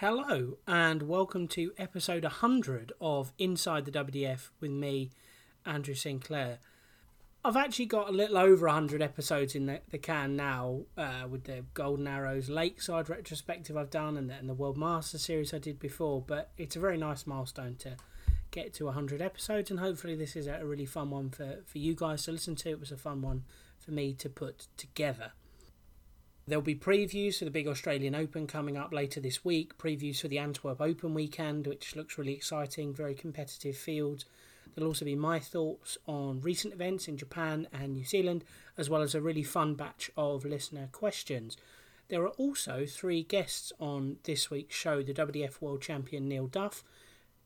[0.00, 5.10] Hello, and welcome to episode 100 of Inside the WDF with me,
[5.66, 6.60] Andrew Sinclair.
[7.44, 11.46] I've actually got a little over 100 episodes in the, the can now uh, with
[11.46, 15.58] the Golden Arrows Lakeside retrospective I've done and the, and the World Master series I
[15.58, 17.96] did before, but it's a very nice milestone to
[18.52, 21.96] get to 100 episodes, and hopefully, this is a really fun one for, for you
[21.96, 22.70] guys to listen to.
[22.70, 23.42] It was a fun one
[23.80, 25.32] for me to put together.
[26.48, 30.28] There'll be previews for the big Australian Open coming up later this week, previews for
[30.28, 34.24] the Antwerp Open weekend, which looks really exciting, very competitive field.
[34.74, 38.44] There'll also be my thoughts on recent events in Japan and New Zealand,
[38.78, 41.58] as well as a really fun batch of listener questions.
[42.08, 46.82] There are also three guests on this week's show the WDF World Champion Neil Duff,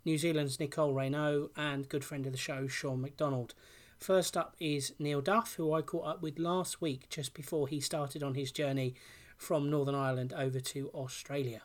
[0.04, 3.54] New Zealand's Nicole Regnaud, and good friend of the show, Sean McDonald.
[4.02, 7.78] First up is Neil Duff, who I caught up with last week just before he
[7.78, 8.96] started on his journey
[9.36, 11.62] from Northern Ireland over to Australia.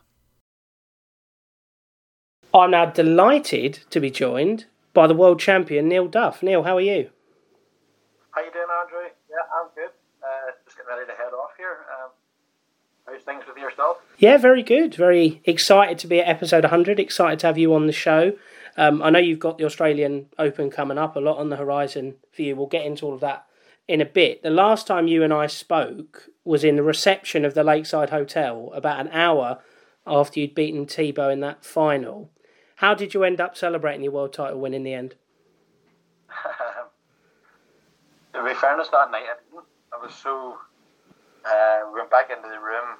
[2.54, 6.40] I'm now delighted to be joined by the world champion Neil Duff.
[6.40, 7.10] Neil, how are you?
[8.30, 9.10] How you doing, Andrew?
[9.28, 9.90] Yeah, I'm good.
[10.22, 11.86] Uh, just getting ready to head off here.
[11.90, 12.10] Um,
[13.04, 13.96] how's things with yourself?
[14.16, 14.94] Yeah, very good.
[14.94, 17.00] Very excited to be at episode 100.
[17.00, 18.34] Excited to have you on the show.
[18.78, 22.14] Um, I know you've got the Australian Open coming up, a lot on the horizon
[22.30, 22.54] for you.
[22.54, 23.44] We'll get into all of that
[23.88, 24.44] in a bit.
[24.44, 28.70] The last time you and I spoke was in the reception of the Lakeside Hotel
[28.72, 29.58] about an hour
[30.06, 32.30] after you'd beaten Thibault in that final.
[32.76, 35.16] How did you end up celebrating your world title win in the end?
[38.32, 39.24] to be fairness, that night
[39.92, 40.56] I, was so.
[41.44, 42.96] Uh, we went back into the room.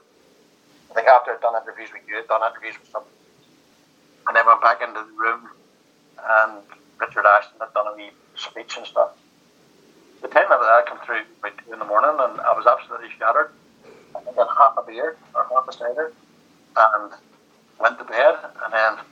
[0.90, 3.04] I think after I'd done interviews with you, had done interviews with some,
[4.26, 5.50] and then went back into the room
[6.30, 6.62] and
[6.98, 9.10] Richard Ashdown had done a wee speech and stuff.
[10.22, 13.50] The time that I through about two in the morning, and I was absolutely shattered.
[14.14, 16.12] I had half a beer or half a cider,
[16.76, 17.12] and
[17.80, 18.34] went to bed.
[18.64, 19.04] And then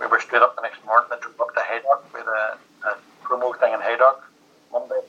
[0.00, 2.96] we were straight up the next morning and drove up to Haydock with a, a
[3.22, 4.24] promo thing in Haydock
[4.72, 5.02] Monday,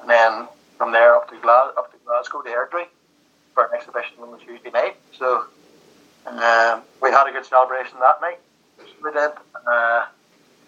[0.00, 0.46] and then
[0.78, 2.86] from there up to Glas- up to Glasgow to Airdrie
[3.54, 4.96] for an exhibition on the Tuesday night.
[5.18, 5.46] So
[6.26, 8.38] um, we had a good celebration that night.
[9.02, 9.32] We did.
[9.66, 10.06] Uh,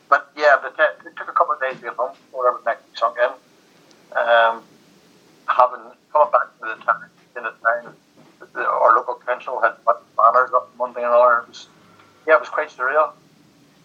[0.09, 2.73] but yeah, the t- it took a couple of days to get home before everything
[2.73, 3.31] actually sunk in.
[4.17, 4.63] Um,
[5.49, 7.05] having coming back to the town
[7.37, 7.95] in the town,
[8.55, 11.43] the, our local council had put banners up one thing and another.
[11.43, 11.69] It was,
[12.27, 13.13] yeah, it was quite surreal.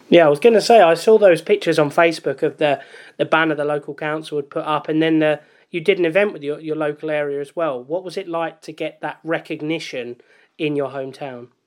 [0.08, 2.82] Yeah, I was going to say I saw those pictures on Facebook of the
[3.16, 5.40] the banner the local council had put up, and then the
[5.70, 7.82] you did an event with your, your local area as well.
[7.82, 10.20] What was it like to get that recognition
[10.58, 11.48] in your hometown?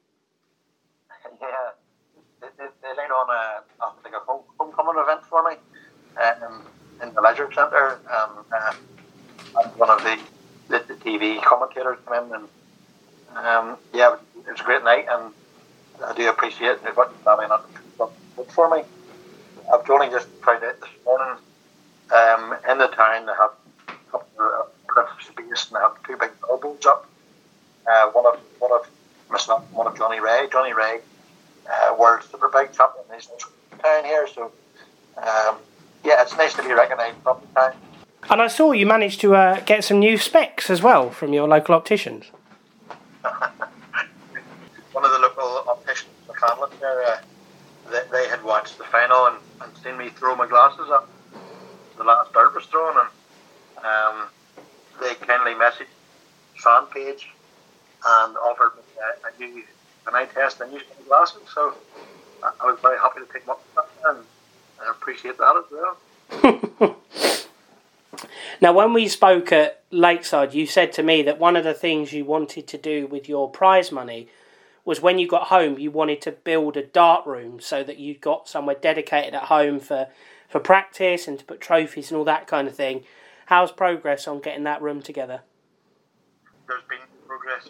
[1.41, 1.47] Yeah,
[2.39, 3.63] they, they, they laid on a
[4.25, 5.55] home, homecoming event for me
[6.21, 6.61] um,
[7.01, 7.99] in the leisure centre.
[8.13, 10.19] Um, and one of the,
[10.69, 12.47] the, the TV commentators came in,
[13.35, 14.15] and um, yeah,
[14.45, 15.33] it was a great night, and
[16.05, 16.95] I do appreciate it.
[16.95, 18.83] what Sammy did for me.
[19.73, 21.37] I've only just tried it this morning.
[22.13, 23.51] Um, in the town, they have
[23.87, 27.09] a couple of cliff space, and they have two big billboards up.
[27.89, 28.87] Uh, one of one of
[29.73, 30.47] one of Johnny Rea.
[30.51, 30.99] Johnny Rea,
[31.71, 33.27] uh, world superbike champion, he's
[33.71, 34.51] in town here, so
[35.17, 35.55] um,
[36.05, 37.73] yeah, it's nice to be recognised the.
[38.29, 41.47] And I saw you managed to uh, get some new specs as well from your
[41.47, 42.25] local opticians.
[44.91, 47.17] one of the local opticians, McCandlin, there, uh,
[47.91, 51.09] they, they had watched the final and, and seen me throw my glasses up.
[51.97, 54.27] The last dart was thrown, and um,
[55.01, 55.87] they kindly messaged
[56.55, 57.29] fan page
[58.05, 59.63] and offered me a, a new
[60.07, 61.41] an eye test and new glasses.
[61.53, 61.75] So
[62.43, 64.19] I, I was very happy to pick them up and
[64.81, 66.97] I appreciate that as well.
[68.61, 72.13] Now, when we spoke at Lakeside, you said to me that one of the things
[72.13, 74.29] you wanted to do with your prize money
[74.85, 78.15] was when you got home, you wanted to build a dart room so that you
[78.15, 80.07] got somewhere dedicated at home for,
[80.47, 83.03] for practice and to put trophies and all that kind of thing.
[83.47, 85.41] How's progress on getting that room together?
[86.67, 87.69] There's been progress.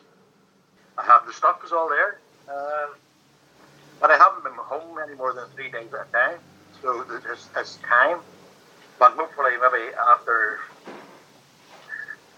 [0.97, 2.95] I have the stuff is all there, um,
[3.99, 6.39] but I haven't been home any more than three days at a time.
[6.85, 8.19] So there's, there's time,
[8.99, 10.59] but hopefully maybe after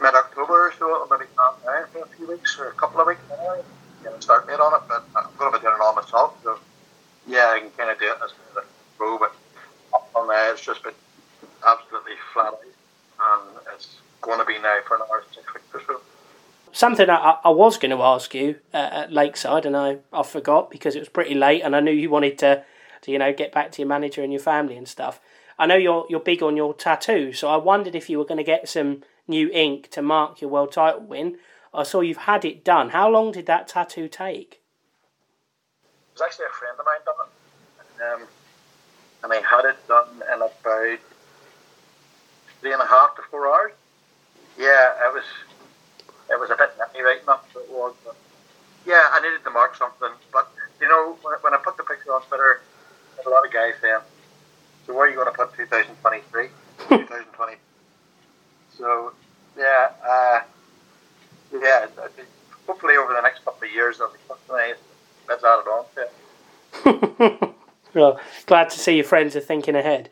[0.02, 3.02] mid October or so, it'll maybe calm down for a few weeks or a couple
[3.02, 3.62] of weeks anyway.
[4.22, 6.38] Start date on it, but I'm going to be doing it all myself.
[6.46, 6.58] So
[7.28, 8.62] yeah, I can kind of do it as a
[8.98, 9.36] pro, but
[9.94, 10.94] up on there it's just been
[11.68, 16.02] absolutely flat out, and it's going to be now for another six weeks or so.
[16.72, 20.72] Something I, I was going to ask you uh, at Lakeside, and I, I forgot
[20.72, 22.64] because it was pretty late, and I knew you wanted to,
[23.02, 25.20] to you know get back to your manager and your family and stuff.
[25.60, 28.38] I know you're you're big on your tattoo, so I wondered if you were going
[28.38, 31.38] to get some new ink to mark your world title win.
[31.74, 32.90] I saw you've had it done.
[32.90, 34.62] How long did that tattoo take?
[35.84, 38.28] It was actually a friend of mine done it, um,
[39.24, 41.00] and I had it done in about
[42.62, 43.74] three and a half to four hours.
[44.58, 45.24] Yeah, it was
[46.30, 47.46] it was a bit nippy right enough.
[47.56, 48.16] It was, but
[48.86, 50.10] yeah, I needed to mark something.
[50.32, 50.52] But
[50.82, 52.62] you know, when, when I put the picture on Twitter,
[53.28, 54.00] a lot of guys saying,
[54.86, 56.48] "So where are you going to put 2023,
[56.90, 57.54] 2020?"
[58.78, 59.12] So
[59.58, 60.42] yeah, uh,
[61.52, 61.88] yeah.
[62.68, 64.76] Hopefully, over the next couple of years, there'll be something nice.
[65.28, 66.02] Let's add it on to
[67.42, 67.56] it.
[67.96, 70.10] well, glad to see your friends are thinking ahead.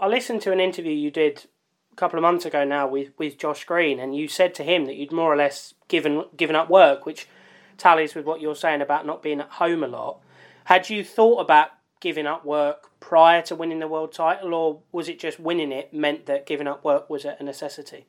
[0.00, 1.46] I listened to an interview you did
[1.92, 4.86] a couple of months ago now with, with Josh Green, and you said to him
[4.86, 7.28] that you'd more or less given given up work, which
[7.78, 10.18] tallies with what you're saying about not being at home a lot.
[10.64, 11.70] Had you thought about
[12.04, 15.90] giving up work prior to winning the world title, or was it just winning it
[15.94, 18.04] meant that giving up work was a necessity?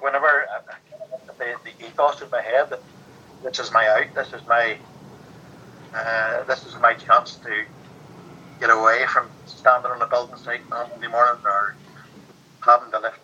[0.00, 0.60] Whenever uh,
[1.38, 2.82] the, the ethos in my head that
[3.44, 4.76] this is my out, this is my
[5.94, 7.64] uh, this is my chance to
[8.58, 11.76] get away from standing on a building site on Monday morning or
[12.66, 13.20] having to lift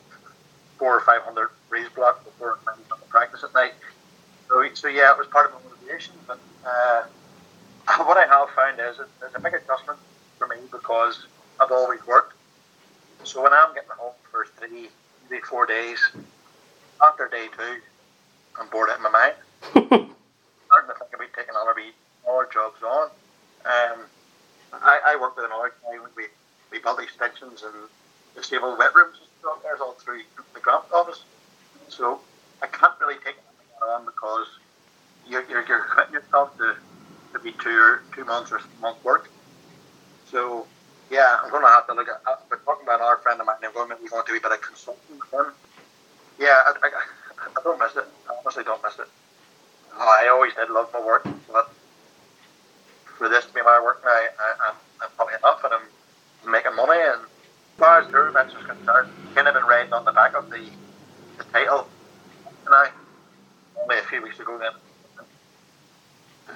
[0.78, 2.58] four or five hundred raise blocks before
[3.08, 3.75] practice at night.
[4.49, 6.14] So, so yeah, it was part of my motivation.
[6.28, 7.02] But uh,
[7.99, 9.99] what I have found is it, it's a big adjustment
[10.38, 11.27] for me because
[11.61, 12.35] I've always worked.
[13.25, 14.88] So when I'm getting home for three,
[15.31, 15.99] maybe four days,
[17.03, 17.81] after day two,
[18.61, 19.35] I'm bored out of my mind.
[19.73, 21.75] starting to think about taking other,
[22.29, 23.11] other jobs on.
[23.65, 24.05] Um,
[24.73, 25.99] I, I work with another guy.
[26.17, 26.25] We,
[26.71, 27.75] we build extensions and
[28.35, 29.17] disabled wet rooms
[29.62, 30.23] there's all through
[30.55, 31.23] the grant office.
[31.88, 32.21] So
[32.62, 34.47] I can't really take it on because
[35.29, 36.75] you're, you're, you're committing yourself to
[37.47, 39.31] be two two months or month work.
[40.27, 40.67] So
[41.11, 42.19] yeah, I'm to have to look at.
[42.27, 43.63] Uh, we're talking about our friend of mine.
[43.63, 43.97] I'm going to
[44.27, 45.55] do a bit of consulting with him.
[46.41, 46.89] Yeah, I, I,
[47.55, 48.05] I don't miss it.
[48.29, 49.07] I honestly don't miss it.
[49.97, 51.71] I always did love my work, but
[53.17, 54.27] for this to be my work now, I,
[54.69, 56.99] I'm, I'm probably enough and I'm making money.
[57.01, 60.35] And as far as tour events is concerned, kind of been riding on the back
[60.37, 60.69] of the,
[61.39, 61.87] the title.
[62.67, 62.91] And I,
[63.81, 64.75] only a few weeks ago then,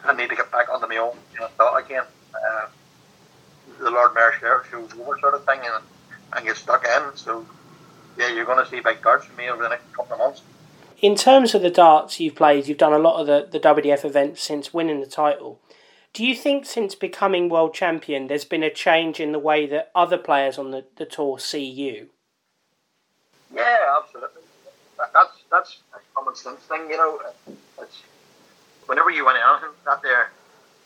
[0.04, 2.04] I need to get back onto my own you know, thought again.
[2.34, 2.66] Uh,
[3.78, 4.32] the Lord Mayor
[4.70, 5.84] shows over sort of thing and,
[6.34, 7.16] and get stuck in.
[7.16, 7.46] So,
[8.18, 10.42] yeah, you're going to see big darts from me over the next couple of months
[11.00, 14.04] in terms of the darts you've played, you've done a lot of the, the WDF
[14.04, 15.60] events since winning the title.
[16.12, 19.90] Do you think since becoming world champion, there's been a change in the way that
[19.94, 22.10] other players on the, the tour see you?
[23.54, 24.42] Yeah, absolutely.
[25.14, 27.20] That's that's a common sense thing, you know.
[27.80, 28.02] It's
[28.90, 30.32] whenever you win anything, that there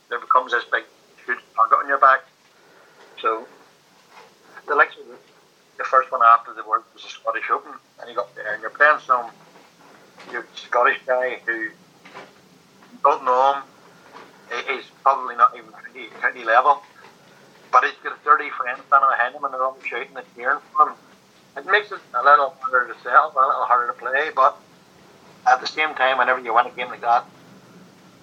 [0.09, 0.83] there becomes this big
[1.25, 2.21] huge target on your back.
[3.19, 3.47] So
[4.67, 8.15] the likes of the, first one after the world was the Scottish Open, and you
[8.15, 9.31] got there and you're playing some
[10.31, 11.69] your Scottish guy who
[13.03, 13.63] don't know him.
[14.67, 15.71] He's probably not even
[16.21, 16.81] county level,
[17.71, 20.89] but he's got 30 friends standing behind him and they're all shouting and cheering for
[20.89, 20.95] him.
[21.57, 24.57] It makes it a little harder to sell, a little harder to play, but
[25.47, 27.25] at the same time, whenever you win a game like that,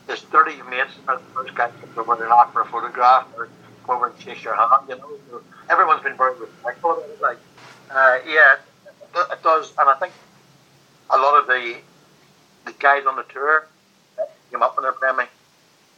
[0.07, 3.49] there's 30 mates are the first guy comes over to knock for a photograph or
[3.89, 5.41] over and chase your hand, you know.
[5.71, 7.21] Everyone's been very respectful of it.
[7.21, 7.39] Like,
[7.91, 8.57] uh, yeah,
[9.33, 10.13] it, does, and I think
[11.11, 11.77] a lot of the
[12.65, 13.67] the guys on the tour
[14.51, 15.25] came up they're playing me.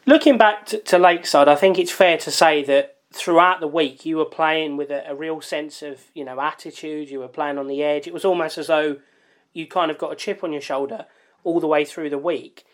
[0.07, 4.05] Looking back to, to, Lakeside, I think it's fair to say that throughout the week
[4.07, 7.11] you were playing with a, a, real sense of you know attitude.
[7.11, 8.07] You were playing on the edge.
[8.07, 8.97] It was almost as though
[9.53, 11.07] you kind of got a chip on your shoulder
[11.43, 12.65] all the way through the week.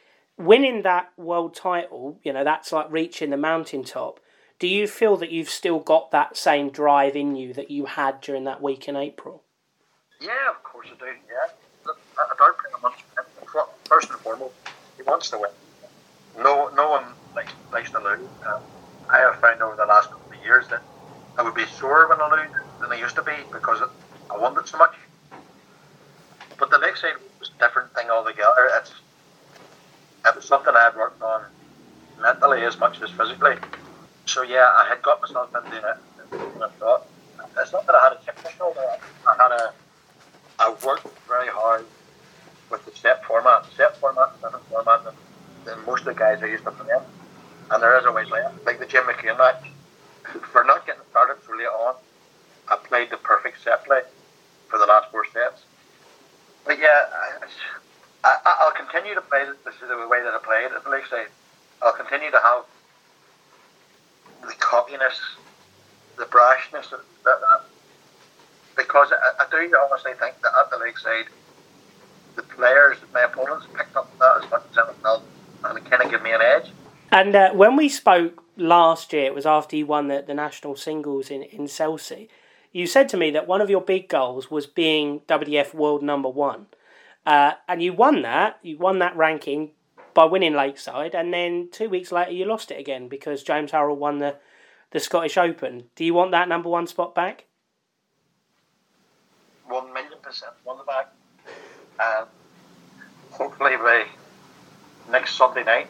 [0.40, 4.20] Winning that world title, you know, that's like reaching the mountaintop.
[4.58, 8.20] Do you feel that you've still got that same drive in you that you had
[8.20, 9.42] during that week in April?
[10.20, 11.06] Yeah, of course I do.
[11.06, 13.04] Yeah, I don't pretty much
[13.90, 14.54] first and foremost,
[14.96, 15.50] he wants to win.
[16.38, 17.04] No, no one
[17.34, 18.20] likes, likes to lose.
[18.46, 18.62] Um,
[19.10, 20.80] I have found over the last couple of years that
[21.36, 23.82] I would be sore when I lose than I used to be because
[24.30, 24.94] I wanted so much.
[26.58, 28.70] But the Lakeside was a different thing altogether.
[28.78, 28.92] It's
[30.26, 31.44] it was something I had worked on
[32.20, 33.56] mentally as much as physically.
[34.26, 35.96] So yeah, I had got myself into it.
[36.62, 37.06] I thought
[37.58, 38.80] it's not that I had a on my shoulder.
[39.26, 39.72] I had a
[40.58, 41.86] I worked very hard
[42.70, 43.64] with the set format.
[43.76, 45.14] Set format is different format than,
[45.64, 46.94] than most of the guys I used to play.
[47.70, 48.64] And there is a way left.
[48.66, 49.64] Like the Jim McKeon match.
[50.52, 51.94] For not getting started so late on,
[52.68, 54.02] I played the perfect set play
[54.68, 55.62] for the last four sets.
[56.64, 57.46] But yeah, I,
[58.22, 61.28] I, will continue to play this is the way that I played at the Lakeside.
[61.82, 62.64] I'll continue to have
[64.42, 65.18] the cockiness,
[66.16, 67.64] the brashness, that, that,
[68.76, 71.26] because I, I do honestly think that at the Lakeside,
[72.36, 75.22] the players, my opponents picked up that as much as anything else,
[75.64, 76.70] and it kind of gave me an edge.
[77.10, 80.76] And uh, when we spoke last year, it was after you won the, the national
[80.76, 82.28] singles in, in Chelsea.
[82.72, 86.28] You said to me that one of your big goals was being WDF world number
[86.28, 86.66] one.
[87.26, 88.58] Uh, and you won that.
[88.62, 89.72] You won that ranking
[90.14, 93.96] by winning Lakeside, and then two weeks later you lost it again because James Hurrell
[93.96, 94.36] won the,
[94.90, 95.84] the Scottish Open.
[95.94, 97.44] Do you want that number one spot back?
[99.66, 101.12] One million percent want it back.
[102.00, 102.26] And
[103.30, 104.06] hopefully by
[105.10, 105.88] next Sunday night,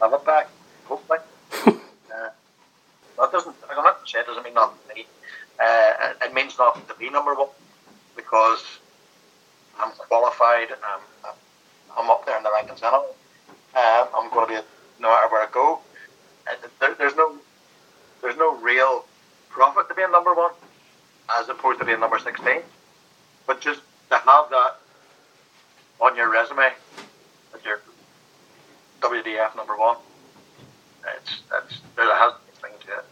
[0.00, 0.48] I'll have it back.
[0.84, 1.18] Hopefully.
[1.66, 2.28] uh,
[3.18, 5.06] that doesn't, I'm not to say it doesn't mean nothing to me.
[5.58, 7.48] Uh, it means nothing to be number one
[8.16, 8.78] because
[9.78, 10.68] I'm qualified.
[10.72, 11.32] I'm,
[11.96, 13.06] I'm up there in the rankings anyway.
[13.74, 14.60] Um, I'm going to be
[15.00, 15.80] no matter where I go.
[16.80, 17.38] There, there's no
[18.20, 19.04] there's no real
[19.50, 20.52] profit to being number one
[21.38, 22.60] as opposed to being number 16.
[23.46, 24.76] But just to have that
[26.00, 26.70] on your resume
[27.52, 27.80] that you're
[29.00, 29.96] WDF number one,
[31.16, 33.04] it's, that's, there has a thing to it.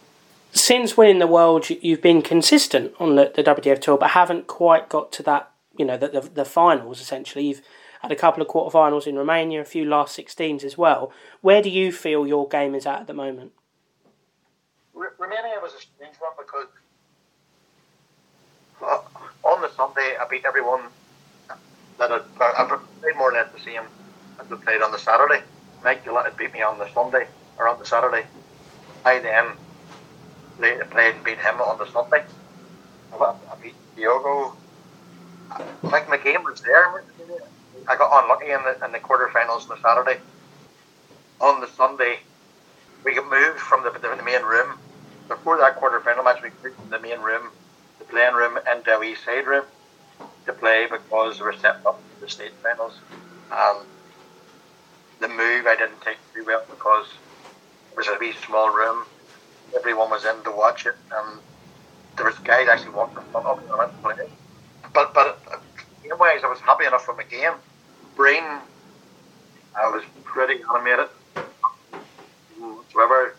[0.52, 4.88] Since winning the world, you've been consistent on the, the WDF tour, but haven't quite
[4.88, 7.46] got to that, you know, the, the, the finals essentially.
[7.46, 7.62] You've
[8.02, 11.12] had a couple of quarterfinals in Romania, a few last 16s as well.
[11.40, 13.52] Where do you feel your game is at at the moment?
[14.94, 16.66] Romania was a strange one because
[18.82, 20.82] uh, on the Sunday I beat everyone
[21.98, 23.82] that had, I played more or less the same
[24.40, 25.42] as I played on the Saturday.
[25.84, 27.26] Mike Gillett beat me on the Sunday
[27.58, 28.26] or on the Saturday.
[29.04, 29.46] I then
[30.90, 32.24] played and beat him on the Sunday.
[33.12, 34.56] I beat Diogo.
[35.90, 37.04] Like my game was there.
[37.88, 40.20] I got unlucky in the in the quarterfinals on the Saturday.
[41.40, 42.20] On the Sunday,
[43.04, 44.78] we got moved from the, the, the main room.
[45.28, 47.50] Before that quarterfinal match, we moved from the main room,
[47.98, 49.64] the playing room, and the east side room
[50.46, 53.02] to play because we were setting up the state finals.
[53.50, 53.86] And
[55.20, 57.06] the move I didn't take too well because
[57.92, 59.04] it was a wee small room.
[59.76, 61.42] Everyone was in to watch it, and
[62.16, 63.58] there was guys actually walking in front of
[64.18, 64.39] me.
[64.92, 65.56] But but uh,
[66.02, 67.52] game wise, I was happy enough with my game
[68.20, 68.44] brain,
[69.74, 71.08] I was pretty animated.
[72.58, 73.34] Whatsoever,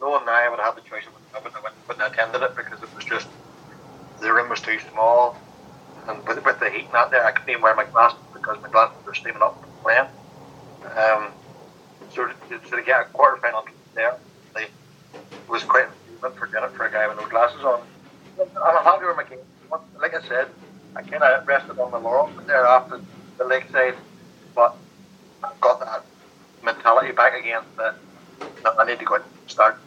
[0.00, 1.02] knowing now I would have the choice,
[1.34, 3.26] I wouldn't, I wouldn't, attended it because it was just
[4.20, 5.36] the room was too small,
[6.06, 8.68] and with, with the heat not there, I couldn't even wear my glasses because my
[8.68, 10.06] glasses were steaming up playing.
[10.96, 11.32] Um,
[12.14, 12.34] so to,
[12.68, 13.64] so to get a quarter final
[13.96, 14.16] there,
[14.54, 14.66] they,
[15.48, 15.88] was quite
[16.20, 17.82] for for a guy with no glasses on.
[18.38, 19.40] I'm happy with my game.
[20.00, 20.48] Like I said,
[20.96, 23.00] I kind of rested on my laurels there after
[23.38, 23.94] the lakeside
[24.54, 24.76] but
[25.42, 26.04] I've got that
[26.62, 27.94] mentality back again that,
[28.62, 29.78] that I need to go and start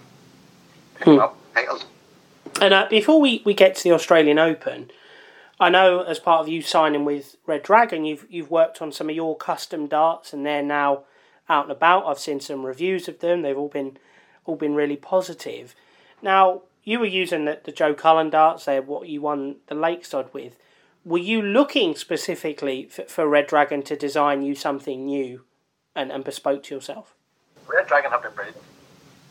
[0.95, 1.19] picking hmm.
[1.19, 1.85] up titles.
[2.61, 4.89] And uh, before we, we get to the Australian Open,
[5.59, 9.09] I know as part of you signing with Red Dragon, you've you've worked on some
[9.09, 11.03] of your custom darts, and they're now
[11.47, 12.05] out and about.
[12.05, 13.97] I've seen some reviews of them; they've all been
[14.45, 15.75] all been really positive.
[16.21, 20.33] Now, you were using the, the Joe Cullen darts; they're what you won the Lakeside
[20.33, 20.55] with
[21.05, 25.41] were you looking specifically for, for, Red Dragon to design you something new
[25.95, 27.13] and, and bespoke to yourself?
[27.67, 28.57] Red Dragon have been brilliant.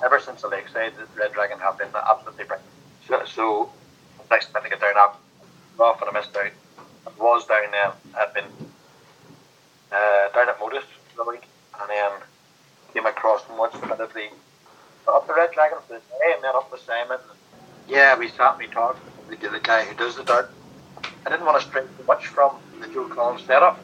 [0.04, 2.70] Ever since the Lakeside, Red Dragon have been absolutely brilliant.
[3.06, 3.72] So, so
[4.30, 6.52] next time to get down, I'm off and I missed out.
[7.06, 8.44] I was down there, I'd been
[9.90, 10.84] uh, down at Modus
[11.16, 11.44] the week,
[11.80, 12.12] and then
[12.92, 14.28] came across and watched a bit of the
[15.08, 17.18] up the Red Dragon for the day, and then up the Simon.
[17.88, 19.00] Yeah, we sat and we talked.
[19.28, 20.52] We did the guy who does the dart
[21.24, 23.78] I didn't want to stray too much from the Joe Cullen setup.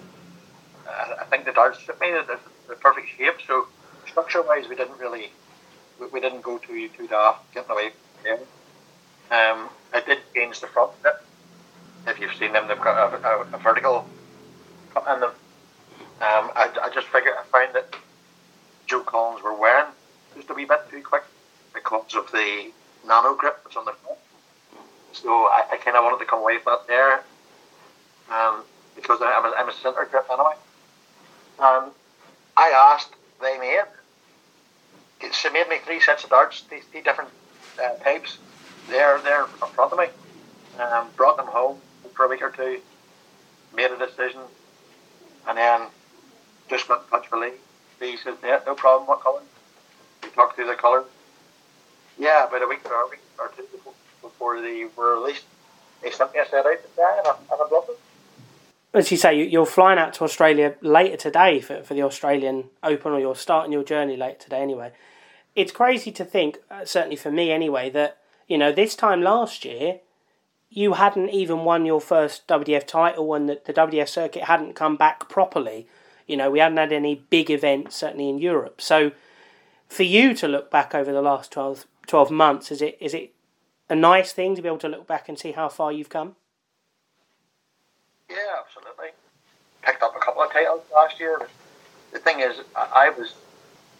[0.87, 3.35] Uh, I think the darts fit me, the, the perfect shape.
[3.47, 3.66] So
[4.07, 5.30] structure wise, we didn't really,
[6.00, 8.38] we, we didn't go too too daft getting away from them.
[9.30, 11.14] Um, I did change the front bit.
[12.07, 14.09] If you've seen them, they've got a, a, a vertical
[14.95, 15.33] cut in them.
[16.21, 17.95] Um, I, I just figured I found that
[18.87, 19.92] Joe Cullens were wearing
[20.35, 21.23] just a wee bit too quick
[21.75, 22.73] because of the
[23.07, 24.17] nano grip that's on the front.
[25.12, 27.22] So I, I kind of wanted to come away from there,
[28.30, 28.62] um,
[28.94, 30.54] because I, am a, I'm a centre grip anyway.
[31.58, 31.90] Um,
[32.56, 33.82] I asked, they made.
[35.32, 37.30] She made me three sets of darts, three, three different
[37.82, 38.38] uh, types.
[38.88, 40.06] They're there in front of me.
[40.78, 41.78] Um, brought them home
[42.14, 42.80] for a week or two,
[43.74, 44.40] made a decision,
[45.48, 45.82] and then
[46.68, 47.52] just went in touch with Lee.
[48.00, 49.08] Lee said, "Yeah, no problem.
[49.08, 49.42] What colour?
[50.22, 51.04] We talked through the colour.
[52.18, 53.67] Yeah, about a week or a week or two
[54.38, 55.45] before they were released.
[56.00, 57.99] They sent me a set out today and I, and I loved it.
[58.95, 63.12] As you say, you're flying out to Australia later today for, for the Australian Open,
[63.12, 64.92] or you're starting your journey later today anyway.
[65.57, 69.64] It's crazy to think, uh, certainly for me anyway, that, you know, this time last
[69.64, 70.00] year,
[70.71, 74.97] you hadn't even won your first WDF title and the, the WDF circuit hadn't come
[74.97, 75.88] back properly.
[76.26, 78.80] You know, we hadn't had any big events, certainly in Europe.
[78.80, 79.11] So
[79.88, 83.33] for you to look back over the last 12, 12 months, is it is it
[83.88, 86.37] a nice thing to be able to look back and see how far you've come?
[88.28, 89.09] Yeah, absolutely.
[89.83, 91.49] Picked up a couple of titles last year.
[92.12, 93.35] The thing is, I was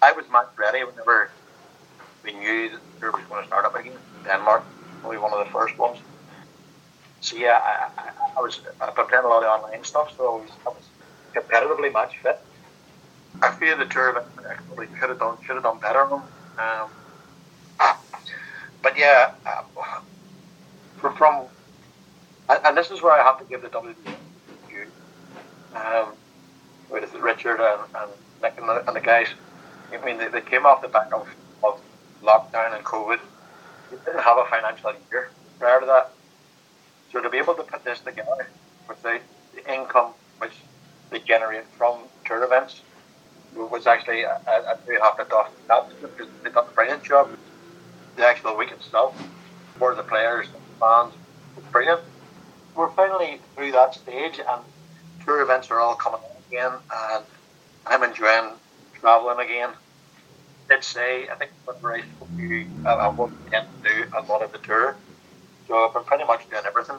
[0.03, 1.31] I was match ready whenever
[2.25, 3.97] we knew that we was going to start up again.
[4.25, 4.65] Denmark,
[5.01, 5.99] probably one of the first ones.
[7.21, 10.37] So yeah, I, I, I was I've been playing a lot of online stuff, so
[10.37, 10.85] I was, I was
[11.35, 12.39] competitively match fit.
[13.43, 14.25] I feel the tour
[14.67, 16.23] probably could have done should have done better on
[16.59, 16.91] um,
[18.83, 19.63] but yeah, uh,
[20.99, 21.47] from, from
[22.49, 24.87] and this is where I have to give the due.
[25.75, 26.13] Um,
[26.91, 28.11] with Richard and, and
[28.43, 29.29] Nick and the, and the guys.
[29.93, 31.29] I mean, they, they came off the back of,
[31.63, 31.81] of
[32.23, 33.19] lockdown and COVID.
[33.91, 36.13] They didn't have a financial year prior to that.
[37.13, 38.49] So to be able to put this together
[38.89, 39.21] with the,
[39.55, 40.53] the income which
[41.11, 42.83] they generate from tour events
[43.55, 47.31] was actually, I, I do have to doff that because they done a brilliant job.
[48.19, 49.17] The actual week itself
[49.79, 51.15] for the players and fans
[51.55, 52.01] was brilliant.
[52.75, 54.61] We're finally through that stage and
[55.25, 57.25] tour events are all coming again and
[57.87, 58.55] I'm enjoying
[58.99, 59.71] travelling again.
[60.69, 62.03] Did say I think what to
[62.43, 64.97] you, I, I was to do a lot of the tour,
[65.69, 66.97] so I've been pretty much doing everything,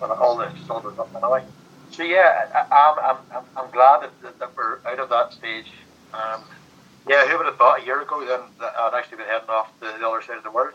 [0.00, 1.44] but all the soldiers up anyway.
[1.92, 5.70] So yeah, I, am I'm, I'm, I'm glad that, that, we're out of that stage.
[6.12, 6.42] Um,
[7.10, 9.76] yeah, who would have thought a year ago then that I'd actually been heading off
[9.80, 10.74] to the other side of the world?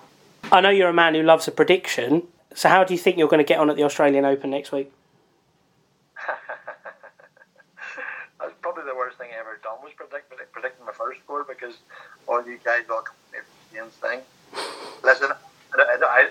[0.52, 2.24] I know you're a man who loves a prediction.
[2.54, 4.74] So how do you think you're going to get on at the Australian Open next
[4.74, 4.92] week?
[8.38, 9.94] That's probably the worst thing ever done was
[10.52, 11.76] predicting my first score because
[12.28, 13.40] all you guys all come the
[13.74, 14.20] same thing.
[15.06, 15.32] Listen,
[15.74, 16.28] I, I,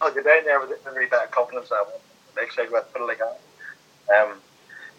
[0.00, 1.70] I'll go down there with a very bad confidence.
[1.70, 2.00] I want
[2.38, 3.38] Lakeside with put it like that.
[4.18, 4.38] Um,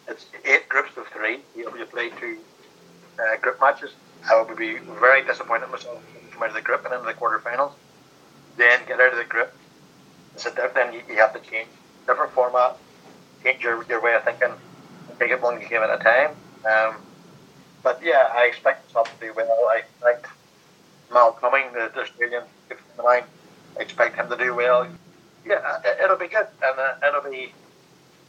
[0.07, 1.39] it's eight groups of three.
[1.55, 2.37] You, you play two
[3.19, 3.91] uh, group matches.
[4.29, 6.01] I would be very disappointed myself
[6.37, 7.73] come out of the group and into the quarterfinals.
[8.57, 9.51] Then get out of the group.
[10.35, 11.67] So then you, you have to change
[12.05, 12.77] different format,
[13.43, 14.51] change your, your way of thinking,
[15.19, 16.31] take it one game at a time.
[16.65, 16.95] Um,
[17.83, 19.49] but yeah, I expect myself to do well.
[19.71, 20.27] I expect
[21.11, 22.43] Mal Cumming, the, Australian
[22.95, 23.23] the line,
[23.77, 24.87] I expect him to do well.
[25.45, 27.53] Yeah, it, will be good, and uh, it'll be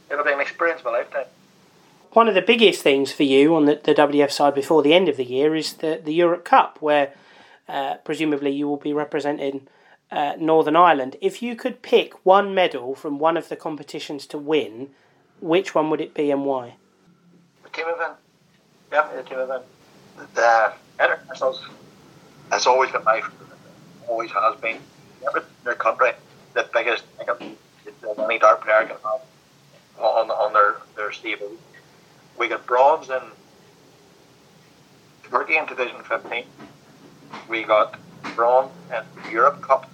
[0.09, 1.25] it'll be an experience of a lifetime.
[2.11, 5.09] One of the biggest things for you on the, the WF side before the end
[5.09, 7.13] of the year is the, the Europe Cup, where
[7.67, 9.67] uh, presumably you will be representing
[10.11, 11.17] uh, Northern Ireland.
[11.21, 14.89] If you could pick one medal from one of the competitions to win,
[15.39, 16.77] which one would it be and why?
[17.63, 18.13] The team event.
[18.91, 19.63] Yeah, the team event.
[20.33, 21.63] The internationals
[22.51, 23.21] has always been my
[24.07, 24.79] always has been.
[25.27, 26.11] Every their country,
[26.55, 29.21] the biggest thing that any dart player can have
[29.99, 31.37] on on their their CV.
[32.39, 33.21] We got bronze in
[35.29, 36.45] Turkey in 2015.
[37.49, 37.99] We got
[38.33, 39.91] bronze in Europe Cup.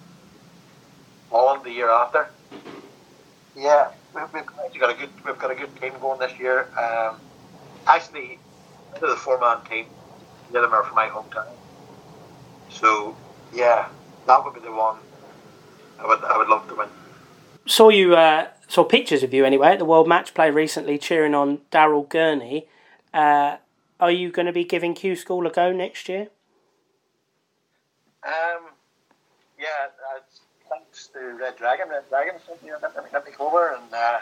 [1.32, 2.30] Holland the year after.
[3.56, 6.68] Yeah, we've, we've got a good we've got a good team going this year.
[6.78, 7.20] Um,
[7.88, 8.38] actually,
[9.02, 9.88] the four man team.
[10.52, 11.48] The other are from my hometown.
[12.70, 13.18] So
[13.54, 13.90] yeah,
[14.28, 14.98] that would be the one
[16.00, 16.90] I would I would love to win.
[17.66, 21.36] Saw you uh, saw pictures of you anyway at the World Match Play recently, cheering
[21.36, 22.68] on Daryl Gurney.
[23.14, 23.58] Uh,
[24.00, 26.28] are you going to be giving Q School a go next year?
[28.24, 28.72] Um,
[29.60, 29.66] yeah,
[30.16, 30.20] uh,
[30.70, 31.90] thanks to Red Dragon.
[31.90, 34.20] Red Dragon sent me, let me over and uh,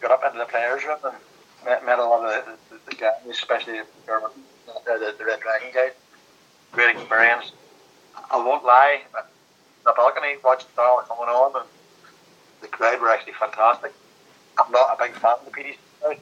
[0.00, 1.16] got up into the players' room and
[1.64, 3.74] met, met a lot of the, the, the guys, especially
[4.06, 4.30] the,
[4.86, 5.92] the, the Red Dragon guys.
[6.72, 7.52] Great experience.
[8.30, 9.02] I won't lie,
[9.84, 11.68] the balcony watched all coming on, and
[12.60, 13.92] the crowd were actually fantastic.
[14.58, 16.18] I'm not a big fan of the PDC crowd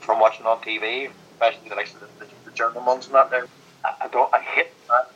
[0.00, 3.30] from watching on TV, especially the the, the, the German ones and that.
[3.30, 3.46] There,
[3.84, 4.32] I, I don't.
[4.34, 5.10] I hate that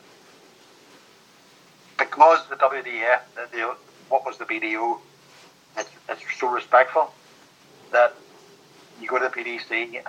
[1.97, 3.75] because the WDF, the, the,
[4.09, 4.99] what was the BDO,
[5.77, 7.13] it's, it's so respectful
[7.91, 8.15] that
[8.99, 10.01] you go to the PDC,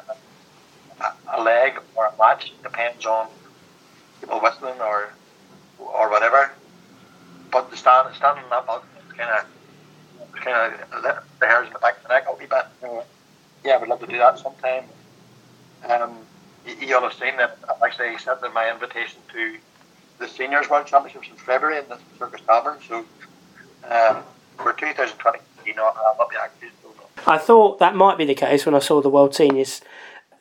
[1.00, 3.28] a, a leg or a match depends on
[4.20, 5.12] people whistling or
[5.78, 6.52] or whatever.
[7.50, 9.46] But the stand standing box kind of
[10.34, 13.04] kind of the hairs in the back of the neck a wee bit.
[13.64, 14.84] Yeah, I would love to do that sometime.
[15.88, 16.16] Um,
[16.66, 19.56] you, you'll have seen that I've actually accepted my invitation to
[20.18, 22.78] the Seniors World Championships in February in the Circus Tavern.
[22.86, 22.98] So
[23.90, 24.22] um,
[24.56, 26.70] for 2020, you know, I'll be active.
[27.26, 29.80] I thought that might be the case when I saw the World Seniors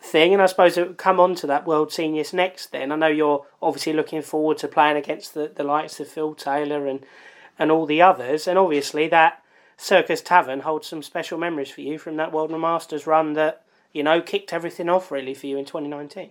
[0.02, 2.72] thing, and I suppose it would come on to that World Seniors next.
[2.72, 6.34] Then I know you're obviously looking forward to playing against the, the likes of Phil
[6.34, 7.02] Taylor and
[7.60, 9.41] and all the others, and obviously that
[9.82, 14.04] Circus Tavern holds some special memories for you from that World Masters run that you
[14.04, 16.30] know kicked everything off really for you in 2019.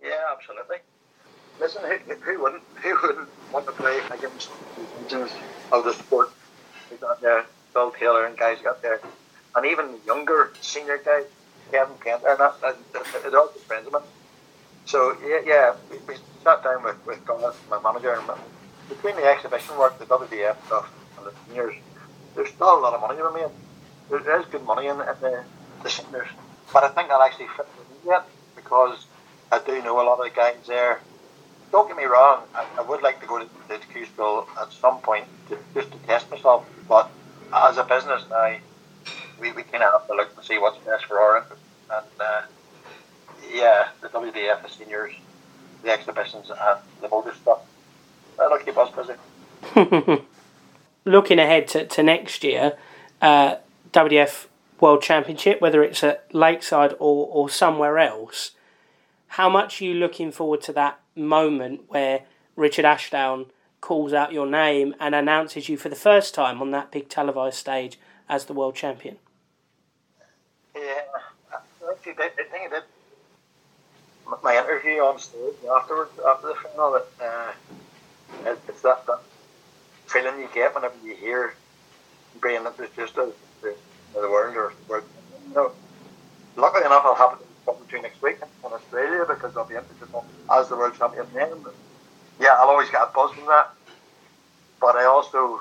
[0.00, 0.76] Yeah, absolutely.
[1.58, 4.50] listen, who, who wouldn't who wouldn't want to play against
[5.72, 6.30] of the sport?
[6.92, 9.00] We got there, Phil Taylor and guys got there,
[9.56, 11.24] and even younger senior guys,
[11.72, 14.02] Kevin Kent, and that, that, that, all friends of mine.
[14.84, 16.14] So yeah, yeah, we, we
[16.44, 18.36] sat down with with Gareth, my manager, and uh,
[18.88, 20.88] between the exhibition work, the WDF stuff,
[21.18, 21.74] and the seniors,
[22.36, 24.24] there's still a lot of money to be made.
[24.24, 25.42] There is good money in, in the,
[25.82, 26.28] the seniors,
[26.72, 29.06] but I think that actually fits in yet because
[29.50, 31.00] I do know a lot of the guys there.
[31.72, 34.72] Don't get me wrong, I, I would like to go to the Q school at
[34.72, 37.10] some point to, just to test myself, but
[37.52, 38.56] as a business now,
[39.40, 41.62] we, we kind of have to look and see what's best for our interest.
[41.90, 42.42] And uh,
[43.52, 45.12] yeah, the WDF, the seniors,
[45.82, 47.60] the exhibitions, and the motor stuff.
[48.38, 50.22] That'll keep us busy.
[51.06, 52.76] Looking ahead to, to next year,
[53.22, 53.56] uh,
[53.92, 54.46] WDF
[54.80, 58.50] World Championship, whether it's at Lakeside or, or somewhere else,
[59.28, 62.22] how much are you looking forward to that moment where
[62.56, 63.46] Richard Ashdown
[63.80, 67.56] calls out your name and announces you for the first time on that big televised
[67.56, 69.18] stage as the world champion?
[70.74, 71.02] Yeah,
[71.52, 72.82] I think it did.
[74.42, 77.52] My interview on stage afterwards, after the final, uh,
[78.44, 79.20] it's that, that
[80.16, 81.54] feeling you get whenever you hear
[82.42, 83.74] being that there's just a, the,
[84.14, 85.04] world or world.
[85.48, 85.72] You know,
[86.56, 90.08] luckily enough, I'll have it between next week in Australia because I'll be interested
[90.50, 91.50] as the world champion then.
[91.62, 91.74] But
[92.40, 93.70] yeah, I'll always get a buzz from that.
[94.80, 95.60] But I also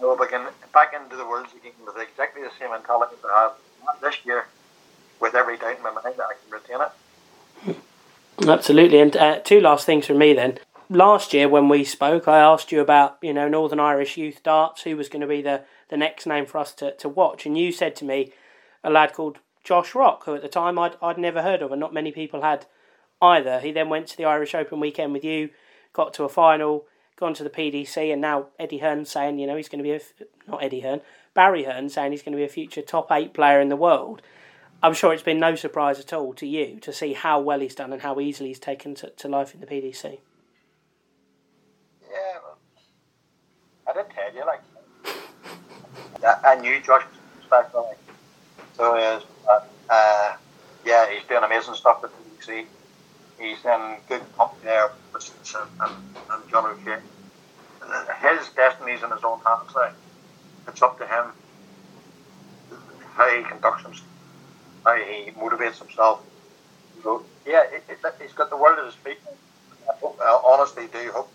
[0.00, 3.28] know if I can back into the world again with exactly the same mentality that
[3.28, 3.50] I
[3.86, 4.46] have this year,
[5.20, 8.48] with every doubt in my mind that I can retain it.
[8.48, 9.00] Absolutely.
[9.00, 10.58] And uh, two last things from me then.
[10.92, 14.82] Last year when we spoke, I asked you about you know Northern Irish youth darts,
[14.82, 17.56] who was going to be the the next name for us to, to watch, and
[17.56, 18.32] you said to me
[18.82, 21.78] a lad called Josh Rock, who at the time I'd, I'd never heard of and
[21.78, 22.66] not many people had
[23.22, 23.60] either.
[23.60, 25.50] He then went to the Irish Open weekend with you,
[25.92, 29.56] got to a final, gone to the PDC, and now Eddie Hearn saying, you know,
[29.56, 30.00] he's going to be a,
[30.48, 31.02] not Eddie Hearn,
[31.34, 34.22] Barry Hearn saying he's going to be a future top eight player in the world.
[34.82, 37.76] I'm sure it's been no surprise at all to you to see how well he's
[37.76, 40.18] done and how easily he's taken to, to life in the PDC.
[42.10, 42.38] Yeah,
[43.90, 44.60] I did tell you, like,
[46.44, 47.02] I, knew Josh
[47.50, 47.82] back then.
[48.76, 49.20] So.
[49.44, 50.36] But, uh,
[50.86, 52.66] yeah, he's doing amazing stuff at the PDC.
[53.40, 55.92] He's in good company there with and,
[56.30, 57.00] and John O'Shea.
[58.20, 59.90] His destiny's in his own hands now.
[60.68, 61.32] It's up to him
[63.14, 64.08] how he conducts himself,
[64.84, 66.22] how he motivates himself.
[67.02, 69.18] So, yeah, it, it, he's got the world at his feet.
[69.88, 71.32] I, hope, I honestly do hope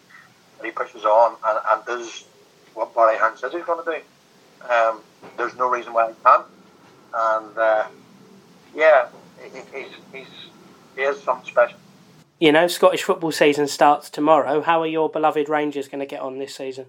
[0.63, 2.25] he pushes on and, and does
[2.75, 4.71] what Barry Hearn says he's going to do.
[4.71, 5.01] Um,
[5.37, 6.45] there's no reason why he can't
[7.15, 7.87] and uh,
[8.75, 9.07] yeah,
[9.41, 10.27] he, he's, he's,
[10.95, 11.77] he is something special.
[12.39, 14.61] You know, Scottish football season starts tomorrow.
[14.61, 16.87] How are your beloved Rangers going to get on this season?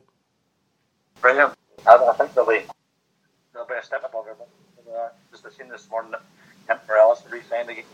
[1.21, 1.55] Brilliant.
[1.87, 2.63] I, I think they'll be
[3.55, 4.49] they'll be a step above everyone.
[4.89, 6.23] Uh, just the seen this morning that
[6.67, 7.85] Kent Morelos re-signed again.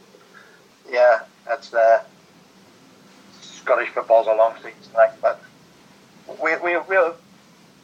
[0.90, 2.02] Yeah, that's uh,
[3.40, 5.42] Scottish football's a long season, like, but
[6.42, 6.96] we we we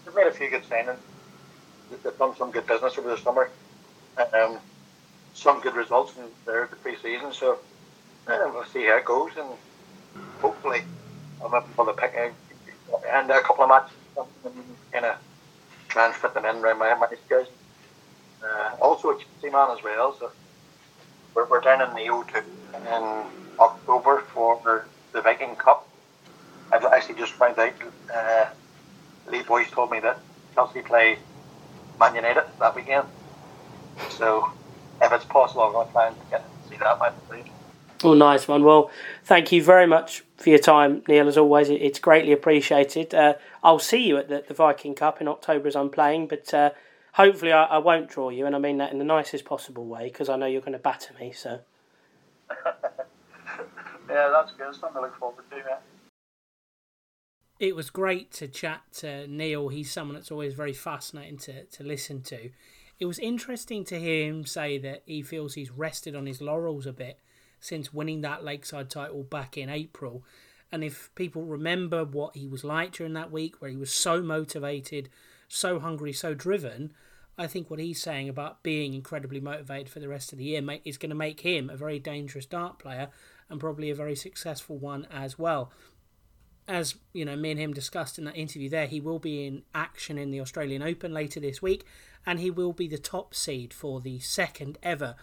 [0.09, 0.97] we've made a few good signings.
[1.91, 3.51] They've done some good business over the summer
[4.35, 4.59] um,
[5.35, 7.33] some good results in there the pre-season.
[7.33, 7.59] So
[8.27, 9.49] we'll see how it goes, and
[10.41, 10.81] hopefully
[11.45, 13.97] I'm up for the pick and a couple of matches
[14.93, 15.17] kind of
[15.89, 17.47] try and fit them in around my my.
[18.43, 20.31] Uh, also a Chelsea man as well, so
[21.35, 22.43] we're, we're down in the O2
[22.75, 23.27] in
[23.59, 25.89] October for the Viking Cup.
[26.73, 27.73] I've actually just found out.
[28.15, 28.47] Uh,
[29.31, 30.19] Lee Boyce told me that
[30.55, 31.19] Chelsea play
[31.99, 33.07] Man United that weekend.
[34.11, 34.51] So
[35.03, 37.45] if it's possible, I'm going to try and get to see that match, please.
[38.05, 38.63] Oh, nice one.
[38.63, 38.91] Well,
[39.25, 41.27] thank you very much for your time, Neil.
[41.27, 43.13] As always, it's greatly appreciated.
[43.13, 46.55] Uh, I'll see you at the, the, Viking Cup in October as I'm playing, but
[46.55, 46.71] uh,
[47.15, 50.05] hopefully I, I, won't draw you, and I mean that in the nicest possible way
[50.05, 51.33] because I know you're going to batter me.
[51.33, 51.61] So.
[54.09, 54.75] yeah, that's good.
[54.77, 55.79] Something to look forward to, man.
[57.59, 59.69] It was great to chat to Neil.
[59.69, 62.51] He's someone that's always very fascinating to, to listen to
[62.99, 66.87] it was interesting to hear him say that he feels he's rested on his laurels
[66.87, 67.21] a bit
[67.61, 70.25] since winning that Lakeside title back in April.
[70.73, 74.21] And if people remember what he was like during that week, where he was so
[74.21, 75.09] motivated,
[75.49, 76.93] so hungry, so driven,
[77.39, 80.63] I think what he's saying about being incredibly motivated for the rest of the year
[80.85, 83.11] is going to make him a very dangerous dart player
[83.49, 85.73] and probably a very successful one as well.
[86.69, 89.63] As you know, me and him discussed in that interview there, he will be in
[89.75, 91.85] action in the Australian Open later this week,
[92.27, 95.17] and he will be the top seed for the second ever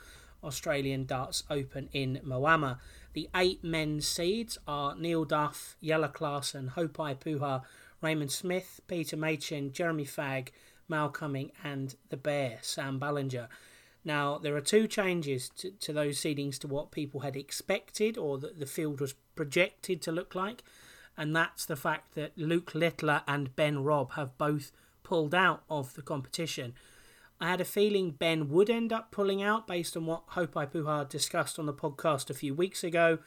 [0.43, 2.79] Australian Darts Open in Moama.
[3.13, 7.61] The eight men's seeds are Neil Duff, Jelle Klaasen, Haupai Puha,
[8.01, 10.51] Raymond Smith, Peter Machin, Jeremy Fagg,
[10.87, 13.47] Mal Cumming, and the Bear, Sam Ballinger.
[14.03, 18.37] Now, there are two changes to, to those seedings to what people had expected or
[18.37, 20.63] that the field was projected to look like,
[21.17, 24.71] and that's the fact that Luke Littler and Ben Robb have both
[25.03, 26.73] pulled out of the competition.
[27.39, 31.07] I had a feeling Ben would end up pulling out based on what Haupai Puha
[31.07, 33.19] discussed on the podcast a few weeks ago.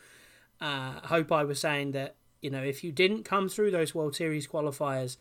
[0.61, 4.47] Uh, Haupai was saying that, you know, if you didn't come through those World Series
[4.47, 5.19] qualifiers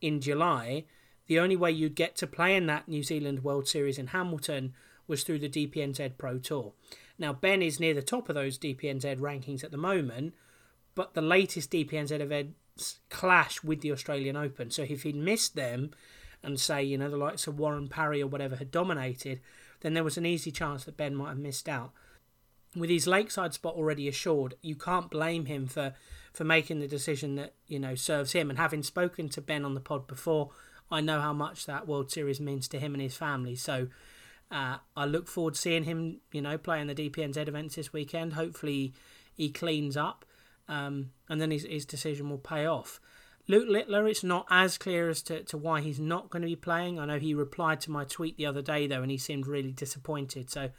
[0.00, 0.84] in July,
[1.26, 4.74] the only way you'd get to play in that New Zealand World Series in Hamilton
[5.06, 6.72] was through the DPNZ Pro Tour.
[7.18, 10.34] Now, Ben is near the top of those DPNZ rankings at the moment,
[10.96, 14.72] but the latest DPNZ events clash with the Australian Open.
[14.72, 15.92] So if he'd missed them
[16.42, 19.40] and say, you know, the likes of Warren Parry or whatever had dominated,
[19.80, 21.92] then there was an easy chance that Ben might have missed out.
[22.74, 25.94] With his lakeside spot already assured, you can't blame him for,
[26.32, 28.50] for making the decision that, you know, serves him.
[28.50, 30.50] And having spoken to Ben on the pod before,
[30.90, 33.56] I know how much that World Series means to him and his family.
[33.56, 33.88] So
[34.50, 38.34] uh, I look forward to seeing him, you know, playing the DPNZ events this weekend.
[38.34, 38.94] Hopefully,
[39.34, 40.24] he cleans up,
[40.68, 43.00] um, and then his, his decision will pay off.
[43.48, 46.56] Luke Littler, it's not as clear as to, to why he's not going to be
[46.56, 46.98] playing.
[46.98, 49.70] I know he replied to my tweet the other day, though, and he seemed really
[49.70, 50.50] disappointed.
[50.50, 50.70] So,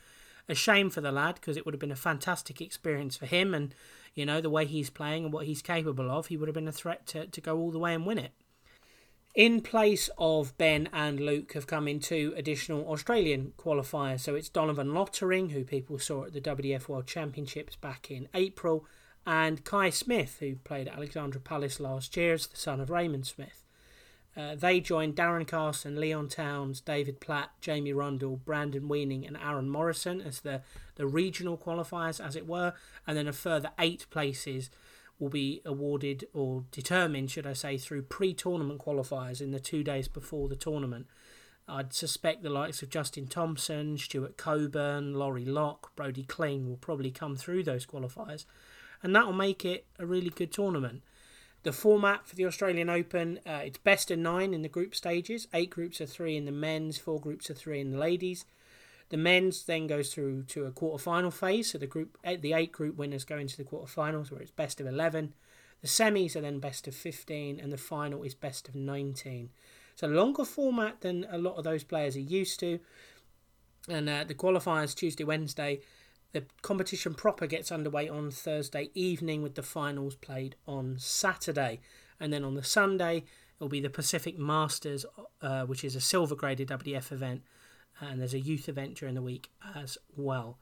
[0.49, 3.53] a shame for the lad because it would have been a fantastic experience for him
[3.53, 3.73] and,
[4.15, 6.27] you know, the way he's playing and what he's capable of.
[6.27, 8.31] He would have been a threat to, to go all the way and win it.
[9.35, 14.21] In place of Ben and Luke have come in two additional Australian qualifiers.
[14.21, 18.85] So it's Donovan Lottering, who people saw at the WDF World Championships back in April,
[19.27, 23.27] and Kai Smith, who played at Alexandra Palace last year as the son of Raymond
[23.27, 23.65] Smith.
[24.37, 29.69] Uh, they joined Darren Carson, Leon Towns, David Platt, Jamie Rundle, Brandon Weening, and Aaron
[29.69, 30.61] Morrison as the,
[30.95, 32.73] the regional qualifiers, as it were,
[33.05, 34.69] and then a further eight places
[35.19, 39.83] will be awarded or determined, should I say, through pre tournament qualifiers in the two
[39.83, 41.05] days before the tournament.
[41.67, 47.11] I'd suspect the likes of Justin Thompson, Stuart Coburn, Laurie Locke, Brody Kling will probably
[47.11, 48.45] come through those qualifiers,
[49.01, 51.01] and that will make it a really good tournament.
[51.63, 55.47] The format for the Australian Open, uh, it's best of nine in the group stages,
[55.53, 58.45] eight groups of three in the men's, four groups of three in the ladies.
[59.09, 62.71] The men's then goes through to a quarter-final phase, so the group eh, the eight
[62.71, 65.33] group winners go into the quarter-finals where it's best of eleven.
[65.81, 69.49] The semis are then best of fifteen, and the final is best of nineteen.
[69.93, 72.79] It's a longer format than a lot of those players are used to.
[73.89, 75.79] And uh, the qualifiers Tuesday, Wednesday.
[76.33, 81.79] The competition proper gets underway on Thursday evening with the finals played on Saturday.
[82.19, 83.23] And then on the Sunday,
[83.57, 85.05] it'll be the Pacific Masters,
[85.41, 87.43] uh, which is a silver graded WDF event
[87.99, 90.57] and there's a youth event during the week as well.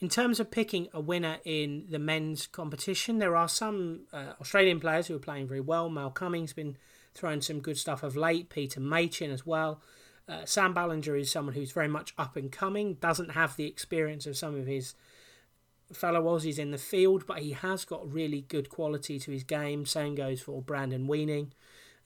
[0.00, 4.78] In terms of picking a winner in the men's competition, there are some uh, Australian
[4.78, 5.88] players who are playing very well.
[5.88, 6.76] Mal Cumming's been
[7.14, 9.82] throwing some good stuff of late, Peter Machin as well.
[10.28, 14.26] Uh, Sam Ballinger is someone who's very much up and coming, doesn't have the experience
[14.26, 14.94] of some of his
[15.92, 19.86] fellow Aussies in the field, but he has got really good quality to his game.
[19.86, 21.52] Same goes for Brandon Weening.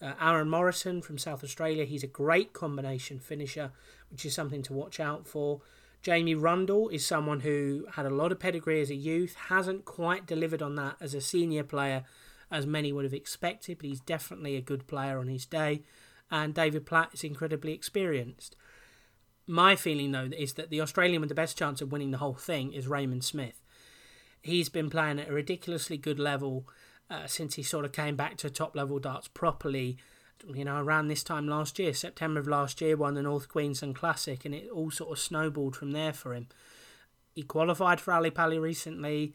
[0.01, 3.73] Uh, Aaron Morrison from South Australia, he's a great combination finisher,
[4.11, 5.61] which is something to watch out for.
[6.03, 10.27] Jamie Rundle is someone who had a lot of pedigree as a youth, hasn't quite
[10.27, 12.05] delivered on that as a senior player
[12.51, 15.83] as many would have expected, but he's definitely a good player on his day.
[16.33, 18.57] And David Platt is incredibly experienced.
[19.47, 22.35] My feeling, though, is that the Australian with the best chance of winning the whole
[22.35, 23.63] thing is Raymond Smith.
[24.41, 26.67] He's been playing at a ridiculously good level
[27.11, 29.99] uh, since he sort of came back to top level darts properly.
[30.49, 33.95] You know, around this time last year, September of last year, won the North Queensland
[33.95, 36.49] Classic, and it all sort of snowballed from there for him.
[37.35, 39.35] He qualified for Ali Pali recently.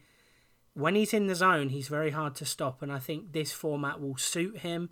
[0.74, 4.00] When he's in the zone, he's very hard to stop, and I think this format
[4.00, 4.90] will suit him.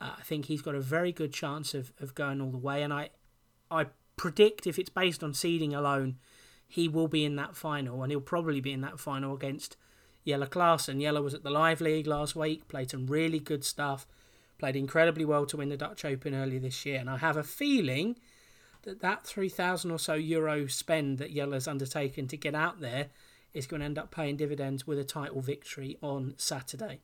[0.00, 2.82] Uh, I think he's got a very good chance of, of going all the way,
[2.82, 3.10] and I,
[3.70, 6.16] I predict if it's based on seeding alone,
[6.68, 9.76] he will be in that final, and he'll probably be in that final against
[10.26, 11.00] Jelle Klaasen.
[11.00, 14.06] Jelle was at the Live League last week, played some really good stuff,
[14.58, 16.98] played incredibly well to win the Dutch Open earlier this year.
[16.98, 18.16] And I have a feeling
[18.82, 23.08] that that 3,000 or so euro spend that Jelle's undertaken to get out there
[23.52, 27.00] is going to end up paying dividends with a title victory on Saturday.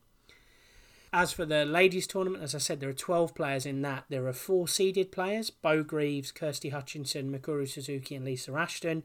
[1.14, 4.04] As for the ladies' tournament, as I said, there are 12 players in that.
[4.08, 9.02] There are four seeded players Beau Greaves, Kirsty Hutchinson, Mikuru Suzuki, and Lisa Ashton.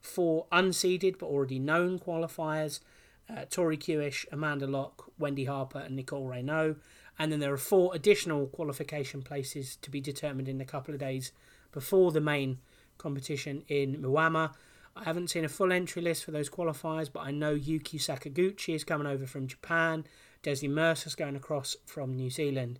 [0.00, 2.80] Four unseeded but already known qualifiers
[3.28, 6.76] uh, Tori Kewish, Amanda Locke, Wendy Harper, and Nicole Regnaud.
[7.18, 11.00] And then there are four additional qualification places to be determined in a couple of
[11.00, 11.32] days
[11.72, 12.58] before the main
[12.98, 14.52] competition in Moama.
[14.94, 18.74] I haven't seen a full entry list for those qualifiers, but I know Yuki Sakaguchi
[18.74, 20.04] is coming over from Japan.
[20.46, 22.78] Desi Mercer's going across from New Zealand.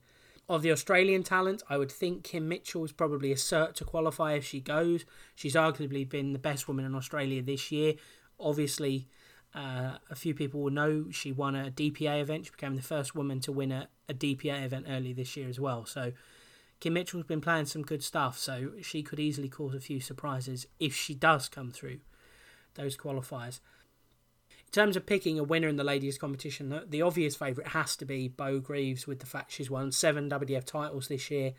[0.48, 4.34] Of the Australian talent, I would think Kim Mitchell is probably a cert to qualify
[4.34, 5.04] if she goes.
[5.34, 7.94] She's arguably been the best woman in Australia this year.
[8.38, 9.08] Obviously,
[9.52, 12.44] uh, a few people will know she won a DPA event.
[12.44, 15.58] She became the first woman to win a, a DPA event early this year as
[15.58, 15.84] well.
[15.84, 16.12] So
[16.78, 20.68] Kim Mitchell's been playing some good stuff, so she could easily cause a few surprises
[20.78, 21.98] if she does come through
[22.74, 23.58] those qualifiers.
[24.66, 27.96] In terms of picking a winner in the ladies' competition, the, the obvious favourite has
[27.96, 31.52] to be Beau Greaves with the fact she's won seven WDF titles this year,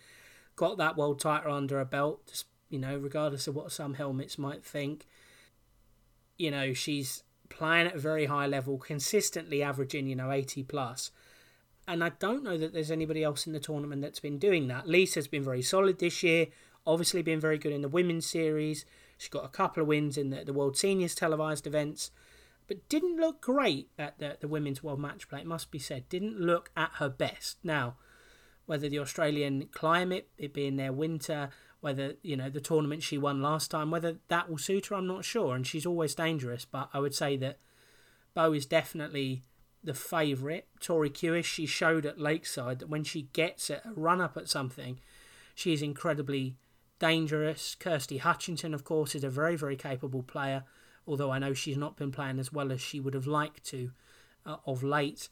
[0.55, 4.37] got that world title under her belt, just, you know, regardless of what some helmets
[4.37, 5.07] might think.
[6.37, 11.11] You know, she's playing at a very high level, consistently averaging, you know, 80 plus
[11.87, 14.87] and I don't know that there's anybody else in the tournament that's been doing that.
[14.87, 16.47] Lisa's been very solid this year,
[16.85, 18.85] obviously been very good in the women's series.
[19.17, 22.11] She's got a couple of wins in the, the World Seniors televised events,
[22.67, 26.09] but didn't look great at the, the Women's World Match Play, it must be said.
[26.09, 27.57] Didn't look at her best.
[27.63, 27.95] Now,
[28.65, 31.49] whether the Australian climate, it being their winter,
[31.79, 35.07] whether, you know, the tournament she won last time, whether that will suit her, I'm
[35.07, 35.55] not sure.
[35.55, 37.59] And she's always dangerous, but I would say that
[38.33, 39.43] Beau is definitely
[39.83, 44.35] the favourite, Tori Kewish, she showed at Lakeside that when she gets a run up
[44.35, 44.99] at something,
[45.55, 46.57] she is incredibly
[46.99, 47.75] dangerous.
[47.79, 50.63] Kirsty Hutchinson, of course, is a very, very capable player,
[51.07, 53.91] although I know she's not been playing as well as she would have liked to
[54.45, 55.29] uh, of late.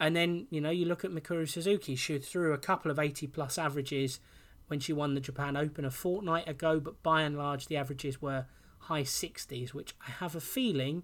[0.00, 3.26] And then, you know, you look at Mikuru Suzuki, she threw a couple of 80
[3.28, 4.20] plus averages
[4.68, 8.22] when she won the Japan Open a fortnight ago, but by and large, the averages
[8.22, 8.46] were
[8.80, 11.02] high 60s, which I have a feeling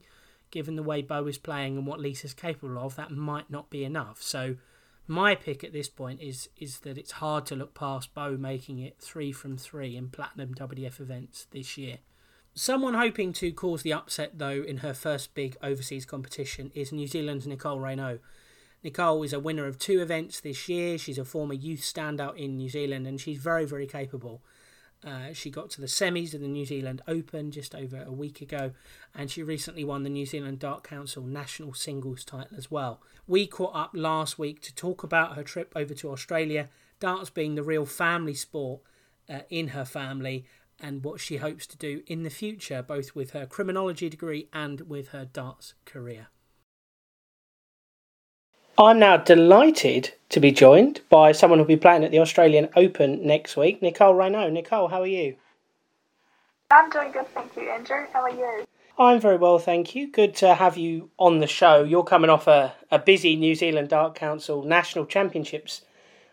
[0.50, 3.82] given the way Beau is playing and what Lisa's capable of, that might not be
[3.82, 4.22] enough.
[4.22, 4.54] So
[5.06, 8.78] my pick at this point is is that it's hard to look past Beau making
[8.78, 11.98] it three from three in platinum WDF events this year.
[12.56, 17.08] Someone hoping to cause the upset though in her first big overseas competition is New
[17.08, 18.20] Zealand's Nicole Regnaud.
[18.84, 20.96] Nicole is a winner of two events this year.
[20.96, 24.40] She's a former youth standout in New Zealand and she's very, very capable.
[25.04, 28.40] Uh, she got to the semis of the New Zealand Open just over a week
[28.40, 28.70] ago,
[29.14, 33.02] and she recently won the New Zealand Dart Council national singles title as well.
[33.26, 37.54] We caught up last week to talk about her trip over to Australia, darts being
[37.54, 38.80] the real family sport
[39.28, 40.46] uh, in her family,
[40.84, 44.82] and what she hopes to do in the future, both with her criminology degree and
[44.82, 46.28] with her darts career.
[48.76, 53.26] I'm now delighted to be joined by someone who'll be playing at the Australian Open
[53.26, 54.52] next week, Nicole Regnaud.
[54.52, 55.36] Nicole, how are you?
[56.70, 58.06] I'm doing good, thank you, Andrew.
[58.12, 58.64] How are you?
[58.98, 60.10] I'm very well, thank you.
[60.10, 61.82] Good to have you on the show.
[61.82, 65.82] You're coming off a, a busy New Zealand Dart Council National Championships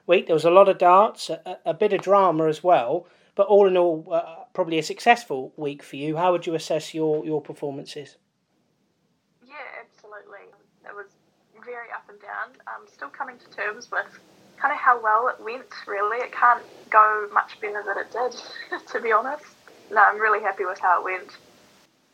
[0.08, 0.28] week.
[0.28, 3.68] There was a lot of darts, a, a bit of drama as well, but all
[3.68, 6.18] in all, uh, probably a successful week for you.
[6.18, 8.18] How would you assess your, your performances?
[9.46, 10.54] Yeah, absolutely.
[10.86, 11.08] It was
[11.64, 12.50] very up and down.
[12.68, 14.20] I'm still coming to terms with
[14.58, 16.18] kind of how well it went, really.
[16.18, 19.46] It can't go much better than it did, to be honest.
[19.92, 21.32] No, I'm really happy with how it went.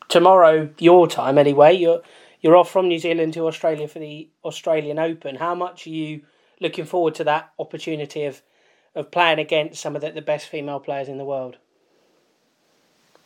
[0.07, 2.01] Tomorrow, your time anyway, you're,
[2.41, 5.35] you're off from New Zealand to Australia for the Australian Open.
[5.35, 6.21] How much are you
[6.61, 8.41] looking forward to that opportunity of,
[8.95, 11.57] of playing against some of the, the best female players in the world?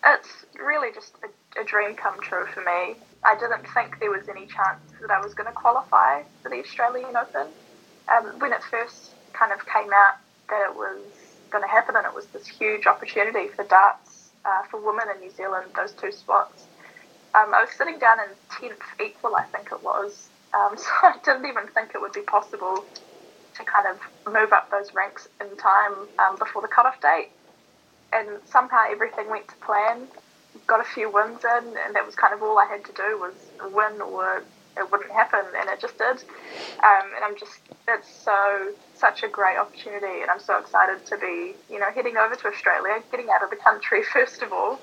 [0.06, 2.96] It's really just a, a dream come true for me.
[3.24, 6.60] I didn't think there was any chance that I was going to qualify for the
[6.60, 7.48] Australian Open.
[8.10, 10.16] Um, when it first kind of came out
[10.50, 11.00] that it was
[11.52, 15.22] going to happen and it was this huge opportunity for darts uh, for women in
[15.22, 16.66] New Zealand, those two spots,
[17.36, 20.30] um, I was sitting down in 10th equal, I think it was.
[20.54, 22.84] Um, so I didn't even think it would be possible
[23.56, 27.30] to kind of move up those ranks in time um, before the cutoff date.
[28.14, 30.08] And somehow everything went to plan
[30.68, 33.20] got a few wins in, and that was kind of all I had to do
[33.20, 33.34] was
[33.74, 34.44] win or
[34.78, 36.18] it wouldn't happen, and it just did.
[36.84, 41.18] Um, and I'm just, it's so, such a great opportunity, and I'm so excited to
[41.18, 44.80] be, you know, heading over to Australia, getting out of the country first of all,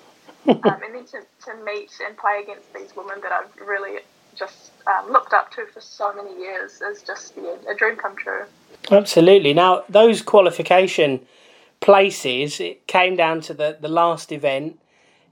[0.46, 4.00] um, and then to, to meet and play against these women that I've really
[4.34, 8.14] just um, looked up to for so many years is just yeah, a dream come
[8.14, 8.44] true.
[8.90, 9.52] Absolutely.
[9.52, 11.26] Now, those qualification
[11.80, 14.78] places, it came down to the, the last event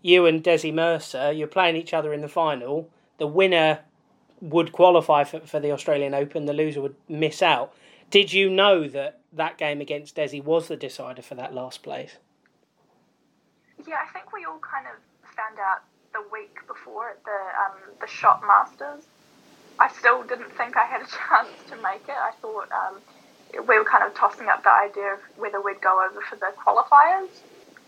[0.06, 2.88] you and Desi Mercer, you're playing each other in the final.
[3.18, 3.80] The winner
[4.40, 7.74] would qualify for, for the Australian Open, the loser would miss out.
[8.10, 12.18] Did you know that that game against Desi was the decider for that last place?
[13.86, 15.82] Yeah, I think we all kind of found out
[16.12, 19.04] the week before at the um, the Shot Masters.
[19.80, 22.16] I still didn't think I had a chance to make it.
[22.16, 23.00] I thought um,
[23.54, 26.52] we were kind of tossing up the idea of whether we'd go over for the
[26.66, 27.42] qualifiers.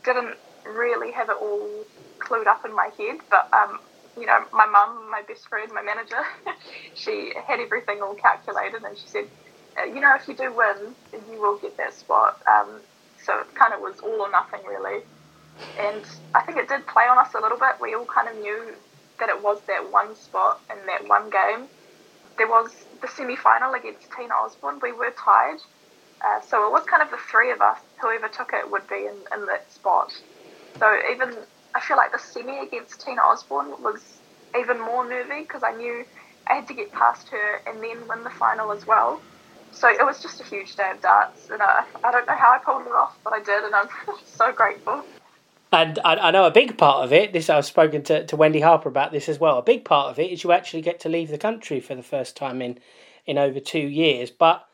[0.05, 1.85] Didn't really have it all
[2.21, 3.81] clued up in my head, but um,
[4.19, 6.23] you know, my mum, my best friend, my manager,
[6.95, 9.25] she had everything all calculated, and she said,
[9.81, 10.95] uh, you know, if you do win,
[11.31, 12.39] you will get that spot.
[12.51, 12.81] Um,
[13.25, 15.03] so it kind of was all or nothing, really.
[15.79, 16.05] And
[16.35, 17.77] I think it did play on us a little bit.
[17.81, 18.75] We all kind of knew
[19.21, 21.69] that it was that one spot in that one game.
[22.39, 24.81] There was the semi final against Tina Osborne.
[24.83, 25.59] We were tied.
[26.25, 29.07] Uh, so it was kind of the three of us, whoever took it would be
[29.07, 30.13] in, in that spot.
[30.79, 31.35] So even,
[31.75, 34.03] I feel like the semi against Tina Osborne was
[34.59, 36.05] even more nervy because I knew
[36.49, 39.21] I had to get past her and then win the final as well.
[39.73, 42.53] So it was just a huge day of darts, and I, I don't know how
[42.53, 43.89] I pulled it off, but I did, and I'm
[44.25, 45.05] so grateful.
[45.71, 48.61] And I, I know a big part of it, this I've spoken to, to Wendy
[48.61, 49.59] Harper about this as well.
[49.59, 52.03] A big part of it is you actually get to leave the country for the
[52.03, 52.79] first time in,
[53.27, 54.31] in over two years.
[54.31, 54.67] But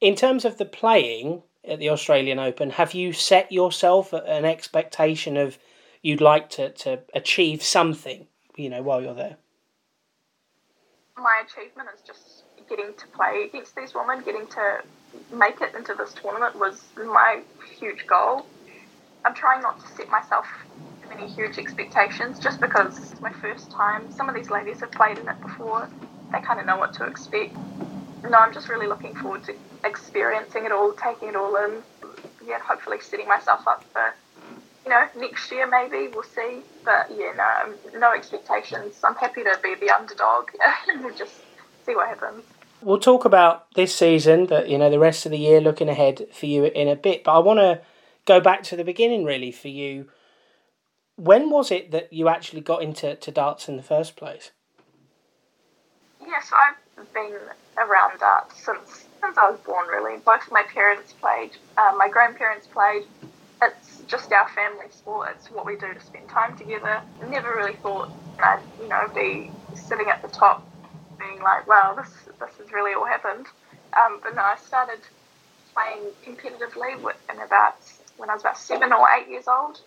[0.00, 5.36] in terms of the playing at the Australian Open, have you set yourself an expectation
[5.36, 5.58] of
[6.02, 8.26] you'd like to, to achieve something,
[8.56, 9.36] you know, while you're there?
[11.16, 14.82] My achievement is just getting to play against these women, getting to
[15.32, 17.40] make it into this tournament was my
[17.78, 18.44] huge goal.
[19.24, 20.46] I'm trying not to set myself
[21.12, 24.10] any huge expectations just because it's my first time.
[24.12, 25.88] Some of these ladies have played in it before,
[26.32, 27.54] they kind of know what to expect.
[28.22, 29.54] No, I'm just really looking forward to
[29.84, 31.82] experiencing it all, taking it all in.
[32.44, 34.14] Yeah, hopefully setting myself up for,
[34.84, 36.60] you know, next year maybe, we'll see.
[36.84, 38.96] But yeah, no, um, no expectations.
[39.04, 40.50] I'm happy to be the underdog
[40.88, 41.34] and we'll just
[41.84, 42.44] see what happens.
[42.82, 46.26] We'll talk about this season, that you know, the rest of the year looking ahead
[46.32, 47.24] for you in a bit.
[47.24, 47.80] But I want to
[48.26, 50.08] go back to the beginning really for you.
[51.16, 54.50] When was it that you actually got into to darts in the first place?
[56.20, 57.38] Yes, I've been
[57.78, 59.88] around darts since since I was born.
[59.88, 63.04] Really, both my parents played, uh, my grandparents played.
[63.62, 65.30] It's just our family sport.
[65.34, 67.00] It's what we do to spend time together.
[67.30, 70.68] Never really thought I'd you know be sitting at the top,
[71.18, 73.46] being like, wow, this this has really all happened.
[73.96, 75.00] Um, but no, I started
[75.72, 76.98] playing competitively
[77.32, 77.76] in about
[78.16, 79.80] when I was about seven or eight years old.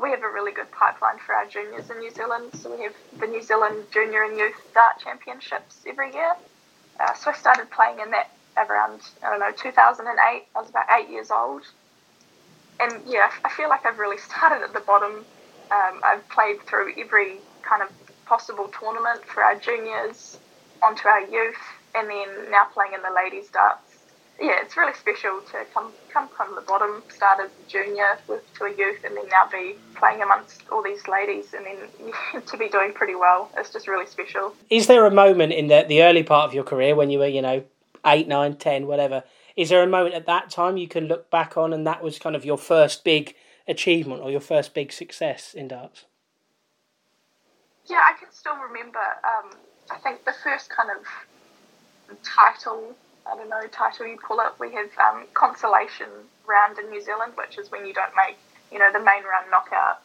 [0.00, 2.50] We have a really good pipeline for our juniors in New Zealand.
[2.54, 6.34] So we have the New Zealand Junior and Youth Dart Championships every year.
[6.98, 10.18] Uh, so I started playing in that around, I don't know, 2008.
[10.20, 11.62] I was about eight years old.
[12.80, 15.24] And yeah, I feel like I've really started at the bottom.
[15.70, 17.88] Um, I've played through every kind of
[18.26, 20.38] possible tournament for our juniors,
[20.82, 21.56] onto our youth,
[21.94, 23.93] and then now playing in the ladies' darts
[24.40, 28.42] yeah, it's really special to come come from the bottom, start as a junior with
[28.54, 32.56] to a youth, and then now be playing amongst all these ladies, and then to
[32.56, 33.50] be doing pretty well.
[33.56, 34.54] It's just really special.
[34.70, 37.28] Is there a moment in the the early part of your career when you were,
[37.28, 37.64] you know,
[38.04, 39.22] eight, nine, ten, whatever?
[39.56, 42.18] Is there a moment at that time you can look back on, and that was
[42.18, 43.36] kind of your first big
[43.68, 46.04] achievement or your first big success in darts?
[47.86, 48.98] Yeah, I can still remember.
[48.98, 49.50] Um,
[49.90, 52.96] I think the first kind of title
[53.26, 54.52] I don't know, title you call it.
[54.58, 56.08] We have um, consolation
[56.46, 58.36] round in New Zealand, which is when you don't make,
[58.70, 60.00] you know, the main round knockout.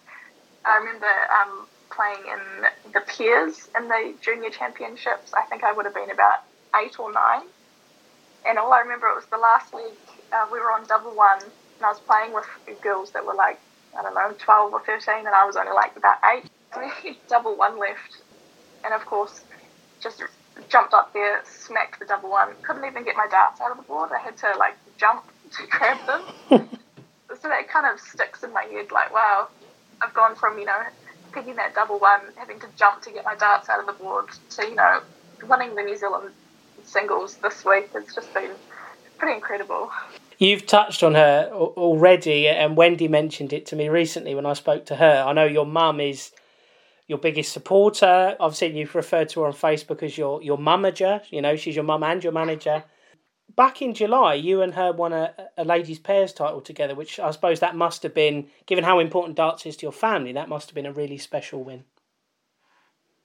[0.65, 5.33] I remember um, playing in the peers in the junior championships.
[5.33, 6.39] I think I would have been about
[6.81, 7.43] eight or nine.
[8.47, 9.99] And all I remember it was the last week
[10.31, 12.45] uh, we were on double one, and I was playing with
[12.81, 13.59] girls that were like,
[13.97, 16.45] I don't know, 12 or 13, and I was only like about eight.
[16.73, 18.21] So we had double one left.
[18.85, 19.41] And of course,
[19.99, 20.21] just
[20.67, 22.49] jumped up there, smacked the double one.
[22.63, 24.11] Couldn't even get my darts out of the board.
[24.11, 25.23] I had to like jump
[25.57, 26.69] to grab them.
[27.41, 28.91] so that kind of sticks in my head.
[28.91, 29.47] Like, wow,
[30.01, 30.81] I've gone from you know
[31.31, 34.25] picking that double one, having to jump to get my darts out of the board,
[34.51, 35.01] to you know
[35.47, 36.33] winning the New Zealand
[36.83, 37.89] singles this week.
[37.95, 38.51] It's just been
[39.17, 39.91] pretty incredible.
[40.37, 44.85] You've touched on her already, and Wendy mentioned it to me recently when I spoke
[44.85, 45.25] to her.
[45.27, 46.31] I know your mum is
[47.09, 48.37] your biggest supporter.
[48.39, 51.21] I've seen you referred to her on Facebook as your your mummager.
[51.31, 52.83] You know, she's your mum and your manager.
[53.55, 57.31] Back in July, you and her won a, a ladies' pairs title together, which I
[57.31, 60.69] suppose that must have been, given how important darts is to your family, that must
[60.69, 61.83] have been a really special win.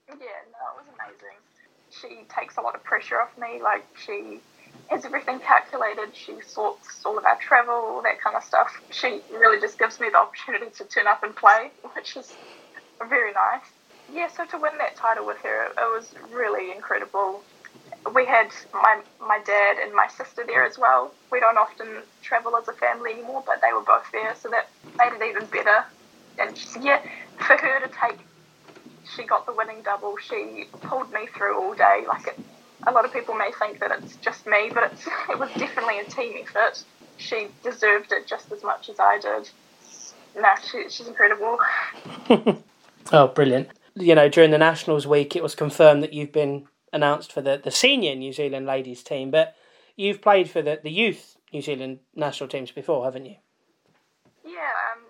[0.09, 1.37] Yeah, no, it was amazing.
[1.91, 3.61] She takes a lot of pressure off me.
[3.61, 4.39] Like she
[4.87, 6.15] has everything calculated.
[6.15, 8.81] She sorts all of our travel, all that kind of stuff.
[8.89, 12.33] She really just gives me the opportunity to turn up and play, which is
[13.07, 13.74] very nice
[14.13, 17.41] yeah, so to win that title with her, it was really incredible.
[18.13, 21.11] We had my my dad and my sister there as well.
[21.31, 21.87] We don't often
[22.21, 25.47] travel as a family anymore, but they were both there, so that made it even
[25.47, 25.85] better.
[26.37, 27.01] And yeah,
[27.37, 28.19] for her to take,
[29.15, 30.17] she got the winning double.
[30.17, 32.03] She pulled me through all day.
[32.07, 32.39] Like it,
[32.87, 35.99] a lot of people may think that it's just me, but it's, it was definitely
[35.99, 36.83] a team effort.
[37.17, 39.49] She deserved it just as much as I did.
[40.37, 41.57] No, she, she's incredible.
[43.13, 43.69] oh, brilliant.
[43.95, 47.59] You know, during the Nationals week, it was confirmed that you've been announced for the,
[47.63, 49.55] the senior New Zealand ladies team, but
[49.95, 53.35] you've played for the, the youth New Zealand national teams before, haven't you?
[54.45, 55.03] Yeah, um,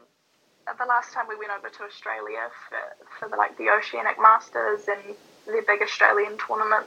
[0.77, 4.87] the last time we went over to Australia for, for the, like the Oceanic Masters
[4.87, 5.15] and
[5.45, 6.85] the big Australian tournament.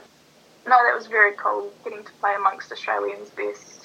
[0.67, 3.78] No, that was very cool getting to play amongst Australians' best.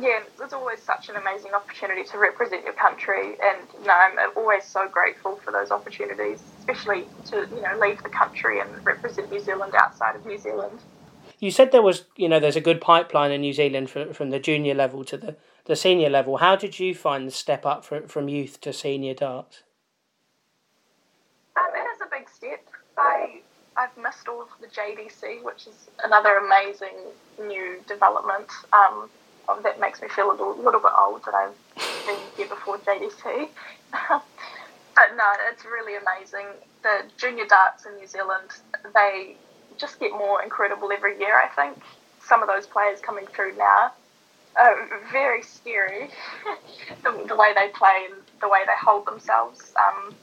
[0.00, 4.64] Yeah, it's always such an amazing opportunity to represent your country, and no, I'm always
[4.64, 9.40] so grateful for those opportunities, especially to you know leave the country and represent New
[9.40, 10.80] Zealand outside of New Zealand.
[11.38, 14.30] You said there was, you know, there's a good pipeline in New Zealand for, from
[14.30, 15.36] the junior level to the,
[15.66, 16.38] the senior level.
[16.38, 19.62] How did you find the step up for, from youth to senior darts?
[21.56, 22.64] Um, it is a big step.
[22.96, 23.40] I
[23.76, 26.96] I've missed all of the JDC, which is another amazing
[27.38, 28.48] new development.
[28.72, 29.10] Um,
[29.62, 31.54] that makes me feel a little, little bit old that I've
[32.06, 33.48] been here before JDC.
[34.08, 36.46] but no, it's really amazing.
[36.82, 38.48] The junior darts in New Zealand,
[38.94, 39.36] they
[39.78, 41.78] just get more incredible every year, I think.
[42.20, 43.92] Some of those players coming through now
[44.58, 46.10] are very scary,
[47.04, 49.72] the, the, way they play and the way they hold themselves.
[49.76, 50.14] Um,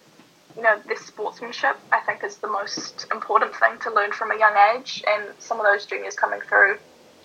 [0.55, 4.37] you know, this sportsmanship, I think, is the most important thing to learn from a
[4.37, 5.03] young age.
[5.07, 6.77] And some of those juniors coming through,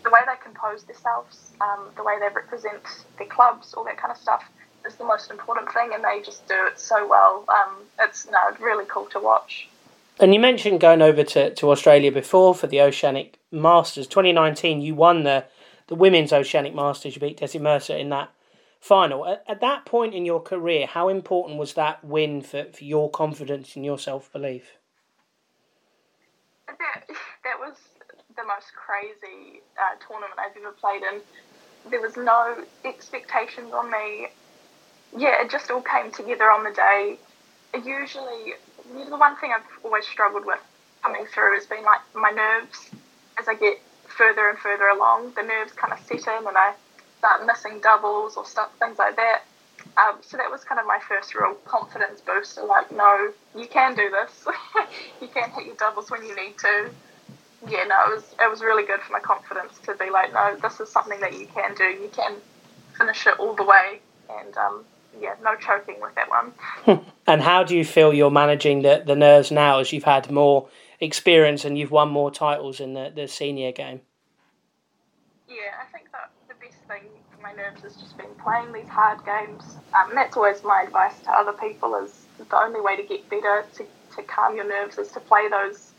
[0.05, 2.83] the way they compose themselves, um, the way they represent
[3.19, 4.45] their clubs, all that kind of stuff,
[4.87, 5.91] is the most important thing.
[5.93, 7.45] And they just do it so well.
[7.49, 9.69] Um, it's no, really cool to watch.
[10.21, 14.07] And you mentioned going over to, to Australia before for the Oceanic Masters.
[14.07, 15.45] 2019, you won the,
[15.87, 17.15] the Women's Oceanic Masters.
[17.15, 18.31] You beat Desi Mercer in that
[18.81, 19.27] final.
[19.27, 23.11] At, at that point in your career, how important was that win for, for your
[23.11, 24.73] confidence and your self belief?
[26.67, 27.77] That, that was
[28.49, 31.21] most crazy uh, tournament I've ever played in.
[31.91, 34.29] There was no expectations on me.
[35.17, 37.19] Yeah, it just all came together on the day.
[37.75, 38.55] Usually,
[39.09, 40.61] the one thing I've always struggled with
[41.03, 42.91] coming through has been like my nerves.
[43.39, 46.75] As I get further and further along, the nerves kind of set in, and I
[47.19, 49.43] start missing doubles or stuff, things like that.
[49.97, 52.65] Um, so that was kind of my first real confidence booster.
[52.65, 54.47] Like, no, you can do this.
[55.21, 56.91] you can hit your doubles when you need to.
[57.67, 60.57] Yeah, no, it was it was really good for my confidence to be like, no,
[60.63, 61.85] this is something that you can do.
[61.85, 62.37] You can
[62.97, 64.01] finish it all the way,
[64.31, 64.85] and um,
[65.21, 66.53] yeah, no choking with that one.
[67.27, 70.69] and how do you feel you're managing the, the nerves now as you've had more
[71.01, 74.01] experience and you've won more titles in the, the senior game?
[75.49, 78.89] Yeah, I think that the best thing for my nerves has just been playing these
[78.89, 79.65] hard games.
[79.95, 83.65] Um, that's always my advice to other people is the only way to get better,
[83.75, 83.87] to,
[84.17, 85.93] to calm your nerves, is to play those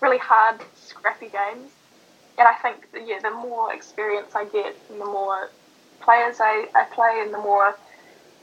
[0.00, 1.70] really hard, scrappy games.
[2.38, 5.50] And I think, yeah, the more experience I get and the more
[6.00, 7.76] players I, I play and the more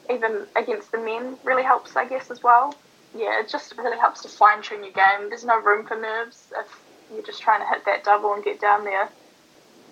[0.09, 2.75] even against the men really helps, I guess, as well.
[3.15, 5.29] Yeah, it just really helps to fine tune your game.
[5.29, 6.67] There's no room for nerves if
[7.11, 9.09] you're just trying to hit that double and get down there.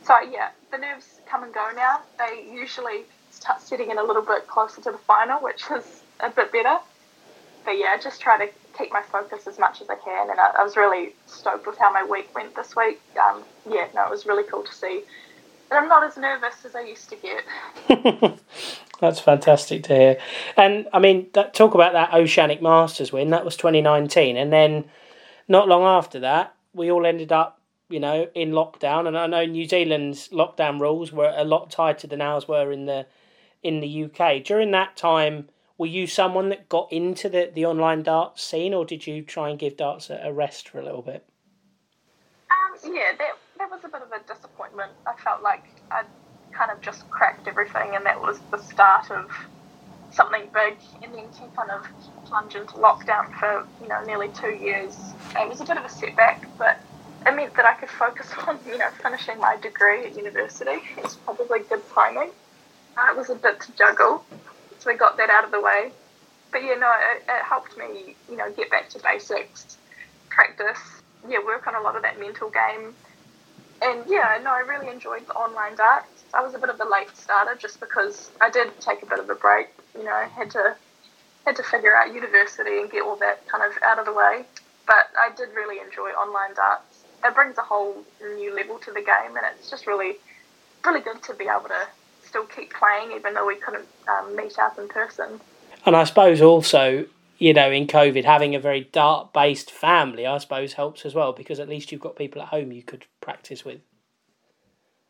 [0.03, 2.01] So yeah, the nerves come and go now.
[2.19, 6.29] They usually start setting in a little bit closer to the final, which is a
[6.29, 6.77] bit better.
[7.65, 10.29] But yeah, just try to keep my focus as much as I can.
[10.29, 13.01] And I, I was really stoked with how my week went this week.
[13.17, 15.03] Um, yeah, no, it was really cool to see
[15.69, 18.39] and I'm not as nervous as I used to get.
[18.99, 20.17] That's fantastic to hear.
[20.55, 23.31] And I mean, that, talk about that Oceanic Masters win.
[23.31, 24.85] That was 2019, and then
[25.47, 27.59] not long after that, we all ended up,
[27.89, 29.07] you know, in lockdown.
[29.07, 32.85] And I know New Zealand's lockdown rules were a lot tighter than ours were in
[32.85, 33.05] the
[33.63, 34.43] in the UK.
[34.43, 38.85] During that time, were you someone that got into the, the online darts scene, or
[38.85, 41.25] did you try and give darts a, a rest for a little bit?
[42.49, 44.91] Um, yeah, that that was a bit of a disappointment.
[45.05, 46.05] I felt like I'd
[46.51, 49.31] kind of just cracked everything, and that was the start of
[50.11, 50.77] something big.
[51.03, 51.85] And then to kind of
[52.25, 54.95] plunge into lockdown for you know nearly two years,
[55.35, 56.79] it was a bit of a setback, but
[57.25, 60.79] it meant that I could focus on you know finishing my degree at university.
[60.97, 62.31] It's probably good timing.
[62.97, 64.23] Uh, it was a bit to juggle,
[64.85, 65.91] we got that out of the way.
[66.51, 69.77] But yeah, no, it, it helped me you know get back to basics,
[70.29, 70.79] practice,
[71.27, 72.93] yeah, work on a lot of that mental game
[73.81, 76.23] and yeah, no, I really enjoyed the online darts.
[76.33, 79.19] I was a bit of a late starter just because I did take a bit
[79.19, 79.67] of a break.
[79.95, 80.75] You know, had to
[81.45, 84.45] had to figure out university and get all that kind of out of the way.
[84.87, 87.03] But I did really enjoy online darts.
[87.23, 90.15] It brings a whole new level to the game, and it's just really,
[90.85, 91.87] really good to be able to
[92.35, 95.39] still keep playing even though we couldn't um, meet up in person.
[95.85, 97.05] And I suppose also
[97.37, 101.33] you know, in COVID, having a very dart based family, I suppose, helps as well
[101.33, 103.81] because at least you've got people at home you could practice with.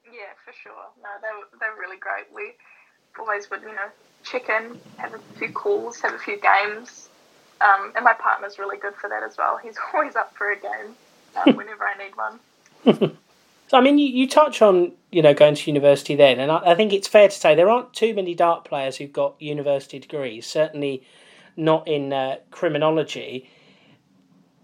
[0.05, 0.73] Yeah, for sure.
[1.03, 2.25] No, they're, they're really great.
[2.33, 2.53] We
[3.19, 3.89] always would, you know,
[4.23, 7.09] check in, have a few calls, have a few games.
[7.61, 9.57] Um, and my partner's really good for that as well.
[9.57, 10.95] He's always up for a game
[11.35, 13.17] um, whenever I need one.
[13.75, 16.75] I mean, you, you touch on, you know, going to university then, and I, I
[16.75, 20.45] think it's fair to say there aren't too many dart players who've got university degrees,
[20.45, 21.03] certainly
[21.57, 23.49] not in uh, criminology.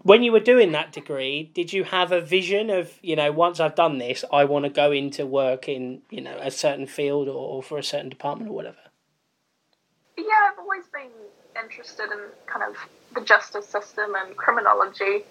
[0.02, 3.60] When you were doing that degree, did you have a vision of, you know, once
[3.60, 7.28] I've done this, I want to go into work in, you know, a certain field
[7.28, 8.78] or, or for a certain department or whatever?
[10.18, 11.10] Yeah, I've always been
[11.62, 12.76] interested in kind of
[13.14, 15.24] the justice system and criminology.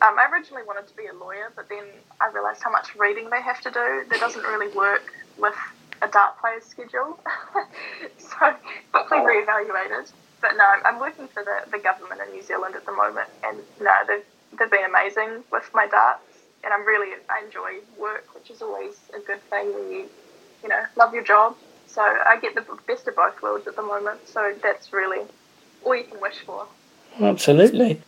[0.00, 1.84] Um, I originally wanted to be a lawyer, but then
[2.20, 4.04] I realised how much reading they have to do.
[4.08, 5.54] That doesn't really work with
[6.02, 7.18] a dart player's schedule.
[8.18, 8.54] so
[8.92, 10.12] quickly reevaluated.
[10.40, 13.58] But no, I'm working for the, the government in New Zealand at the moment, and
[13.80, 14.24] no, they've,
[14.56, 16.22] they've been amazing with my darts,
[16.62, 20.08] and I'm really I enjoy work, which is always a good thing when you
[20.62, 21.56] you know love your job.
[21.88, 24.28] So I get the best of both worlds at the moment.
[24.28, 25.26] So that's really
[25.84, 26.68] all you can wish for.
[27.20, 28.00] Absolutely.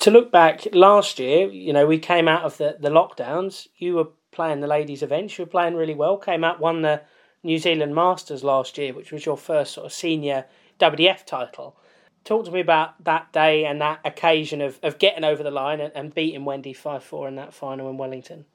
[0.00, 3.68] To look back last year, you know, we came out of the, the lockdowns.
[3.76, 5.36] You were playing the ladies' events.
[5.36, 6.16] You were playing really well.
[6.16, 7.02] Came out, won the
[7.42, 10.46] New Zealand Masters last year, which was your first sort of senior
[10.78, 11.76] WDF title.
[12.24, 15.80] Talk to me about that day and that occasion of, of getting over the line
[15.80, 18.46] and, and beating Wendy 5 4 in that final in Wellington.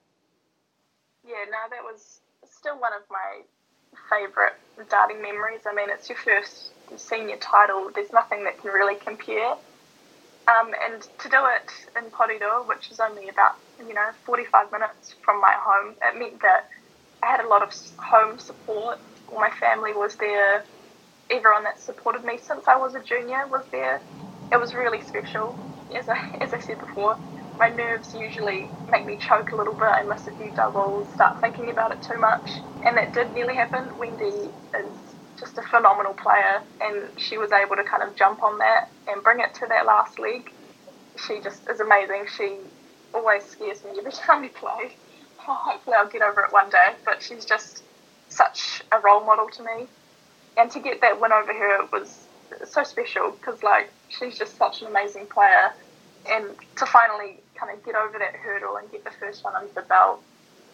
[1.24, 3.42] Yeah, no, that was still one of my
[4.10, 4.54] favourite
[4.88, 5.60] darting memories.
[5.64, 7.90] I mean, it's your first senior title.
[7.94, 9.54] There's nothing that can really compare.
[10.48, 15.14] Um, and to do it in Porirua, which is only about you know 45 minutes
[15.24, 16.64] from my home, it meant that
[17.22, 18.98] I had a lot of home support.
[19.28, 20.66] All my family was there.
[21.30, 24.02] Everyone that supported me since I was a junior was there.
[24.52, 25.60] It was really special.
[25.96, 27.18] As I, as I said before,
[27.58, 29.88] my nerves usually make me choke a little bit.
[29.88, 32.62] I miss a few doubles, start thinking about it too much.
[32.84, 33.98] And that did nearly happen.
[33.98, 35.05] Wendy is
[35.38, 39.22] just a phenomenal player, and she was able to kind of jump on that and
[39.22, 40.50] bring it to that last leg.
[41.26, 42.26] She just is amazing.
[42.36, 42.58] She
[43.14, 44.92] always scares me every time we play.
[45.48, 46.94] Oh, hopefully, I'll get over it one day.
[47.04, 47.82] But she's just
[48.28, 49.86] such a role model to me,
[50.56, 52.26] and to get that win over her was
[52.64, 55.72] so special because like she's just such an amazing player,
[56.28, 56.44] and
[56.76, 59.82] to finally kind of get over that hurdle and get the first one under the
[59.82, 60.22] belt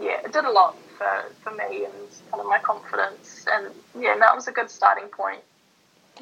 [0.03, 1.95] yeah, it did a lot for, for me and
[2.31, 3.47] kind of my confidence.
[3.51, 5.41] And yeah, that was a good starting point.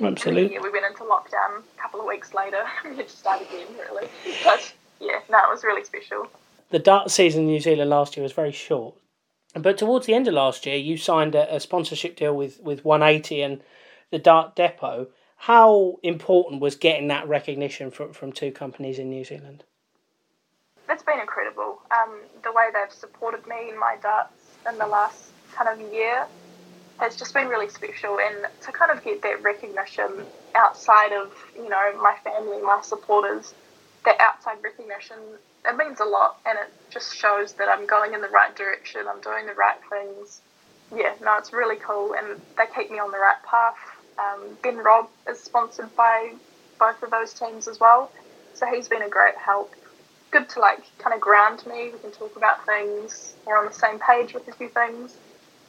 [0.00, 0.54] Absolutely.
[0.54, 2.62] Yeah, we went into lockdown a couple of weeks later.
[2.84, 4.08] we had to start again, really.
[4.44, 6.28] But yeah, no, it was really special.
[6.70, 8.94] The dart season in New Zealand last year was very short.
[9.54, 12.84] But towards the end of last year, you signed a, a sponsorship deal with, with
[12.84, 13.60] 180 and
[14.10, 15.08] the Dart Depot.
[15.36, 19.64] How important was getting that recognition from, from two companies in New Zealand?
[20.90, 21.80] it's been incredible.
[21.90, 26.26] Um, the way they've supported me in my darts in the last kind of year
[26.98, 28.18] has just been really special.
[28.18, 33.54] And to kind of get that recognition outside of, you know, my family, my supporters,
[34.04, 35.16] that outside recognition,
[35.66, 36.38] it means a lot.
[36.46, 39.78] And it just shows that I'm going in the right direction, I'm doing the right
[39.88, 40.40] things.
[40.94, 42.14] Yeah, no, it's really cool.
[42.14, 43.76] And they keep me on the right path.
[44.18, 46.32] Um, ben Robb is sponsored by
[46.78, 48.10] both of those teams as well.
[48.54, 49.72] So he's been a great help
[50.30, 51.90] good to like kind of ground me.
[51.92, 53.34] We can talk about things.
[53.46, 55.16] We're on the same page with a few things.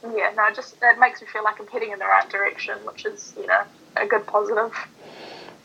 [0.02, 2.78] And yeah, no, just it makes me feel like I'm heading in the right direction,
[2.84, 3.62] which is you know
[3.96, 4.72] a good positive.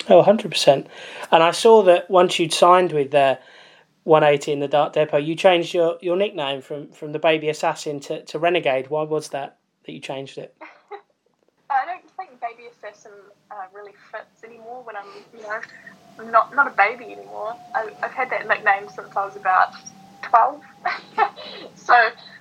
[0.09, 0.87] Oh, 100%.
[1.31, 3.39] And I saw that once you'd signed with the
[4.05, 7.99] 180 in the Dart Depot, you changed your, your nickname from, from the Baby Assassin
[8.01, 8.89] to, to Renegade.
[8.89, 10.55] Why was that that you changed it?
[11.69, 13.11] I don't think Baby Assassin
[13.51, 15.59] uh, really fits anymore when I'm, you know,
[16.23, 17.55] not not a baby anymore.
[17.75, 19.73] I, I've had that nickname since I was about
[20.21, 20.63] twelve.
[21.75, 21.93] so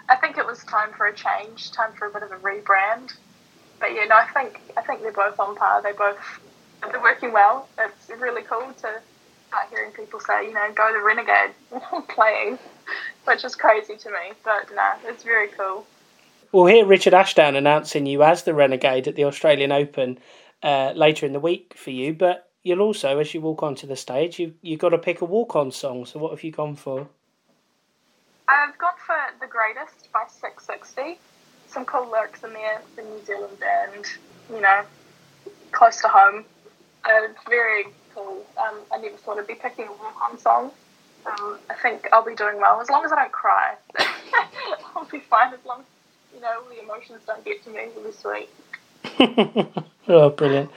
[0.09, 3.15] I think it was time for a change, time for a bit of a rebrand.
[3.79, 5.83] But yeah, no, I think I think they're both on par.
[5.83, 6.19] They both
[6.83, 7.69] they're working well.
[7.79, 9.01] It's really cool to
[9.49, 11.55] start hearing people say, you know, go the renegade
[12.09, 12.59] playing,
[13.25, 14.33] which is crazy to me.
[14.45, 15.87] But no, it's very cool.
[16.53, 20.19] We'll hear Richard Ashdown announcing you as the renegade at the Australian Open
[20.63, 22.15] uh, later in the week for you.
[22.15, 25.25] But you'll also, as you walk onto the stage, you you've got to pick a
[25.25, 26.05] walk-on song.
[26.05, 27.09] So what have you gone for?
[28.49, 31.17] I've gone for "The Greatest" by Six60.
[31.69, 32.83] Some cool lyrics in there.
[32.97, 34.07] The New Zealand band,
[34.53, 34.83] you know,
[35.71, 36.45] close to home.
[37.05, 38.45] Uh, very cool.
[38.59, 40.73] Um, I never thought I'd be picking a walk-on song.
[41.25, 43.77] Um, I think I'll be doing well as long as I don't cry.
[44.97, 45.87] I'll be fine as long as
[46.35, 47.91] you know the emotions don't get to me.
[47.91, 48.49] It'll be sweet.
[50.09, 50.71] oh, brilliant!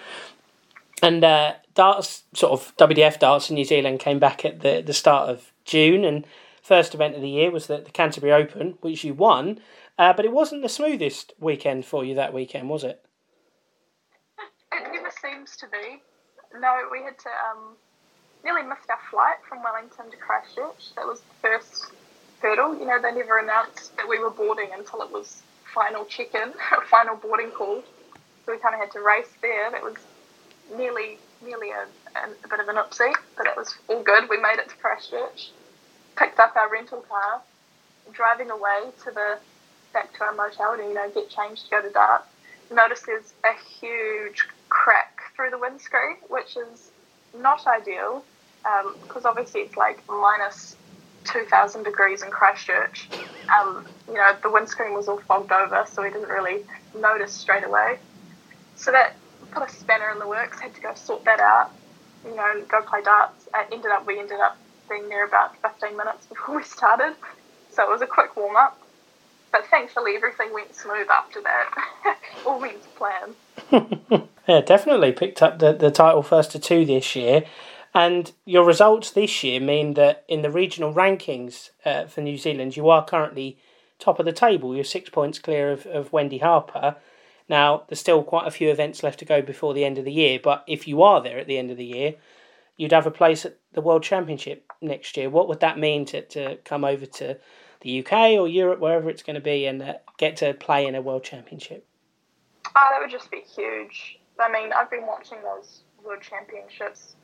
[1.02, 4.94] And uh, darts, sort of WDF darts in New Zealand came back at the, the
[4.94, 6.26] start of June, and
[6.62, 9.60] first event of the year was the, the Canterbury Open, which you won.
[9.98, 13.04] Uh, but it wasn't the smoothest weekend for you that weekend, was it?
[14.72, 16.02] It never seems to be.
[16.60, 17.76] No, we had to um,
[18.44, 20.96] nearly missed our flight from Wellington to Christchurch.
[20.96, 21.92] That was the first
[22.42, 22.78] hurdle.
[22.78, 25.42] You know, they never announced that we were boarding until it was
[25.74, 26.54] final check-in,
[26.90, 27.84] final boarding call.
[28.46, 29.70] So we kind of had to race there.
[29.72, 29.98] That was
[30.76, 31.84] nearly nearly a,
[32.20, 34.30] a, a bit of an oopsie, but it was all good.
[34.30, 35.52] We made it to Christchurch,
[36.18, 37.42] picked up our rental car,
[38.12, 39.38] driving away to the
[39.94, 42.24] back to our motel to you know get changed to go to Dart.
[42.72, 46.92] Notice there's a huge crack through the windscreen, which is
[47.38, 48.24] not ideal
[49.04, 50.76] because um, obviously it's like minus
[51.26, 53.08] 2,000 degrees in Christchurch.
[53.60, 56.64] Um, you know, the windscreen was all fogged over, so we didn't really
[56.98, 58.00] notice straight away.
[58.76, 59.16] So that
[59.52, 61.72] put a spanner in the works, had to go sort that out,
[62.26, 63.48] you know, go play darts.
[63.48, 64.58] It ended up, we ended up
[64.90, 67.16] being there about 15 minutes before we started.
[67.72, 68.80] So it was a quick warm up.
[69.52, 72.18] But thankfully, everything went smooth after that.
[72.46, 74.28] all went to plan.
[74.48, 77.46] yeah, definitely picked up the, the title first to two this year.
[77.94, 82.78] And your results this year mean that in the regional rankings uh, for New Zealand,
[82.78, 83.58] you are currently
[83.98, 84.76] top of the table.
[84.76, 86.96] You're six points clear of, of Wendy Harper.
[87.50, 90.14] Now, there's still quite a few events left to go before the end of the
[90.14, 92.16] year, but if you are there at the end of the year,
[92.78, 95.30] you'd have a place at the World Championship next year.
[95.30, 97.38] What would that mean to, to come over to
[97.82, 100.94] the UK or Europe, wherever it's going to be, and uh, get to play in
[100.94, 101.88] a World Championship?
[102.76, 104.20] Oh, that would just be huge.
[104.40, 107.16] I mean, I've been watching those World Championships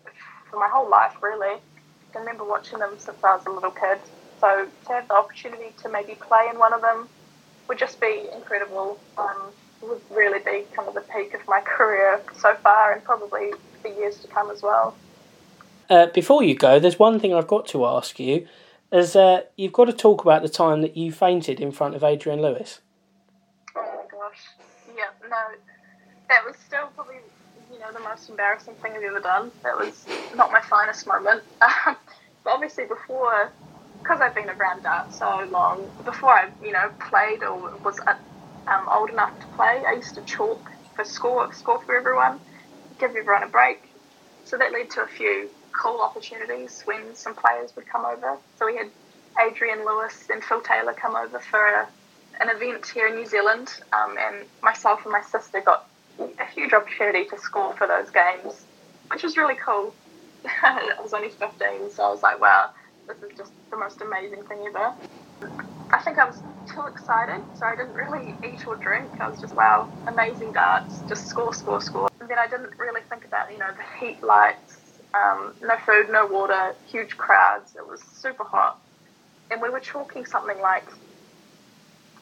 [0.50, 1.60] for my whole life, really.
[2.16, 4.00] I remember watching them since I was a little kid.
[4.42, 7.10] So to have the opportunity to maybe play in one of them
[7.68, 9.00] would just be incredible.
[9.18, 9.52] Um,
[9.82, 13.52] would really be kind of the peak of my career so far, and probably
[13.82, 14.96] for years to come as well.
[15.90, 18.48] Uh, before you go, there's one thing I've got to ask you.
[18.92, 22.04] Is uh, you've got to talk about the time that you fainted in front of
[22.04, 22.80] Adrian Lewis.
[23.76, 24.40] Oh my gosh!
[24.96, 25.38] Yeah, no,
[26.30, 27.16] that was still probably
[27.72, 29.52] you know the most embarrassing thing I've ever done.
[29.64, 30.06] That was
[30.36, 31.44] not my finest moment.
[31.60, 31.98] but
[32.46, 33.52] obviously, before
[34.00, 38.00] because I've been around that so long, before I you know played or was
[38.68, 42.40] um, old enough to play, I used to chalk for score score for everyone,
[43.00, 43.82] give everyone a break.
[44.46, 48.38] So that led to a few cool opportunities when some players would come over.
[48.58, 48.90] So we had
[49.46, 51.88] Adrian Lewis and Phil Taylor come over for a,
[52.40, 55.88] an event here in New Zealand, um, and myself and my sister got
[56.20, 58.66] a huge opportunity to score for those games,
[59.12, 59.94] which was really cool.
[60.64, 62.70] I was only 15, so I was like, wow,
[63.08, 64.94] this is just the most amazing thing ever.
[65.96, 69.12] I think I was too excited, so I didn't really eat or drink.
[69.22, 72.10] I was just, wow, amazing darts, just score, score, score.
[72.20, 76.08] And then I didn't really think about, you know, the heat lights, um, no food,
[76.12, 77.78] no water, huge crowds.
[77.78, 78.78] It was super hot.
[79.50, 80.84] And we were chalking something like,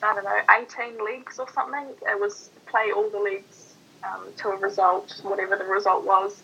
[0.03, 0.39] I don't know,
[0.85, 1.95] 18 leagues or something.
[2.07, 6.43] It was play all the leagues um, to a result, whatever the result was.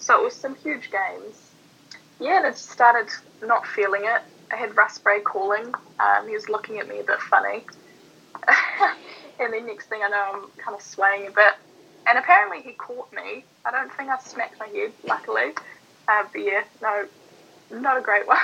[0.00, 1.36] So it was some huge games.
[2.18, 3.12] Yeah, and it started
[3.46, 4.22] not feeling it.
[4.52, 5.72] I had Russ Bray calling.
[6.00, 7.64] Um, he was looking at me a bit funny.
[9.40, 11.54] and then next thing I know, I'm kind of swaying a bit.
[12.06, 13.44] And apparently he caught me.
[13.64, 15.52] I don't think I smacked my head, luckily.
[16.06, 17.06] Uh, but yeah, no,
[17.72, 18.36] not a great one.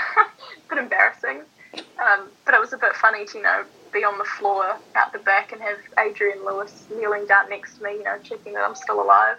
[0.68, 1.42] bit embarrassing.
[1.74, 5.12] Um, but it was a bit funny to, you know, be on the floor out
[5.12, 8.62] the back and have Adrian Lewis kneeling down next to me, you know, checking that
[8.64, 9.38] I'm still alive.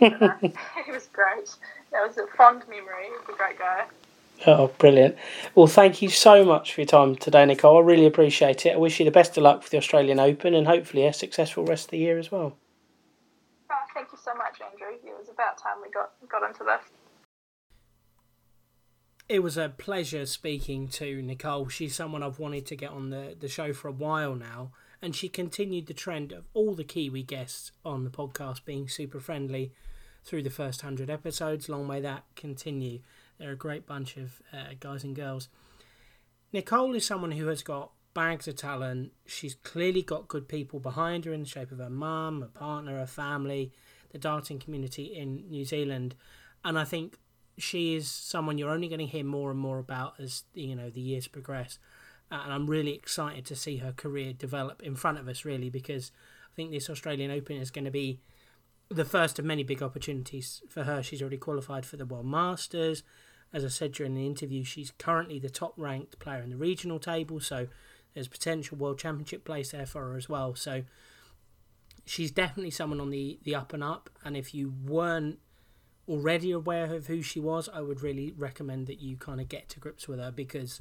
[0.00, 1.48] uh, he was great.
[1.92, 3.04] That was a fond memory.
[3.06, 3.84] He was a great guy.
[4.46, 5.16] Oh, brilliant.
[5.54, 7.78] Well, thank you so much for your time today, Nicole.
[7.78, 8.74] I really appreciate it.
[8.74, 11.64] I wish you the best of luck for the Australian Open and hopefully a successful
[11.64, 12.56] rest of the year as well.
[13.70, 14.96] Oh, thank you so much, Andrew.
[15.04, 16.90] It was about time we got, got into this.
[19.28, 21.68] It was a pleasure speaking to Nicole.
[21.68, 25.14] She's someone I've wanted to get on the, the show for a while now, and
[25.14, 29.72] she continued the trend of all the Kiwi guests on the podcast being super friendly
[30.24, 31.68] through the first 100 episodes.
[31.68, 33.00] Long may that continue.
[33.42, 35.48] They're a great bunch of uh, guys and girls.
[36.52, 39.10] Nicole is someone who has got bags of talent.
[39.26, 42.98] She's clearly got good people behind her in the shape of her mum, her partner,
[43.00, 43.72] her family,
[44.12, 46.14] the darting community in New Zealand.
[46.64, 47.18] And I think
[47.58, 50.88] she is someone you're only going to hear more and more about as you know
[50.88, 51.80] the years progress.
[52.30, 56.12] And I'm really excited to see her career develop in front of us, really, because
[56.52, 58.20] I think this Australian Open is going to be
[58.88, 61.02] the first of many big opportunities for her.
[61.02, 63.02] She's already qualified for the World Masters.
[63.52, 66.98] As I said during the interview, she's currently the top ranked player in the regional
[66.98, 67.68] table, so
[68.14, 70.54] there's potential world championship place there for her as well.
[70.54, 70.84] So
[72.04, 74.10] she's definitely someone on the, the up and up.
[74.24, 75.38] And if you weren't
[76.08, 79.68] already aware of who she was, I would really recommend that you kind of get
[79.70, 80.80] to grips with her because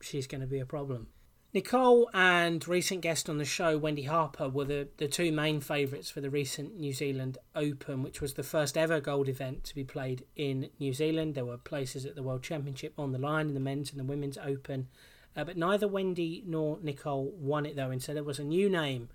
[0.00, 1.08] she's going to be a problem.
[1.54, 6.10] Nicole and recent guest on the show, Wendy Harper, were the, the two main favourites
[6.10, 9.84] for the recent New Zealand Open, which was the first ever gold event to be
[9.84, 11.36] played in New Zealand.
[11.36, 14.04] There were places at the World Championship on the line in the men's and the
[14.04, 14.88] women's Open,
[15.36, 17.92] uh, but neither Wendy nor Nicole won it though.
[17.92, 19.08] Instead, there was a new name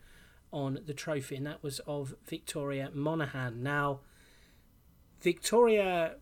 [0.53, 3.61] on the trophy, and that was of Victoria Monaghan.
[3.61, 3.99] Now,
[5.19, 6.15] Victoria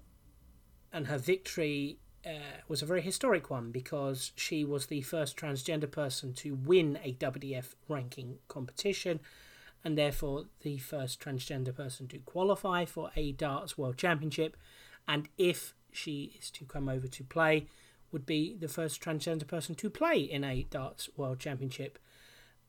[0.91, 5.89] and her victory uh, was a very historic one because she was the first transgender
[5.89, 9.19] person to win a WDF ranking competition
[9.83, 14.57] and therefore the first transgender person to qualify for a darts world championship.
[15.07, 17.67] And if she is to come over to play
[18.11, 21.99] would be the first transgender person to play in a darts world championship.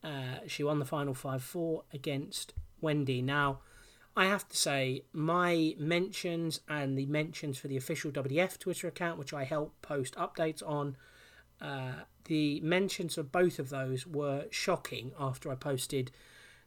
[0.03, 3.21] Uh, she won the final 5-4 against wendy.
[3.23, 3.61] Now
[4.19, 9.17] I have to say, my mentions and the mentions for the official WDF Twitter account,
[9.17, 10.97] which I help post updates on,
[11.61, 11.93] uh,
[12.25, 16.11] the mentions of both of those were shocking after I posted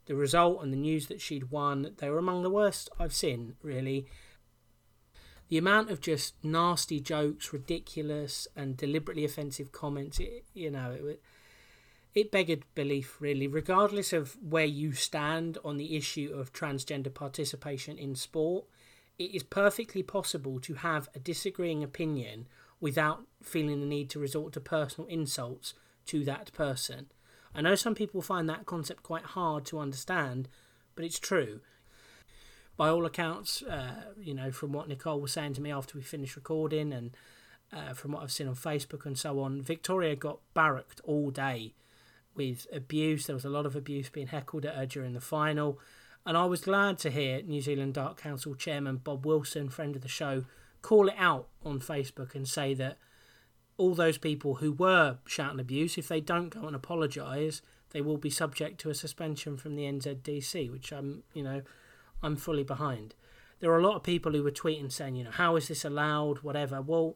[0.06, 1.93] the result and the news that she'd won.
[1.97, 4.08] They were among the worst I've seen, really.
[5.49, 11.22] The amount of just nasty jokes, ridiculous and deliberately offensive comments, it, you know, it,
[12.14, 17.97] it begged belief, really, regardless of where you stand on the issue of transgender participation
[17.97, 18.66] in sport.
[19.18, 22.47] It is perfectly possible to have a disagreeing opinion
[22.82, 25.74] without feeling the need to resort to personal insults
[26.07, 27.12] to that person.
[27.53, 30.49] I know some people find that concept quite hard to understand,
[30.95, 31.62] but it's true.
[32.76, 36.03] By all accounts, uh, you know, from what Nicole was saying to me after we
[36.03, 37.16] finished recording and
[37.72, 41.74] uh, from what I've seen on Facebook and so on, Victoria got barracked all day
[42.36, 43.28] with abuse.
[43.28, 45.80] There was a lot of abuse being heckled at her during the final.
[46.26, 50.02] And I was glad to hear New Zealand Dart Council Chairman Bob Wilson, friend of
[50.02, 50.46] the show,
[50.82, 52.98] call it out on Facebook and say that
[53.78, 58.18] all those people who were shouting abuse, if they don't go and apologise, they will
[58.18, 61.62] be subject to a suspension from the NZDC, which I'm, you know,
[62.22, 63.16] I'm fully behind.
[63.60, 65.86] There are a lot of people who were tweeting saying, you know, how is this
[65.86, 66.82] allowed, whatever.
[66.82, 67.16] Well,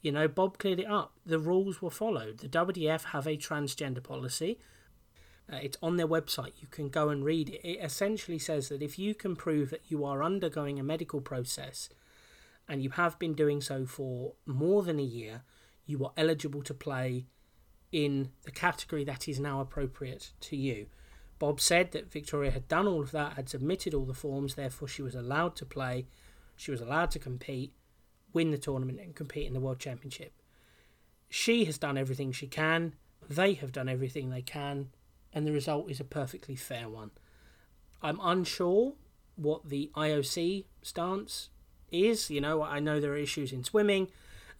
[0.00, 1.12] you know, Bob cleared it up.
[1.26, 2.38] The rules were followed.
[2.38, 4.58] The WDF have a transgender policy.
[5.52, 6.52] Uh, it's on their website.
[6.60, 7.66] You can go and read it.
[7.66, 11.88] It essentially says that if you can prove that you are undergoing a medical process
[12.68, 15.42] and you have been doing so for more than a year,
[15.86, 17.26] you are eligible to play
[17.90, 20.86] in the category that is now appropriate to you.
[21.38, 24.88] Bob said that Victoria had done all of that, had submitted all the forms, therefore
[24.88, 26.06] she was allowed to play,
[26.56, 27.72] she was allowed to compete,
[28.32, 30.32] win the tournament and compete in the World Championship.
[31.28, 32.94] She has done everything she can,
[33.28, 34.88] they have done everything they can,
[35.32, 37.10] and the result is a perfectly fair one.
[38.02, 38.94] I'm unsure
[39.36, 41.50] what the IOC stance
[41.90, 42.30] is.
[42.30, 44.08] You know, I know there are issues in swimming,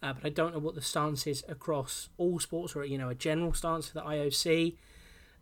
[0.01, 3.09] uh, but I don't know what the stance is across all sports or, you know,
[3.09, 4.75] a general stance for the IOC.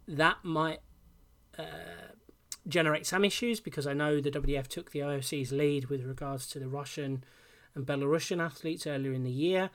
[0.08, 0.80] That might
[1.58, 1.64] uh,
[2.68, 6.60] generate some issues because I know the WDF took the IOC's lead with regards to
[6.60, 7.24] the Russian
[7.78, 9.70] and Belarusian athletes earlier in the year.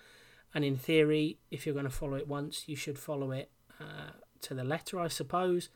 [0.54, 3.50] And in theory, if you're going to follow it once, you should follow it
[3.80, 4.10] uh,
[4.42, 5.70] to the letter, I suppose.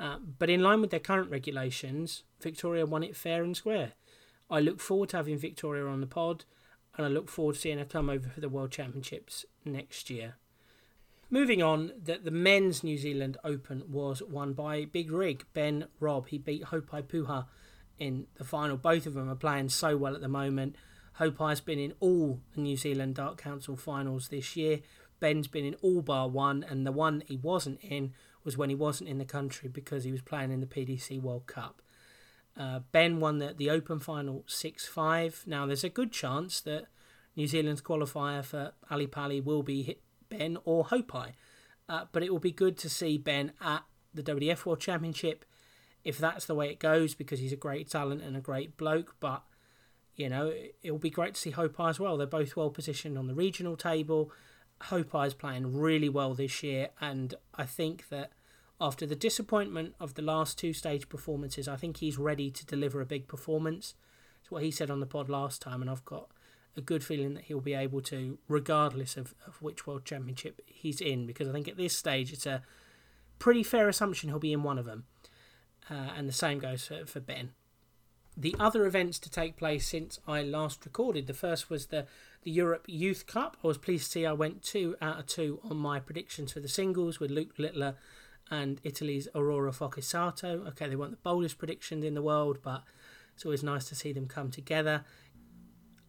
[0.00, 3.92] Uh, but in line with their current regulations, Victoria won it fair and square.
[4.48, 6.44] I look forward to having Victoria on the pod,
[6.96, 10.36] and I look forward to seeing her come over for the World Championships next year.
[11.28, 16.28] Moving on, that the men's New Zealand Open was won by Big Rig Ben Robb.
[16.28, 17.46] He beat Haupai Puha
[17.98, 18.76] in the final.
[18.76, 20.76] Both of them are playing so well at the moment.
[21.18, 24.80] Haupai has been in all the New Zealand Dart Council finals this year.
[25.18, 28.12] Ben's been in all bar one, and the one he wasn't in
[28.44, 31.46] was when he wasn't in the country because he was playing in the PDC World
[31.46, 31.80] Cup.
[32.56, 35.44] Uh, ben won the, the Open final 6 5.
[35.46, 36.86] Now, there's a good chance that
[37.34, 39.98] New Zealand's qualifier for Ali Pali will be
[40.28, 41.32] Ben or Haupai.
[41.88, 45.44] Uh, but it will be good to see Ben at the WDF World Championship
[46.02, 49.16] if that's the way it goes because he's a great talent and a great bloke.
[49.20, 49.42] But
[50.16, 50.52] you know,
[50.82, 52.16] it'll be great to see Haupai as well.
[52.16, 54.32] They're both well positioned on the regional table.
[54.84, 58.32] Haupai is playing really well this year, and I think that
[58.80, 63.00] after the disappointment of the last two stage performances, I think he's ready to deliver
[63.00, 63.94] a big performance.
[64.40, 66.28] It's what he said on the pod last time, and I've got
[66.76, 71.00] a good feeling that he'll be able to, regardless of, of which World Championship he's
[71.00, 72.62] in, because I think at this stage it's a
[73.38, 75.04] pretty fair assumption he'll be in one of them.
[75.90, 77.50] Uh, and the same goes for, for Ben
[78.36, 81.26] the other events to take place since I last recorded.
[81.26, 82.06] The first was the,
[82.42, 83.56] the Europe Youth Cup.
[83.64, 86.60] I was pleased to see I went two out of two on my predictions for
[86.60, 87.94] the singles with Luke Littler
[88.50, 90.66] and Italy's Aurora Fochesato.
[90.68, 92.82] Okay, they weren't the boldest predictions in the world, but
[93.34, 95.04] it's always nice to see them come together.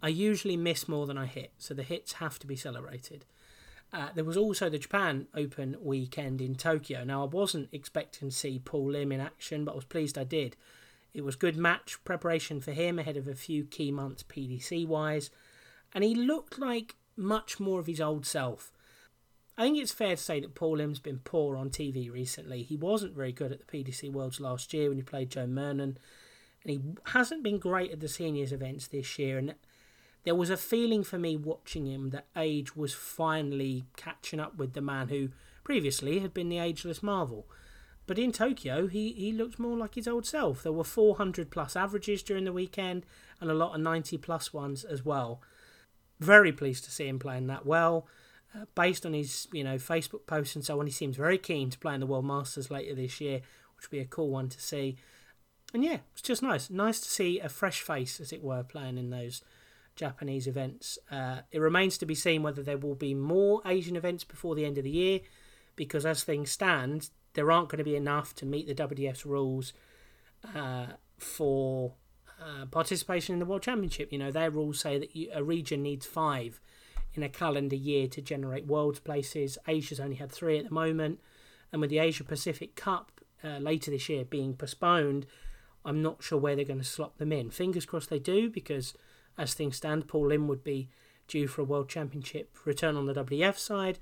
[0.04, 3.26] I usually miss more than I hit, so the hits have to be celebrated.
[3.92, 7.04] Uh, there was also the Japan Open weekend in Tokyo.
[7.04, 10.26] Now, I wasn't expecting to see Paul Lim in action, but I was pleased I
[10.26, 10.58] did.
[11.14, 15.30] It was good match preparation for him ahead of a few key months PDC wise,
[15.94, 18.72] and he looked like much more of his old self.
[19.58, 22.62] I think it's fair to say that Paul Lim's been poor on TV recently.
[22.62, 25.82] He wasn't very good at the PDC Worlds last year when he played Joe Murnan,
[25.82, 26.00] and
[26.64, 29.40] he hasn't been great at the seniors events this year.
[29.40, 29.56] And
[30.26, 34.74] there was a feeling for me watching him that age was finally catching up with
[34.74, 35.30] the man who
[35.64, 37.48] previously had been the ageless marvel.
[38.08, 40.64] But in Tokyo, he, he looked more like his old self.
[40.64, 43.06] There were 400 plus averages during the weekend
[43.42, 45.42] and a lot of 90 plus ones as well.
[46.20, 48.08] Very pleased to see him playing that well.
[48.56, 51.70] Uh, based on his you know Facebook posts and so on, he seems very keen
[51.70, 53.42] to play in the World Masters later this year,
[53.76, 54.98] which would be a cool one to see.
[55.74, 56.70] And yeah, it's just nice.
[56.70, 59.42] Nice to see a fresh face, as it were, playing in those
[59.98, 60.98] Japanese events.
[61.12, 64.66] Uh, it remains to be seen whether there will be more Asian events before the
[64.66, 65.20] end of the year,
[65.76, 69.72] because as things stand, there aren't going to be enough to meet the WDF's rules
[70.56, 70.88] uh,
[71.20, 71.94] for
[72.42, 74.12] uh, participation in the World Championship.
[74.12, 76.60] You know, their rules say that you, a region needs five
[77.14, 79.60] in a calendar year to generate world places.
[79.68, 81.20] Asia's only had three at the moment,
[81.72, 83.12] and with the Asia Pacific Cup
[83.44, 85.28] uh, later this year being postponed,
[85.86, 87.52] I'm not sure where they're going to slot them in.
[87.52, 88.96] Fingers crossed they do, because
[89.38, 90.90] as things stand, Paul Lim would be
[91.28, 94.00] due for a World Championship return on the WDF side.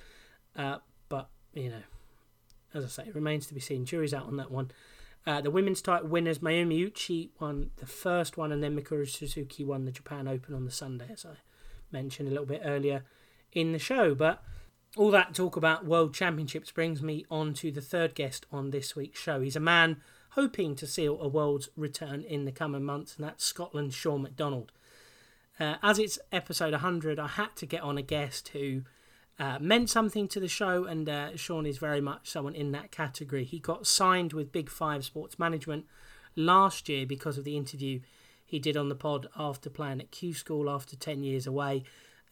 [0.55, 0.77] Uh,
[1.09, 1.83] but, you know,
[2.75, 3.85] as I say, it remains to be seen.
[3.85, 4.71] Jury's out on that one.
[5.25, 9.63] Uh, the women's title winners, Mayumi Uchi won the first one, and then Mikuru Suzuki
[9.63, 11.37] won the Japan Open on the Sunday, as I
[11.91, 13.03] mentioned a little bit earlier
[13.51, 14.13] in the show.
[14.13, 14.43] But
[14.95, 18.95] all that talk about World Championships brings me on to the third guest on this
[18.95, 19.41] week's show.
[19.41, 19.97] He's a man
[20.31, 24.71] hoping to seal a world's return in the coming months, and that's Scotland's Sean McDonald.
[25.59, 28.81] Uh, as it's episode 100, I had to get on a guest who
[29.37, 32.91] uh, meant something to the show, and uh, Sean is very much someone in that
[32.91, 33.43] category.
[33.43, 35.85] He got signed with Big Five Sports Management
[36.35, 37.99] last year because of the interview
[38.45, 41.83] he did on the pod after playing at Q School after 10 years away.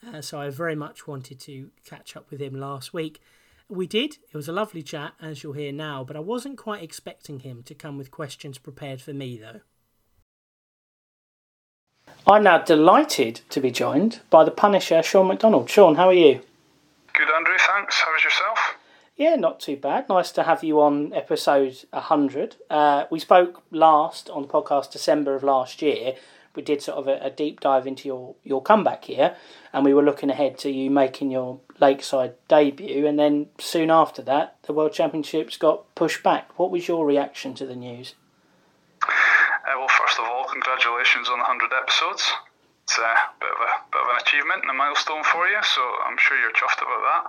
[0.06, 3.22] Uh, so I very much wanted to catch up with him last week.
[3.70, 4.18] We did.
[4.32, 7.64] It was a lovely chat, as you'll hear now, but I wasn't quite expecting him
[7.64, 9.62] to come with questions prepared for me, though.
[12.28, 15.70] I'm now delighted to be joined by the Punisher, Sean McDonald.
[15.70, 16.42] Sean, how are you?
[17.14, 17.58] Good, Andrew.
[17.60, 18.02] Thanks.
[18.02, 18.76] How is yourself?
[19.16, 20.10] Yeah, not too bad.
[20.10, 22.56] Nice to have you on episode 100.
[22.72, 26.16] Uh, we spoke last on the podcast December of last year.
[26.56, 29.36] We did sort of a, a, deep dive into your, your comeback here,
[29.72, 33.06] and we were looking ahead to you making your Lakeside debut.
[33.06, 36.58] And then soon after that, the World Championships got pushed back.
[36.58, 38.16] What was your reaction to the news?
[39.04, 42.32] Uh, well, first of all, congratulations on the 100 episodes.
[42.84, 45.82] It's a bit of, a bit of an achievement and a milestone for you, so
[46.06, 47.24] I'm sure you're chuffed about that.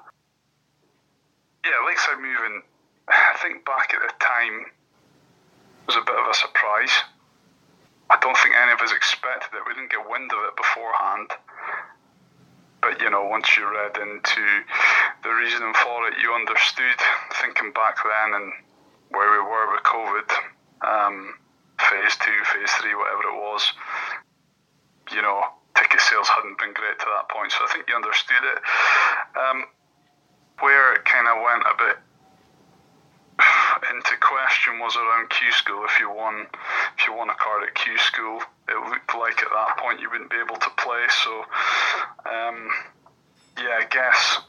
[1.65, 2.63] Yeah, Lakeside moving,
[3.09, 4.67] I think back at the time,
[5.87, 6.93] was a bit of a surprise.
[8.11, 9.65] I don't think any of us expected it.
[9.67, 11.31] We didn't get wind of it beforehand.
[12.83, 14.45] But, you know, once you read into
[15.23, 17.01] the reasoning for it, you understood,
[17.41, 18.53] thinking back then and
[19.09, 20.29] where we were with COVID.
[20.85, 21.39] Um,
[21.81, 23.73] phase two, phase three, whatever it was,
[25.13, 25.43] you know,
[25.77, 27.53] ticket sales hadn't been great to that point.
[27.53, 28.59] So I think you understood it.
[29.37, 29.65] Um,
[30.61, 31.99] where it kind of went a bit
[33.91, 35.85] into question was around Q school.
[35.85, 36.47] If you won,
[36.99, 40.11] if you won a card at Q school, it looked like at that point you
[40.11, 41.05] wouldn't be able to play.
[41.25, 41.33] So,
[42.25, 42.71] um,
[43.59, 44.41] yeah, I guess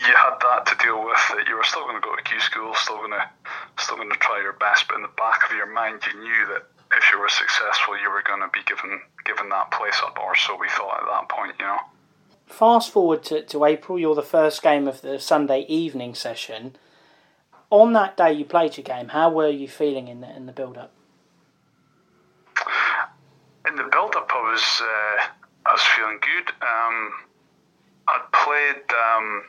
[0.00, 1.18] you had that to deal with.
[1.30, 3.24] That you were still going to go to Q school, still going to
[3.78, 6.46] still going to try your best, but in the back of your mind, you knew
[6.52, 10.18] that if you were successful, you were going to be given given that place up,
[10.22, 11.78] or so we thought at that point, you know.
[12.46, 16.76] Fast forward to, to April, you're the first game of the Sunday evening session.
[17.70, 20.52] On that day you played your game, how were you feeling in the in the
[20.52, 20.92] build up?
[23.66, 25.26] In the build up, I was uh,
[25.66, 26.52] I was feeling good.
[26.62, 27.12] Um,
[28.06, 28.82] I'd played.
[28.94, 29.44] Um,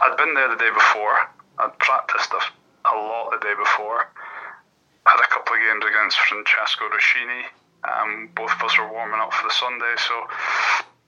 [0.00, 1.28] I'd been there the day before.
[1.58, 4.08] I'd practiced a, a lot the day before.
[5.08, 7.48] Had a couple of games against Francesco Roschini.
[7.88, 10.28] Um, both of us were warming up for the Sunday, so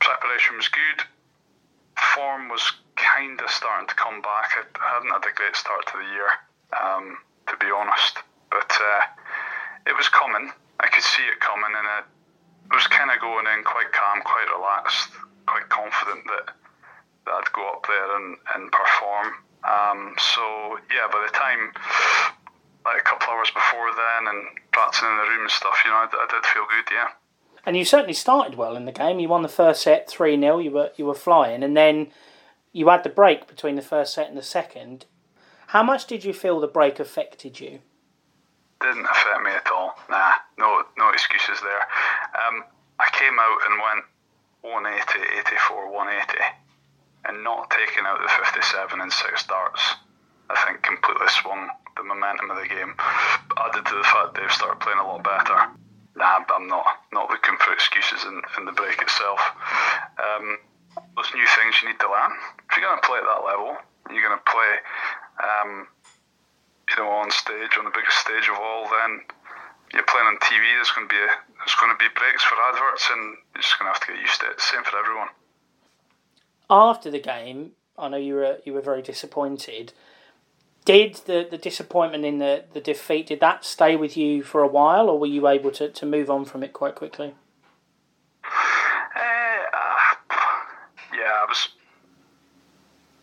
[0.01, 1.05] preparation was good.
[2.16, 2.64] Form was
[2.96, 4.57] kind of starting to come back.
[4.57, 4.64] I
[4.96, 6.30] hadn't had a great start to the year,
[6.72, 7.18] um,
[7.53, 9.03] to be honest, but uh,
[9.84, 10.48] it was coming.
[10.80, 14.48] I could see it coming, and it was kind of going in quite calm, quite
[14.48, 15.12] relaxed,
[15.44, 16.57] quite confident that
[17.26, 19.28] that I'd go up there and, and perform.
[19.61, 21.72] Um, so yeah, by the time
[22.91, 25.99] like a couple hours before then and practicing in the room and stuff, you know,
[25.99, 26.93] I, I did feel good.
[26.93, 27.09] Yeah.
[27.64, 29.20] And you certainly started well in the game.
[29.20, 32.09] You won the first set three 0 You were you were flying, and then
[32.72, 35.07] you had the break between the first set and the second.
[35.68, 37.80] How much did you feel the break affected you?
[38.80, 39.95] Didn't affect me at all.
[40.09, 41.84] Nah, no, no excuses there.
[42.34, 42.64] Um,
[42.99, 44.05] I came out and went
[44.62, 46.38] 180, 84, 180,
[47.26, 49.97] and not taking out the 57 and six darts.
[50.49, 52.95] I think completely swung the momentum of the game.
[53.57, 55.59] Added to the fact they've started playing a lot better.
[56.16, 59.41] Nah, I'm not not looking for excuses in, in the break itself.
[60.18, 60.59] Um,
[61.16, 62.32] those new things you need to learn.
[62.66, 63.78] If you're going to play at that level,
[64.11, 64.72] you're going to play,
[65.38, 65.86] um,
[66.91, 68.91] you know, on stage on the biggest stage of all.
[68.91, 69.22] Then
[69.95, 70.66] you're playing on TV.
[70.74, 71.30] There's going to be a,
[71.62, 74.20] there's going to be breaks for adverts, and you're just going to have to get
[74.20, 74.61] used to it.
[74.61, 75.30] Same for everyone.
[76.68, 79.93] After the game, I know you were you were very disappointed
[80.84, 84.66] did the, the disappointment in the, the defeat did that stay with you for a
[84.66, 87.34] while or were you able to, to move on from it quite quickly?
[88.44, 89.20] Uh,
[91.14, 91.68] yeah I was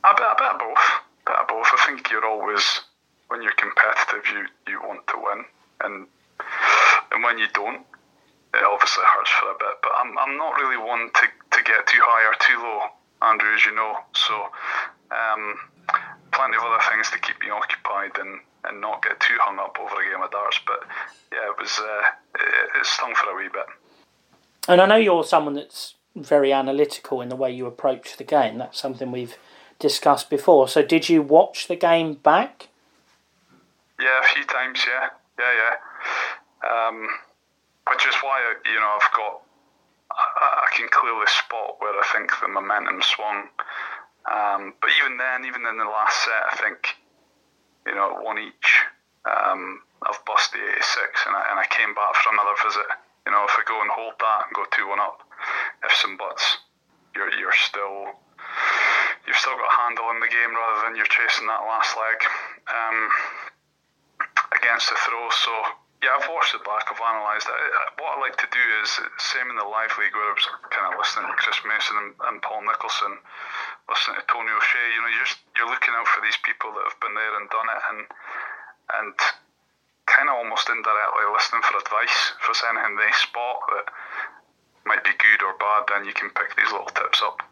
[0.04, 0.86] a bit, a bit of both
[1.26, 1.68] a bit of both.
[1.74, 2.82] I think you're always
[3.28, 5.46] when you're competitive you, you want to win
[5.82, 6.08] and
[7.12, 7.82] and when you don't
[8.54, 11.88] it obviously hurts for a bit but I'm, I'm not really one to, to get
[11.88, 14.34] too high or too low Andrew as you know so
[15.12, 15.58] um,
[16.38, 19.76] plenty of other things to keep me occupied and, and not get too hung up
[19.82, 20.60] over a game of darts.
[20.66, 20.86] But
[21.34, 22.04] yeah, it was uh,
[22.36, 23.66] it, it stung for a wee bit.
[24.70, 28.58] And I know you're someone that's very analytical in the way you approach the game.
[28.58, 29.38] That's something we've
[29.80, 30.68] discussed before.
[30.68, 32.68] So did you watch the game back?
[34.00, 34.80] Yeah, a few times.
[34.86, 35.10] Yeah,
[35.40, 35.76] yeah, yeah.
[36.70, 37.08] Um,
[37.90, 39.42] which is why you know I've got
[40.12, 43.50] I, I can clearly spot where I think the momentum swung
[44.28, 47.00] um, but even then, even in the last set, I think,
[47.88, 48.70] you know, one each,
[49.24, 50.84] um, I've bust the 86
[51.28, 52.88] and I, and I came back for another visit.
[53.26, 55.24] You know, if I go and hold that and go 2 1 up,
[55.84, 56.60] if some buts,
[57.16, 58.20] you're, you're still.
[59.28, 62.20] You've still got a handle in the game rather than you're chasing that last leg
[62.72, 63.00] um,
[64.56, 65.28] against the throw.
[65.36, 65.52] So
[66.00, 66.88] yeah, I've watched it back.
[66.88, 67.60] I've analysed it.
[68.00, 68.88] What I like to do is
[69.20, 72.12] same in the live league where I was kind of listening to Chris Mason and,
[72.32, 73.20] and Paul Nicholson
[73.90, 77.00] listening to Tony O'Shea, you know, you're you're looking out for these people that have
[77.00, 78.02] been there and done it, and
[79.00, 79.16] and
[80.08, 83.88] kind of almost indirectly listening for advice for anything they spot that
[84.86, 85.84] might be good or bad.
[85.88, 87.44] Then you can pick these little tips up.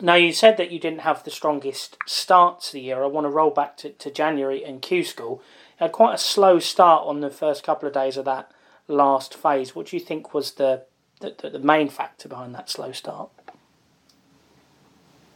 [0.00, 3.04] Now you said that you didn't have the strongest starts of the year.
[3.04, 5.42] I want to roll back to, to January and Q School.
[5.78, 8.50] You had quite a slow start on the first couple of days of that
[8.88, 9.74] last phase.
[9.74, 10.84] What do you think was the
[11.20, 13.30] the, the main factor behind that slow start?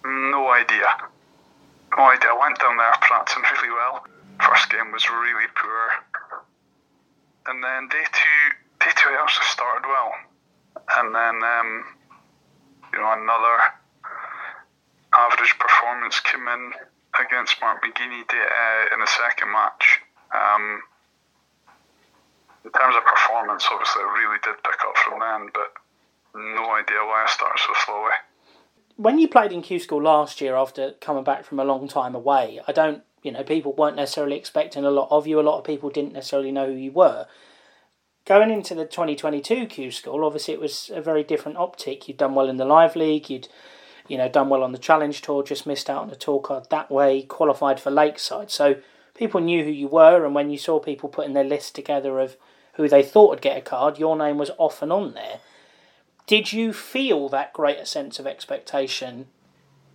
[0.05, 0.87] No idea.
[1.97, 2.31] No idea.
[2.31, 4.05] I went down there practicing really well.
[4.41, 5.87] First game was really poor.
[7.47, 8.41] And then day two,
[8.81, 10.13] day two I actually started well.
[10.99, 11.85] And then, um,
[12.93, 13.57] you know, another
[15.13, 16.73] average performance came in
[17.19, 20.01] against Mark McGeady uh, in the second match.
[20.31, 20.83] Um,
[22.65, 25.73] in terms of performance, obviously, I really did pick up from then, but
[26.37, 28.13] no idea why I started so slowly
[28.99, 32.17] when you played in Q School last year after coming back from a long time
[32.17, 35.39] away, I don't, you know, people weren't necessarily expecting a lot of you.
[35.39, 37.27] A lot of people didn't necessarily know who you were.
[38.25, 42.09] Going into the 2022 Q School, obviously it was a very different optic.
[42.09, 43.47] You'd done well in the Live League, you'd,
[44.09, 46.67] you know, done well on the Challenge Tour, just missed out on the tour card
[46.71, 48.51] that way, qualified for Lakeside.
[48.51, 48.81] So
[49.15, 52.37] people knew who you were, and when you saw people putting their list together of
[52.75, 55.39] who they thought would get a card, your name was often on there.
[56.29, 59.29] Did you feel that greater sense of expectation,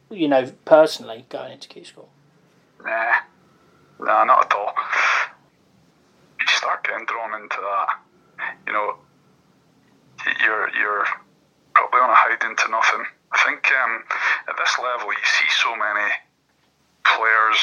[0.09, 2.09] you know, personally going into Q school?
[2.83, 3.21] Nah,
[3.99, 4.73] nah, not at all.
[6.39, 7.87] You start getting drawn into that,
[8.65, 8.95] you know,
[10.43, 11.05] you're you're
[11.75, 13.05] probably on a hide into nothing.
[13.31, 14.03] I think um,
[14.49, 16.09] at this level, you see so many
[17.05, 17.61] players,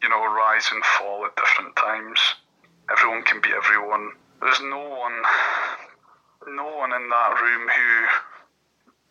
[0.00, 2.20] you know, rise and fall at different times.
[2.88, 4.12] Everyone can be everyone.
[4.40, 5.22] There's no one
[6.48, 7.90] no one in that room who,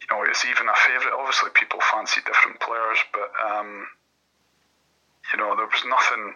[0.01, 1.15] you know, is even a favourite.
[1.17, 3.87] Obviously, people fancy different players, but um,
[5.31, 6.35] you know, there was nothing,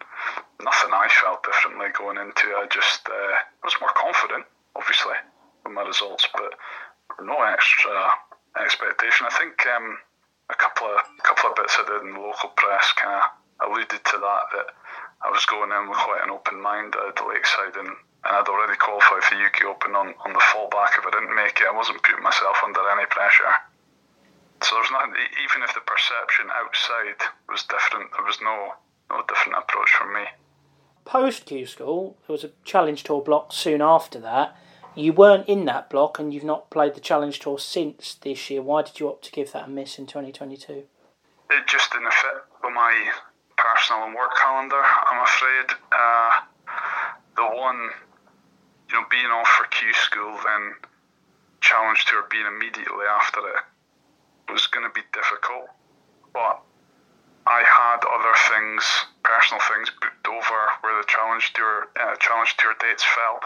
[0.64, 2.56] nothing I felt differently going into.
[2.56, 4.46] I just uh, was more confident,
[4.76, 5.20] obviously,
[5.66, 6.56] with my results, but
[7.22, 7.92] no extra
[8.64, 9.28] expectation.
[9.28, 9.98] I think um,
[10.50, 13.26] a couple of couple of bits I did in the local press kind of
[13.68, 14.68] alluded to that that
[15.26, 17.92] I was going in with quite an open mind at Lakeside and
[18.26, 21.36] and I'd already qualified for the UK Open on, on the fallback if I didn't
[21.36, 21.68] make it.
[21.70, 23.54] I wasn't putting myself under any pressure.
[24.64, 25.14] So there's nothing,
[25.44, 28.74] even if the perception outside was different, there was no,
[29.10, 30.26] no different approach from me.
[31.06, 34.58] Post Q School, there was a Challenge Tour block soon after that.
[34.96, 38.62] You weren't in that block and you've not played the Challenge Tour since this year.
[38.62, 40.84] Why did you opt to give that a miss in 2022?
[41.50, 43.12] it just didn't fit with my
[43.58, 44.82] personal and work calendar.
[44.84, 45.68] I'm afraid.
[45.92, 46.32] Uh,
[47.36, 47.90] the one,
[48.90, 50.76] you know, being off for Q school, then
[51.62, 53.64] challenge tour being immediately after it
[54.52, 55.68] was going to be difficult.
[56.34, 56.62] But
[57.48, 58.84] I had other things,
[59.24, 63.40] personal things booked over where the challenge tour, uh, challenge tour dates fell.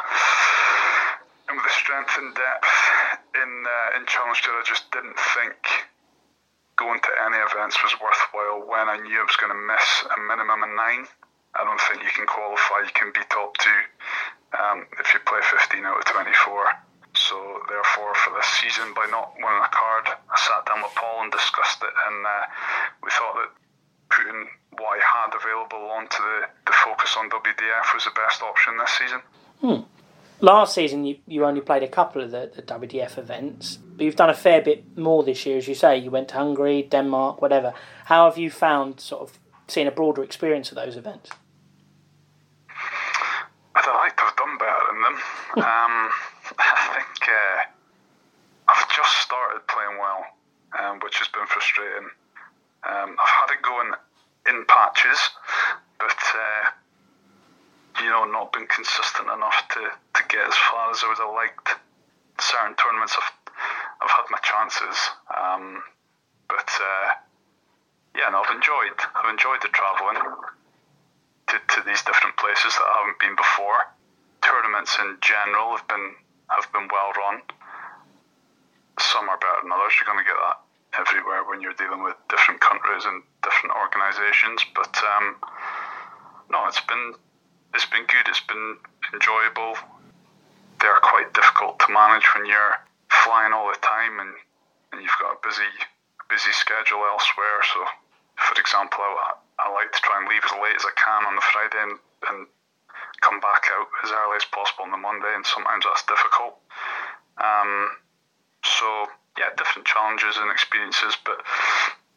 [1.50, 2.74] And with the strength and depth
[3.36, 5.58] in uh, in challenge tour, I just didn't think
[6.78, 10.18] going to any events was worthwhile when I knew I was going to miss a
[10.26, 11.06] minimum of nine.
[11.56, 12.88] I don't think you can qualify.
[12.88, 13.82] You can be top two
[14.56, 16.32] um, if you play 15 out of 24.
[17.14, 17.36] So
[17.68, 21.32] therefore, for this season, by not winning a card, I sat down with Paul and
[21.32, 22.46] discussed it, and uh,
[23.04, 23.52] we thought that
[24.08, 24.48] putting
[24.80, 28.96] what I had available onto the, the focus on WDF was the best option this
[28.96, 29.22] season.
[29.60, 29.84] Hmm
[30.42, 34.16] last season you, you only played a couple of the, the WDF events, but you've
[34.16, 35.98] done a fair bit more this year, as you say.
[35.98, 37.74] You went to Hungary, Denmark, whatever.
[38.06, 41.30] How have you found sort of seeing a broader experience of those events?
[43.88, 45.18] I'd like to have done better in them.
[45.66, 45.96] um,
[46.60, 47.58] I think uh,
[48.70, 50.22] I've just started playing well,
[50.78, 52.10] um, which has been frustrating.
[52.86, 53.92] Um, I've had it going
[54.50, 55.20] in patches,
[55.98, 56.64] but uh,
[58.04, 61.34] you know, not been consistent enough to, to get as far as I would have
[61.34, 61.82] liked.
[62.40, 63.54] Certain tournaments, I've,
[64.02, 64.98] I've had my chances,
[65.30, 65.84] um,
[66.50, 67.08] but uh,
[68.18, 68.98] yeah, no, I've enjoyed.
[69.14, 70.18] I've enjoyed the travelling
[71.52, 73.92] to, to these different places that I haven't been before.
[74.42, 76.16] Tournaments in general have been
[76.50, 77.44] have been well run.
[79.00, 79.94] Some are better than others.
[80.00, 80.60] You're going to get that
[81.00, 84.64] everywhere when you're dealing with different countries and different organisations.
[84.76, 85.36] But um,
[86.52, 87.16] no, it's been
[87.74, 88.28] it's been good.
[88.28, 88.78] It's been
[89.14, 89.76] enjoyable.
[90.80, 92.80] They're quite difficult to manage when you're
[93.24, 94.34] flying all the time and,
[94.92, 95.70] and you've got a busy
[96.32, 97.60] busy schedule elsewhere.
[97.76, 97.80] So,
[98.42, 101.36] for example, I, I like to try and leave as late as I can on
[101.38, 101.96] the Friday and,
[102.30, 102.40] and
[103.22, 106.58] come back out as early as possible on the Monday, and sometimes that's difficult.
[107.38, 107.94] Um,
[108.66, 109.08] so,
[109.38, 111.42] yeah, different challenges and experiences, but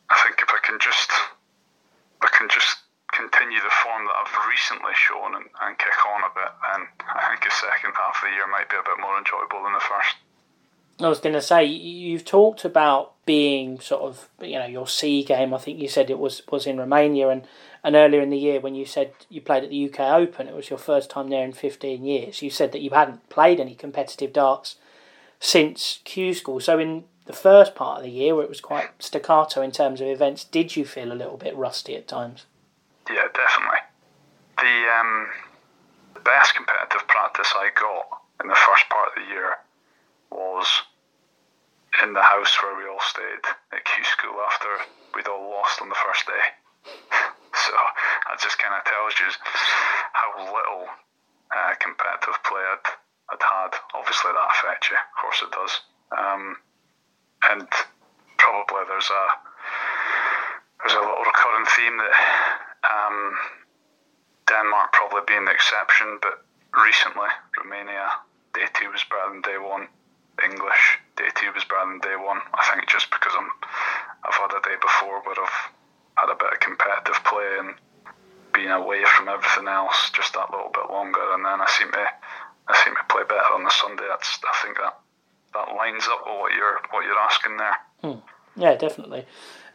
[0.09, 1.13] I think if I can just,
[2.25, 6.33] I can just continue the form that I've recently shown and, and kick on a
[6.35, 9.15] bit, then I think the second half of the year might be a bit more
[9.17, 10.24] enjoyable than the first.
[11.01, 15.25] I was going to say you've talked about being sort of you know your C
[15.25, 15.53] game.
[15.53, 17.47] I think you said it was was in Romania and
[17.83, 20.55] and earlier in the year when you said you played at the UK Open, it
[20.55, 22.43] was your first time there in fifteen years.
[22.43, 24.77] You said that you hadn't played any competitive darts
[25.41, 26.61] since Q School.
[26.61, 30.01] So in the first part of the year, where it was quite staccato in terms
[30.01, 32.45] of events, did you feel a little bit rusty at times?
[33.09, 33.81] Yeah, definitely.
[34.59, 35.29] The um,
[36.15, 39.57] the best competitive practice I got in the first part of the year
[40.35, 40.67] was
[42.03, 44.69] in the house where we all stayed at Q School after
[45.15, 46.45] we'd all lost on the first day.
[47.55, 47.73] so
[48.27, 49.31] that just kind of tells you
[50.13, 50.91] how little
[51.55, 52.89] uh, competitive play I'd,
[53.31, 53.73] I'd had.
[53.95, 54.99] Obviously, that affects you.
[54.99, 55.73] Of course, it does.
[56.11, 56.57] Um,
[57.51, 57.69] and
[58.39, 59.25] probably there's a
[60.83, 62.15] there's a little recurring theme that
[62.85, 63.39] um,
[64.49, 66.45] Denmark probably being the exception, but
[66.77, 68.21] recently Romania
[68.53, 69.89] day two was better than day one.
[70.43, 72.41] English day two was better than day one.
[72.55, 73.51] I think just because I'm
[74.25, 75.61] I've had a day before where I've
[76.17, 77.75] had a bit of competitive play and
[78.53, 82.07] being away from everything else just that little bit longer, and then I seem to
[82.69, 84.07] I seem to play better on the Sunday.
[84.09, 84.99] That's I think that
[85.55, 87.77] that lines up with what you're what you're asking there.
[88.03, 88.21] Hmm.
[88.57, 89.27] Yeah, definitely.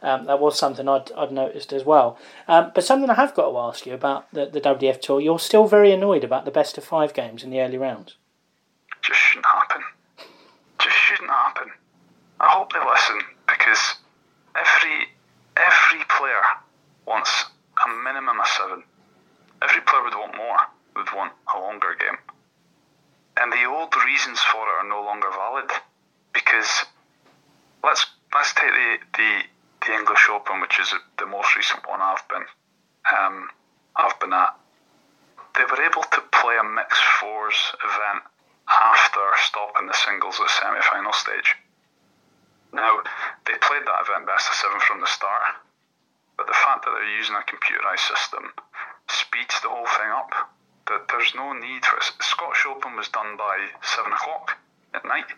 [0.02, 2.18] Um, that was something I'd, I'd noticed as well.
[2.48, 5.38] Um, but something I have got to ask you about the, the WDF Tour, you're
[5.38, 8.16] still very annoyed about the best of five games in the early rounds.
[9.02, 9.82] Just shouldn't happen.
[10.80, 11.70] Just shouldn't happen.
[12.40, 13.94] I hope they listen because
[14.56, 15.08] every
[15.56, 16.42] every player
[17.06, 17.44] wants
[17.84, 18.82] a minimum of seven.
[19.62, 20.58] Every player would want more,
[20.96, 22.16] would want a longer game.
[23.36, 25.70] And the old reasons for it are no longer valid
[26.32, 26.84] because
[27.84, 29.30] let's let's take the, the
[29.86, 32.44] the English Open, which is the most recent one I've been
[33.08, 33.48] um,
[33.96, 34.54] I've been at,
[35.56, 38.24] they were able to play a mixed fours event
[38.70, 41.56] after stopping the singles at semi-final stage.
[42.72, 43.02] Now
[43.46, 45.58] they played that event best of seven from the start,
[46.38, 48.54] but the fact that they're using a computerized system
[49.10, 50.30] speeds the whole thing up.
[50.86, 52.10] That there's no need for it.
[52.18, 54.58] Scottish Open was done by seven o'clock
[54.94, 55.30] at night.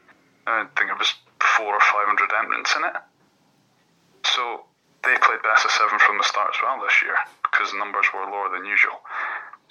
[0.46, 2.96] I think it was four or five hundred entrants in it.
[4.24, 4.64] So
[5.04, 8.24] they played best of seven from the start as well this year because numbers were
[8.24, 8.96] lower than usual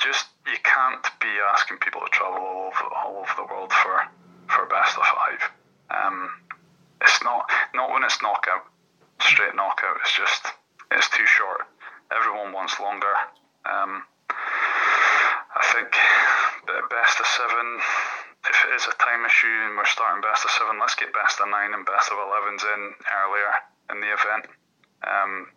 [0.01, 4.01] just you can't be asking people to travel all over, all over the world for
[4.49, 5.41] for best of five.
[5.93, 6.29] Um,
[7.01, 8.65] it's not not when it's knockout,
[9.21, 10.01] straight knockout.
[10.01, 10.57] It's just
[10.91, 11.61] it's too short.
[12.11, 13.15] Everyone wants longer.
[13.65, 15.93] Um, I think
[16.89, 17.79] best of seven.
[18.41, 21.39] If it is a time issue and we're starting best of seven, let's get best
[21.39, 23.51] of nine and best of elevens in earlier
[23.93, 24.49] in the event.
[25.05, 25.47] Um,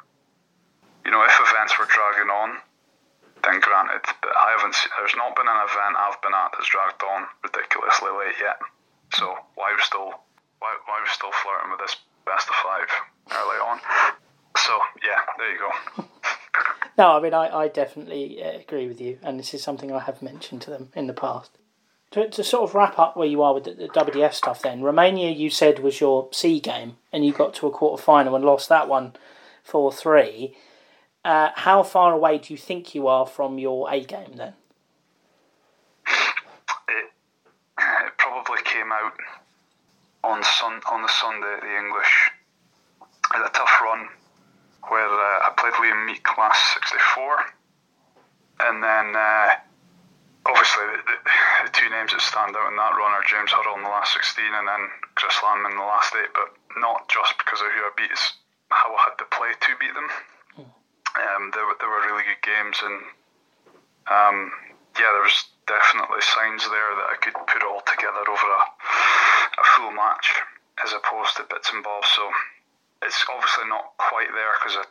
[1.05, 2.61] you know, if events were dragging on,
[3.45, 4.77] then granted, but I haven't.
[4.99, 8.59] There's not been an event I've been at that's dragged on ridiculously late yet.
[9.13, 10.11] So why we still
[10.59, 11.97] why why we still flirting with this
[12.27, 12.89] best of five
[13.33, 13.79] early on?
[14.57, 16.05] So yeah, there you go.
[16.97, 19.99] No, I mean, I, I definitely uh, agree with you, and this is something I
[19.99, 21.51] have mentioned to them in the past.
[22.13, 24.83] To, to sort of wrap up where you are with the, the WDF stuff, then
[24.83, 28.45] Romania, you said was your C game, and you got to a quarter final and
[28.45, 29.15] lost that one
[29.65, 30.57] four three.
[31.25, 34.53] Uh, how far away do you think you are from your A game then?
[36.87, 37.11] It,
[37.79, 39.17] it probably came out
[40.23, 42.31] on sun on the Sunday at the English.
[43.33, 44.09] Had a tough run
[44.89, 47.41] where uh, I played Liam Meek last 64,
[48.69, 49.49] and then uh,
[50.45, 51.17] obviously the, the,
[51.65, 54.13] the, two names that stand out in that run are James Hurrell in the last
[54.13, 54.83] 16 and then
[55.17, 58.37] Chris Landman in the last eight, but not just because of who I beat, it's
[58.69, 60.09] how I had to play to beat them.
[61.15, 61.79] Um, they, were,
[62.11, 62.99] really good games, and
[64.11, 64.51] um,
[64.99, 68.63] yeah, there was definitely signs there that I could put it all together over a,
[69.63, 70.43] a full match
[70.83, 72.11] as opposed to bits and bobs.
[72.11, 72.27] So
[73.07, 74.85] it's obviously not quite there because I,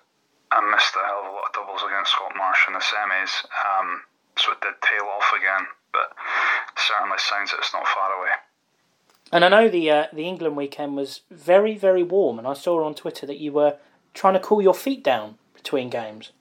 [0.55, 3.43] I missed a hell of a lot of doubles against Scott Marsh in the semis,
[3.51, 4.07] um,
[4.39, 5.67] so it did tail off again.
[5.91, 6.15] But
[6.79, 8.33] certainly signs that it's not far away.
[9.31, 12.83] And I know the uh, the England weekend was very very warm, and I saw
[12.85, 13.77] on Twitter that you were
[14.13, 16.35] trying to cool your feet down between games.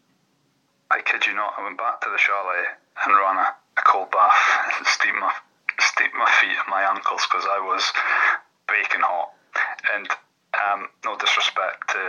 [0.90, 1.54] I kid you not.
[1.56, 2.74] I went back to the chalet
[3.06, 4.34] and ran a, a cold bath
[4.76, 5.30] and steamed my
[5.78, 7.86] steamed my feet and my ankles because I was
[8.66, 9.30] baking hot.
[9.94, 10.10] And
[10.58, 12.02] um, no disrespect to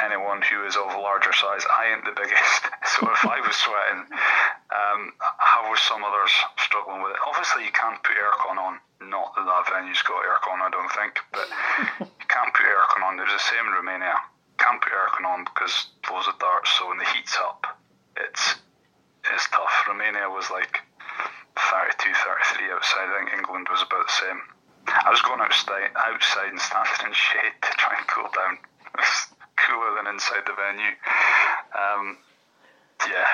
[0.00, 2.62] anyone who is of larger size, I ain't the biggest.
[2.92, 4.04] So if I was sweating,
[4.68, 6.28] um, how was some others
[6.60, 7.24] struggling with it?
[7.24, 8.76] Obviously, you can't put aircon on.
[9.00, 11.48] Not that that venue's got aircon, I don't think, but
[12.20, 13.16] you can't put aircon on.
[13.16, 14.20] There's the same in Romania
[14.62, 15.90] can't put aircon on because
[16.22, 16.70] loads of darts.
[16.78, 17.66] So when the heat's up,
[18.16, 18.62] it's
[19.32, 19.86] it's tough.
[19.88, 20.78] Romania was like
[21.58, 23.10] 32, 33 outside.
[23.10, 24.40] I think England was about the same.
[24.86, 28.58] I was going outside, outside and standing in shade to try and cool down.
[28.92, 30.92] It was cooler than inside the venue.
[31.72, 32.18] Um,
[33.08, 33.24] yeah,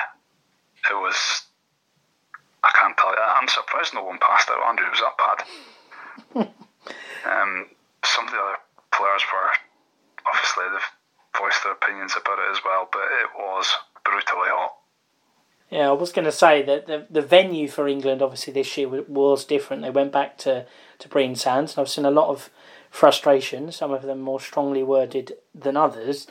[0.89, 1.19] it was.
[2.63, 3.19] I can't tell you.
[3.19, 4.63] I'm surprised no one passed out.
[4.69, 6.47] Andrew, it was that bad.
[7.27, 7.67] um,
[8.05, 8.57] some of the other
[8.95, 9.51] players were
[10.31, 10.91] obviously they've
[11.37, 13.67] voiced their opinions about it as well, but it was
[14.03, 14.75] brutally hot.
[15.69, 18.89] Yeah, I was going to say that the the venue for England obviously this year
[18.89, 19.83] was different.
[19.83, 20.65] They went back to
[20.97, 22.49] to Brean Sands, and I've seen a lot of
[22.89, 23.71] frustration.
[23.71, 26.27] Some of them more strongly worded than others.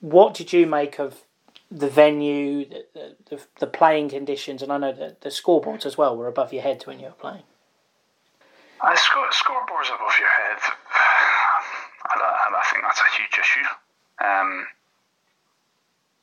[0.00, 1.22] What did you make of
[1.70, 6.16] the venue, the the, the playing conditions, and I know that the scoreboards as well
[6.16, 7.44] were above your head when you were playing.
[8.80, 10.58] Uh, score, scoreboards above your head,
[12.12, 13.68] and I, and I think that's a huge issue.
[14.22, 14.66] Um,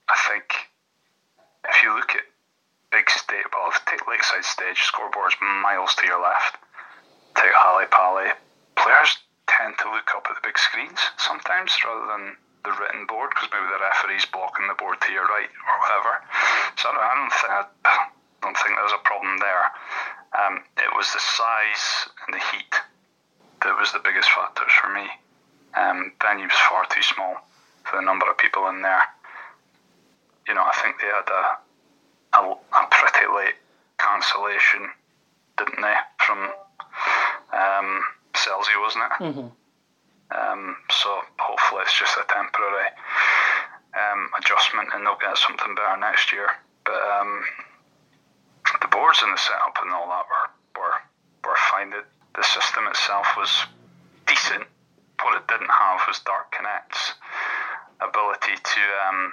[0.08, 0.72] I think
[1.68, 2.24] if you look at
[2.92, 6.56] big state, well, take Lakeside Stage, scoreboards miles to your left.
[7.36, 8.32] Take Ally Pally,
[8.80, 9.20] players
[9.52, 13.52] tend to look up at the big screens sometimes rather than the written board because
[13.52, 16.24] maybe the referee's blocking the board to your right or whatever.
[16.80, 19.68] So I don't think I don't think there's a problem there.
[20.40, 22.74] Um, it was the size and the heat
[23.68, 25.08] that was the biggest factors for me.
[25.76, 27.44] Um, was far too small
[27.90, 29.02] for the number of people in there.
[30.48, 31.44] You know, I think they had a,
[32.38, 33.56] a, a pretty late
[33.98, 34.90] cancellation,
[35.58, 36.40] didn't they, from
[37.54, 38.02] um,
[38.34, 39.14] Selsey, wasn't it?
[39.24, 39.50] Mm-hmm.
[40.30, 41.10] Um, so
[41.40, 42.90] hopefully it's just a temporary
[43.98, 46.50] um, adjustment and they'll get something better next year.
[46.86, 47.42] But um,
[48.82, 50.48] the boards and the setup and all that were,
[50.82, 50.98] were,
[51.46, 51.90] were fine.
[51.90, 52.06] The,
[52.36, 53.50] the system itself was
[54.28, 54.66] decent.
[55.22, 57.14] What it didn't have was DartConnect's
[58.02, 59.32] ability to um,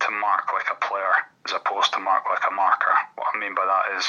[0.00, 2.92] to mark like a player as opposed to mark like a marker.
[3.16, 4.04] What I mean by that is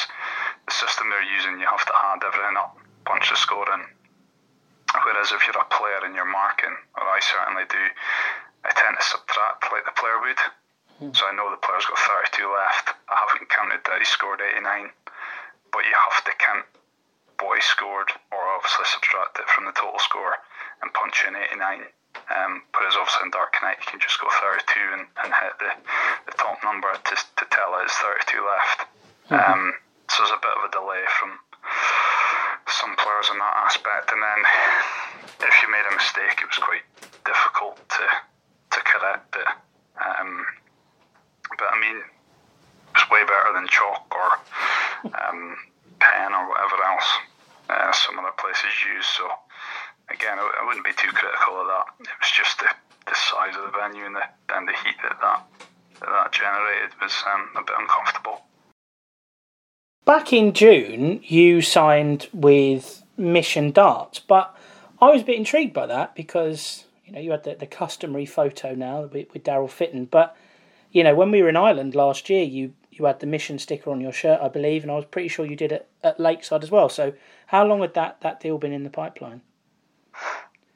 [0.68, 3.84] the system they're using, you have to add everything up, punch the score in.
[5.04, 7.84] Whereas if you're a player and you're marking, or I certainly do,
[8.64, 10.42] I tend to subtract like the player would.
[11.04, 11.12] Mm.
[11.12, 12.00] So I know the player's got
[12.32, 12.96] 32 left.
[13.12, 14.64] I haven't counted that he scored 89,
[15.76, 16.64] but you have to count
[17.44, 20.40] what he scored, or obviously subtract it from the total score
[20.80, 21.84] and punch in 89
[22.34, 25.72] um, whereas obviously in DartConnect you can just go 32 and, and hit the,
[26.32, 28.80] the top number to, to tell it it's 32 left.
[29.30, 29.42] Mm-hmm.
[29.42, 29.64] Um,
[30.10, 31.38] so there's a bit of a delay from
[32.70, 34.12] some players in that aspect.
[34.14, 34.40] And then
[35.50, 36.86] if you made a mistake, it was quite
[37.26, 38.06] difficult to
[38.72, 39.50] to correct it.
[40.02, 40.46] Um,
[41.58, 42.04] but I mean,
[42.94, 44.30] it's way better than chalk or
[45.14, 45.58] um,
[46.00, 47.10] pen or whatever else.
[47.70, 49.06] uh, some other places use.
[49.08, 49.26] So
[50.10, 51.86] again, I, wouldn't be too critical of that.
[52.00, 52.70] It was just the,
[53.08, 54.24] the size of the venue and the
[54.54, 55.44] and the heat that that,
[56.00, 58.42] that, that generated was um, a bit uncomfortable.
[60.06, 64.56] Back in June, you signed with Mission Darts, but
[65.02, 68.26] I was a bit intrigued by that because you know you had the, the customary
[68.26, 70.36] photo now with, with Daryl Fitton, but
[70.92, 73.90] you know when we were in Ireland last year, you you had the Mission sticker
[73.90, 76.64] on your shirt, I believe, and I was pretty sure you did it at Lakeside
[76.64, 76.88] as well.
[76.88, 77.14] So
[77.48, 79.42] how long had that that deal been in the pipeline?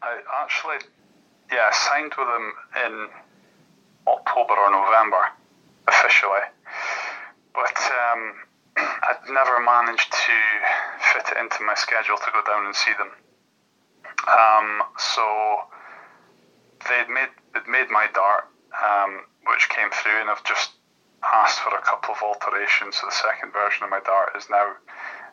[0.02, 0.78] I actually,
[1.52, 2.54] yeah, I signed with them
[2.86, 3.08] in
[4.08, 5.24] October or November
[5.88, 6.46] officially,
[7.54, 7.78] but
[8.12, 8.34] um,
[8.78, 10.36] I'd never managed to
[11.14, 13.12] fit it into my schedule to go down and see them.
[14.28, 15.24] Um, so
[16.88, 20.72] they'd made they'd made my dart, um, which came through, and I've just
[21.24, 22.96] asked for a couple of alterations.
[22.96, 24.76] So the second version of my dart is now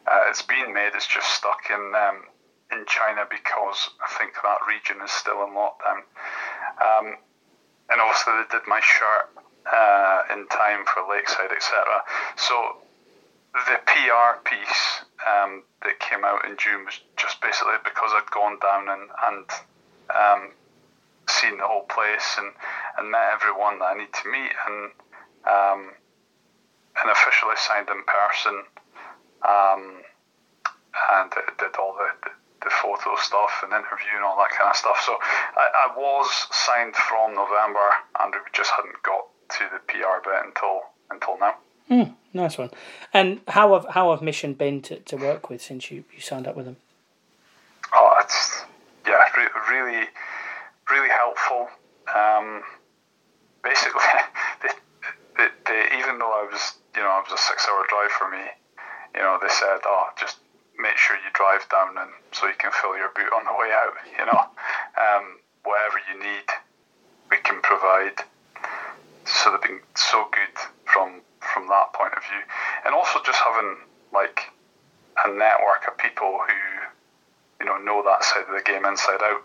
[0.07, 0.93] uh, it's been made.
[0.95, 2.23] It's just stuck in um,
[2.72, 6.02] in China because I think that region is still in lockdown.
[6.82, 7.16] Um,
[7.90, 9.30] and obviously they did my shirt
[9.70, 12.02] uh, in time for Lakeside, etc.
[12.36, 12.82] So
[13.55, 18.59] the PR piece um, that came out in June was just basically because I'd gone
[18.59, 19.47] down and, and
[20.10, 20.52] um,
[21.28, 22.52] seen the whole place and,
[22.98, 24.90] and met everyone that I need to meet and
[25.47, 25.93] um,
[27.01, 28.64] and officially signed in person
[29.47, 30.02] um,
[31.12, 32.30] and did all the,
[32.66, 35.01] the, photo stuff and interview and all that kind of stuff.
[35.06, 35.16] So
[35.56, 37.88] I, I was signed from November
[38.20, 41.55] and we just hadn't got to the PR bit until until now.
[41.90, 42.70] Mm, nice one.
[43.12, 46.47] And how have how have Mission been to, to work with since you, you signed
[46.47, 46.76] up with them?
[47.94, 48.64] Oh, it's
[49.06, 50.06] yeah, re- really,
[50.90, 51.68] really helpful.
[52.12, 52.62] Um,
[53.62, 54.02] basically,
[54.62, 54.68] they,
[55.38, 58.44] they, they, even though I was, you know, it was a six-hour drive for me,
[59.14, 60.38] you know, they said, "Oh, just
[60.78, 63.73] make sure you drive down and so you can fill your boot on the way
[63.73, 64.43] out." You know,
[64.97, 66.48] um, whatever you need,
[67.31, 68.23] we can provide.
[69.24, 72.43] So they've been so good from from that point of view,
[72.85, 73.77] and also just having
[74.12, 74.53] like
[75.24, 79.43] a network of people who you know know that side of the game inside out.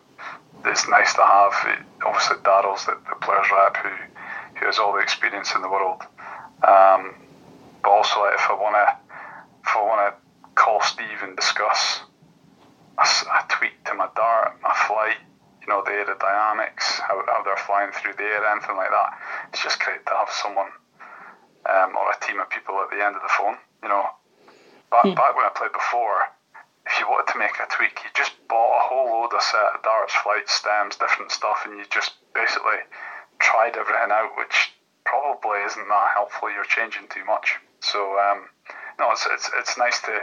[0.66, 1.53] It's nice to have.
[2.06, 3.90] Obviously, Daryl's the, the players rep who
[4.60, 6.02] who has all the experience in the world.
[6.64, 7.16] Um,
[7.82, 8.98] but also, like, if I want to
[9.64, 10.20] if I want to
[10.62, 12.06] call Steve and discuss
[13.02, 15.18] a, a tweak to my dart, my flight,
[15.62, 19.18] you know, the aerodynamics, how, how they're flying through the air, anything like that.
[19.50, 20.70] It's just great to have someone
[21.66, 23.58] um, or a team of people at the end of the phone.
[23.82, 24.06] You know,
[24.94, 25.18] back, mm.
[25.18, 26.30] back when I played before,
[26.86, 29.74] if you wanted to make a tweak, you just bought a whole load of set
[29.74, 32.86] of darts, flights, stems, different stuff, and you just basically
[33.42, 36.54] tried everything out, which probably isn't that helpful.
[36.54, 37.58] You're changing too much.
[37.82, 38.46] So um,
[38.99, 40.19] no, it's, it's it's nice to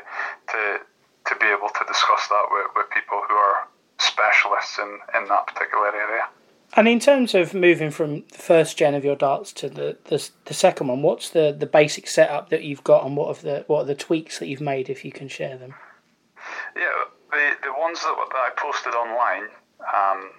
[0.53, 0.81] to
[1.27, 3.69] to be able to discuss that with, with people who are
[3.99, 6.29] specialists in, in that particular area.
[6.77, 10.29] And in terms of moving from the first gen of your darts to the, the,
[10.45, 13.65] the second one, what's the, the basic setup that you've got, and what of the
[13.69, 15.75] what are the tweaks that you've made, if you can share them?
[16.77, 19.49] Yeah, the the ones that, that I posted online
[19.81, 20.31] um,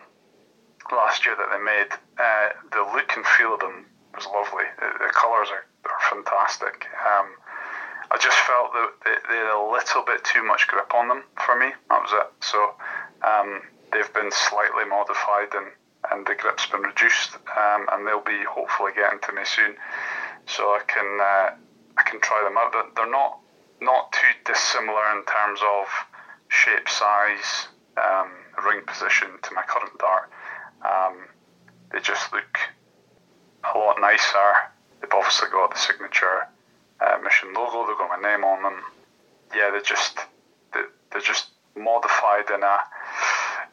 [0.92, 3.86] last year that they made, uh, the look and feel of them
[4.16, 4.66] was lovely.
[4.80, 6.86] The, the colours are, are fantastic.
[7.06, 7.28] Um,
[8.12, 11.56] I just felt that they, had a little bit too much grip on them for
[11.58, 11.70] me.
[11.90, 12.30] That was it.
[12.44, 12.74] So
[13.22, 13.62] um,
[13.92, 15.72] they've been slightly modified and
[16.12, 19.76] and the grip's been reduced, um, and they'll be hopefully getting to me soon,
[20.48, 21.50] so I can uh,
[21.98, 22.72] I can try them out.
[22.72, 23.40] But they're not
[23.82, 25.88] not too dissimilar in terms of
[26.48, 27.68] shape, size,
[27.98, 28.32] um,
[28.66, 30.32] ring position to my current dart.
[30.84, 31.28] Um,
[31.92, 32.58] they just look
[33.64, 34.72] a lot nicer.
[35.02, 36.48] They've obviously got the signature
[37.02, 37.88] uh, mission logo.
[37.88, 38.84] They've got my name on them.
[39.56, 40.18] Yeah, they're just
[40.74, 40.82] they,
[41.12, 42.78] they're just modified in a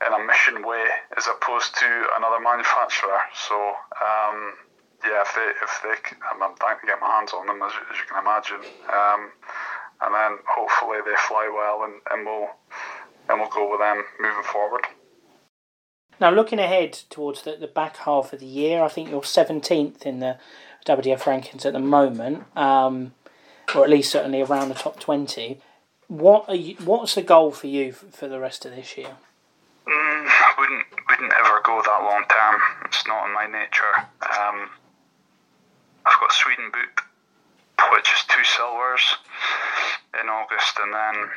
[0.07, 0.85] in a mission way
[1.17, 3.21] as opposed to another manufacturer.
[3.35, 3.57] So
[4.01, 4.55] um,
[5.05, 7.97] yeah, if they if they I'm, I'm to get my hands on them as, as
[7.99, 9.31] you can imagine, um,
[10.03, 12.49] and then hopefully they fly well and, and we'll
[13.29, 14.83] and we'll go with them moving forward.
[16.19, 20.07] Now, looking ahead towards the, the back half of the year, I think you're 17th
[20.07, 20.39] in the
[20.87, 23.13] WDF rankings at the moment, um,
[23.75, 25.61] or at least certainly around the top 20.
[26.09, 29.17] What are you, What's the goal for you for the rest of this year?
[29.87, 32.61] Mm, wouldn't wouldn't ever go that long term.
[32.85, 33.95] It's not in my nature.
[34.23, 34.71] Um,
[36.05, 37.03] I've got Sweden booked,
[37.93, 39.03] which is two silvers
[40.21, 41.31] in August, and then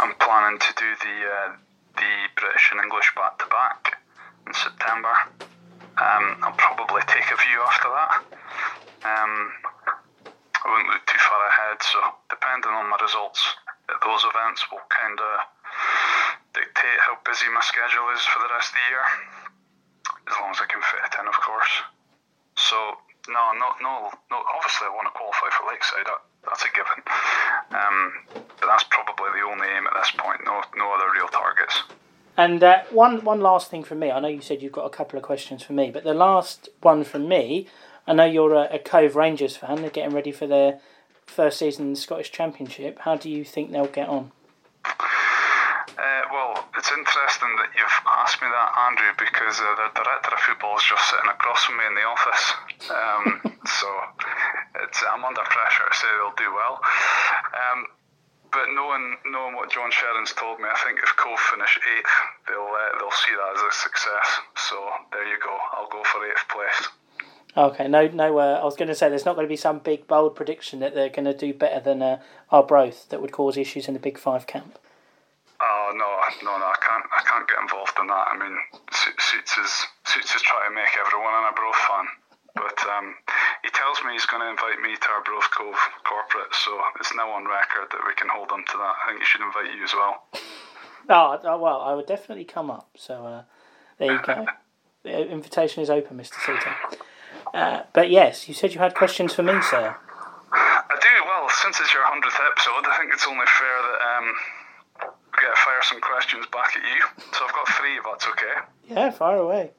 [0.00, 1.52] I'm planning to do the uh,
[1.96, 3.98] the British and English back to back
[4.46, 5.12] in September.
[5.94, 8.10] Um, I'll probably take a few after that.
[9.04, 9.34] Um,
[10.64, 11.98] I won't look too far ahead, so
[12.30, 13.40] depending on my results
[13.92, 15.32] at those events, will kind of
[16.56, 19.06] dictate how busy my schedule is for the rest of the year,
[20.30, 21.72] as long as I can fit it in, of course.
[22.56, 22.96] So
[23.28, 24.38] no, no, no, no.
[24.56, 26.06] Obviously, I want to qualify for Lakeside.
[26.06, 26.98] That, that's a given.
[27.72, 27.98] Um,
[28.60, 30.44] but that's probably the only aim at this point.
[30.44, 31.82] No, no other real targets.
[32.36, 34.10] And uh, one one last thing from me.
[34.10, 36.68] I know you said you've got a couple of questions for me, but the last
[36.82, 37.68] one from me.
[38.06, 39.80] I know you're a, a Cove Rangers fan.
[39.80, 40.80] They're getting ready for their
[41.26, 42.98] first season in the Scottish Championship.
[43.00, 44.32] How do you think they'll get on?
[44.84, 50.40] Uh, well, it's interesting that you've asked me that, Andrew, because uh, the director of
[50.40, 52.44] football is just sitting across from me in the office.
[52.90, 53.24] Um,
[53.80, 53.88] so
[54.82, 56.82] it's, I'm under pressure to say they'll do well.
[57.54, 57.86] Um,
[58.54, 62.14] but knowing knowing what John Sheran's told me, I think if Cove finish eighth,
[62.46, 64.28] they'll uh, they'll see that as a success.
[64.56, 64.78] So
[65.12, 65.58] there you go.
[65.74, 66.88] I'll go for eighth place.
[67.56, 68.38] Okay, no, no.
[68.38, 70.80] Uh, I was going to say there's not going to be some big bold prediction
[70.80, 72.20] that they're going to do better than uh,
[72.50, 74.78] Arbroath that would cause issues in the Big Five camp.
[75.60, 76.10] Oh no,
[76.42, 76.66] no, no!
[76.66, 78.26] I can't, I can't get involved in that.
[78.30, 78.58] I mean,
[78.90, 82.06] Suits is Suits is trying to make everyone an Arbroath fan,
[82.54, 83.14] but um,
[83.62, 86.70] he tells me he's going to invite me to Arbroath Cove corporate, so
[87.00, 88.94] it's now on record that we can hold him to that.
[89.02, 90.22] I think he should invite you as well.
[91.08, 92.88] Oh, well, I would definitely come up.
[92.96, 93.42] So uh,
[93.98, 94.46] there you go.
[95.02, 96.74] the invitation is open, Mister Suter.
[97.52, 99.96] Uh, but yes, you said you had questions for me, sir.
[100.52, 101.24] I do.
[101.26, 104.34] Well, since it's your hundredth episode, I think it's only fair that um,
[105.02, 107.24] we get to fire some questions back at you.
[107.32, 108.56] So I've got three, if that's okay.
[108.88, 109.72] Yeah, fire away.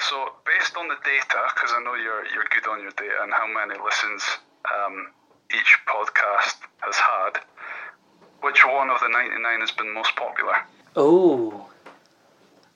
[0.00, 3.32] So, based on the data, because I know you're you're good on your data and
[3.32, 4.22] how many listens
[4.72, 5.08] um,
[5.50, 7.40] each podcast has had,
[8.40, 10.54] which one of the ninety nine has been most popular?
[10.94, 11.68] Oh.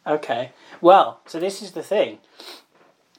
[0.07, 0.51] Okay.
[0.81, 2.19] Well, so this is the thing.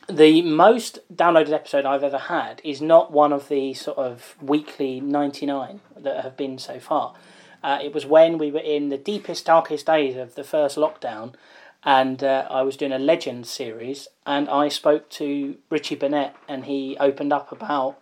[0.10, 5.00] The most downloaded episode I've ever had is not one of the sort of weekly
[5.00, 7.16] 99 that have been so far.
[7.64, 11.36] Uh, it was when we were in the deepest, darkest days of the first lockdown,
[11.86, 16.66] and uh, I was doing a Legends series, and I spoke to Richie Burnett, and
[16.66, 18.00] he opened up about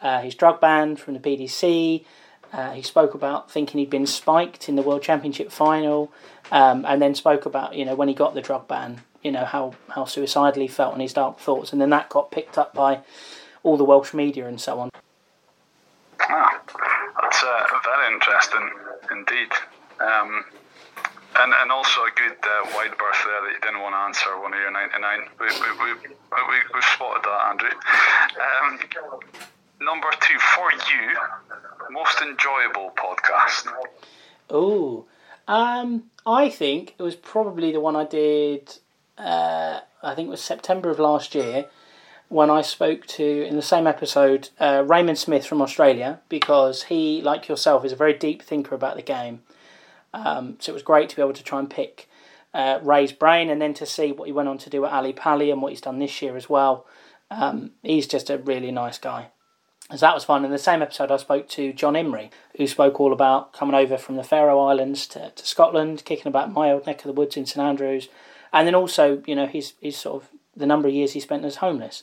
[0.00, 2.04] uh, his drug ban from the PDC.
[2.52, 6.12] Uh, he spoke about thinking he'd been spiked in the World Championship final,
[6.52, 9.44] um, and then spoke about you know when he got the drug ban, you know
[9.44, 12.72] how how suicidal he felt and his dark thoughts, and then that got picked up
[12.72, 13.00] by
[13.64, 14.90] all the Welsh media and so on.
[16.20, 16.60] Ah,
[17.20, 18.70] that's uh, very interesting
[19.10, 19.50] indeed.
[20.00, 20.44] Um,
[21.36, 24.38] and, and also a good uh, wide berth there that you didn't want to answer
[24.40, 25.20] one of your 99.
[25.40, 27.70] We, we, we, we, we've spotted that, Andrew.
[28.60, 29.20] Um,
[29.80, 31.16] number two, for you,
[31.90, 33.68] most enjoyable podcast.
[34.50, 35.06] Oh,
[35.48, 38.78] um, I think it was probably the one I did.
[39.18, 41.66] Uh, I think it was September of last year
[42.28, 47.20] when I spoke to in the same episode uh, Raymond Smith from Australia because he,
[47.22, 49.42] like yourself, is a very deep thinker about the game.
[50.14, 52.08] Um, so it was great to be able to try and pick
[52.54, 55.12] uh, Ray's brain and then to see what he went on to do at Ally
[55.12, 56.86] Pally and what he's done this year as well.
[57.30, 59.28] Um, he's just a really nice guy.
[59.90, 60.44] So that was fun.
[60.44, 63.98] In the same episode, I spoke to John Imrie, who spoke all about coming over
[63.98, 67.36] from the Faroe Islands to, to Scotland, kicking about my old neck of the woods
[67.36, 68.08] in St Andrews,
[68.52, 71.44] and then also, you know, his his sort of the number of years he spent
[71.44, 72.02] as homeless,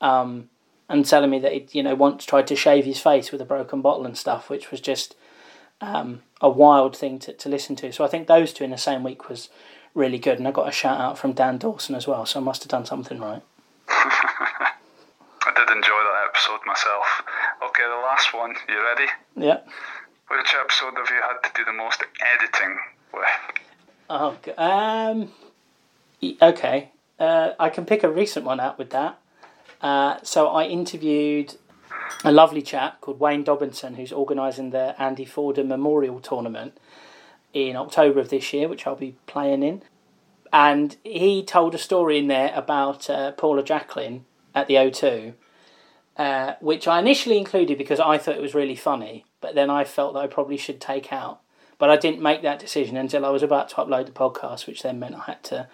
[0.00, 0.48] um,
[0.88, 3.44] and telling me that he, you know, once tried to shave his face with a
[3.44, 5.14] broken bottle and stuff, which was just
[5.82, 7.92] um, a wild thing to, to listen to.
[7.92, 9.50] So I think those two in the same week was
[9.94, 12.24] really good, and I got a shout out from Dan Dawson as well.
[12.24, 13.42] So I must have done something right.
[13.88, 17.22] I did enjoy that episode myself.
[17.68, 18.54] Okay, the last one.
[18.68, 19.10] You ready?
[19.36, 19.58] Yeah.
[20.28, 22.78] Which episode have you had to do the most editing
[23.12, 23.24] with?
[24.08, 25.32] Oh, um,
[26.40, 26.90] okay.
[27.18, 29.18] Uh, I can pick a recent one out with that.
[29.80, 31.56] Uh, so I interviewed
[32.24, 36.78] a lovely chap called Wayne Dobinson, who's organising the Andy Fordham Memorial Tournament
[37.52, 39.82] in October of this year, which I'll be playing in.
[40.52, 44.24] And he told a story in there about uh, Paula Jacklin
[44.54, 45.34] at the O2,
[46.16, 49.84] uh, which I initially included because I thought it was really funny, but then I
[49.84, 51.40] felt that I probably should take out.
[51.78, 54.82] But I didn't make that decision until I was about to upload the podcast, which
[54.82, 55.68] then meant I had to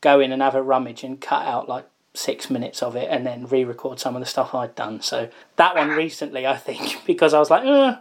[0.00, 3.26] go in and have a rummage and cut out like six minutes of it and
[3.26, 5.00] then re-record some of the stuff I'd done.
[5.00, 7.98] So that one recently, I think, because I was like, uh,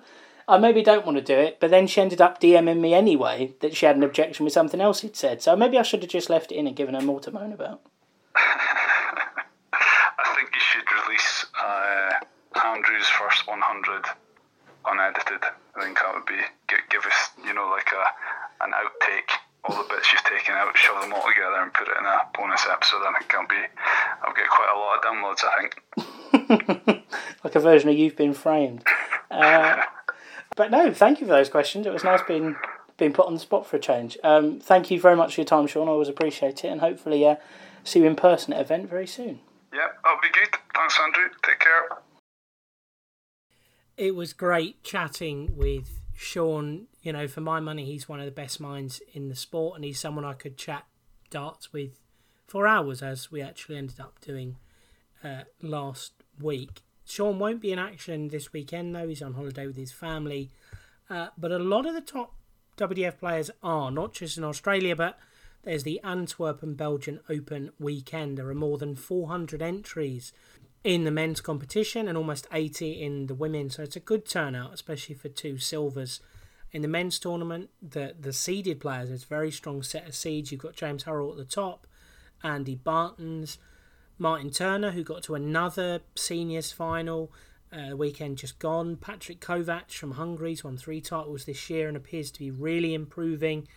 [0.47, 1.59] I maybe don't want to do it.
[1.59, 4.81] But then she ended up DMing me anyway that she had an objection with something
[4.81, 5.41] else he'd said.
[5.41, 7.53] So maybe I should have just left it in and given her more to moan
[7.53, 7.81] about.
[8.35, 12.13] I think you should release uh,
[12.65, 14.05] Andrew's first 100
[14.85, 15.43] unedited.
[15.75, 19.48] I think that would be give, give us, you know, like a an outtake.
[19.65, 22.21] All the bits you've taken out, shove them all together, and put it in a
[22.37, 23.01] bonus episode.
[23.05, 23.55] I think I'll be,
[24.23, 25.43] I'll get quite a lot of downloads.
[25.43, 27.03] I think.
[27.43, 28.83] like a version of You've Been Framed.
[29.29, 29.81] Uh,
[30.55, 31.85] but no, thank you for those questions.
[31.85, 32.55] It was nice being
[32.97, 34.17] been put on the spot for a change.
[34.23, 35.87] Um, thank you very much for your time, Sean.
[35.87, 37.35] I always appreciate it, and hopefully, uh,
[37.83, 39.39] see you in person at event very soon.
[39.73, 40.49] Yeah, that'll be good.
[40.75, 41.29] Thanks, Andrew.
[41.43, 41.89] Take care.
[43.97, 46.87] It was great chatting with Sean.
[47.01, 49.85] You know, for my money, he's one of the best minds in the sport, and
[49.85, 50.85] he's someone I could chat
[51.29, 51.91] darts with
[52.45, 54.57] for hours, as we actually ended up doing
[55.23, 56.81] uh, last week.
[57.05, 59.07] Sean won't be in action this weekend, though.
[59.07, 60.49] He's on holiday with his family.
[61.09, 62.33] Uh, but a lot of the top
[62.77, 65.17] WDF players are, not just in Australia, but
[65.63, 68.37] there's the Antwerp and Belgian Open weekend.
[68.37, 70.33] There are more than 400 entries
[70.83, 73.69] in the men's competition and almost 80 in the women.
[73.69, 76.21] So it's a good turnout, especially for two silvers.
[76.71, 80.51] In the men's tournament, the, the seeded players, it's a very strong set of seeds.
[80.51, 81.87] You've got James Hurrell at the top,
[82.43, 83.57] Andy Baetens,
[84.17, 87.31] Martin Turner, who got to another seniors final
[87.71, 88.95] uh, the weekend just gone.
[88.95, 93.67] Patrick Kovacs from Hungary won three titles this year and appears to be really improving.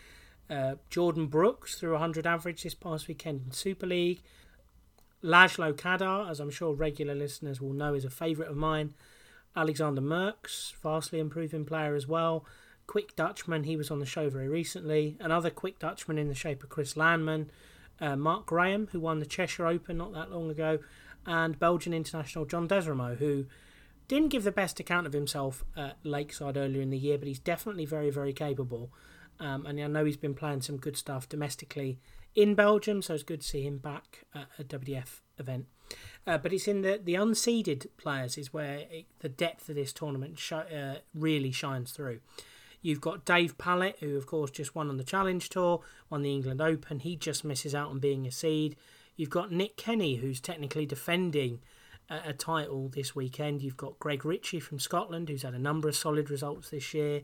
[0.49, 4.23] Uh, Jordan Brooks threw 100 average this past weekend in Super League.
[5.23, 8.95] Laszlo Kadar, as I'm sure regular listeners will know, is a favourite of mine.
[9.55, 12.45] Alexander Merkx, vastly improving player as well.
[12.87, 15.17] Quick Dutchman, he was on the show very recently.
[15.21, 17.51] Another quick Dutchman in the shape of Chris Landman
[18.01, 20.81] uh, Mark Graham, who won the Cheshire Open not that long ago,
[21.25, 23.47] and Belgian international John Desramo, who
[24.09, 27.39] didn't give the best account of himself at Lakeside earlier in the year, but he's
[27.39, 28.91] definitely very, very capable.
[29.39, 31.99] Um, and I know he's been playing some good stuff domestically
[32.35, 35.67] in Belgium, so it's good to see him back at a WDF event.
[36.27, 39.93] Uh, but it's in the, the unseeded players is where it, the depth of this
[39.93, 42.21] tournament sh- uh, really shines through.
[42.81, 45.81] You've got Dave Pallett, who of course just won on the Challenge Tour,
[46.11, 47.01] won the England Open.
[47.01, 48.77] He just misses out on being a seed.
[49.17, 51.61] You've got Nick Kenny, who's technically defending
[52.09, 53.63] a, a title this weekend.
[53.63, 57.23] You've got Greg Ritchie from Scotland, who's had a number of solid results this year.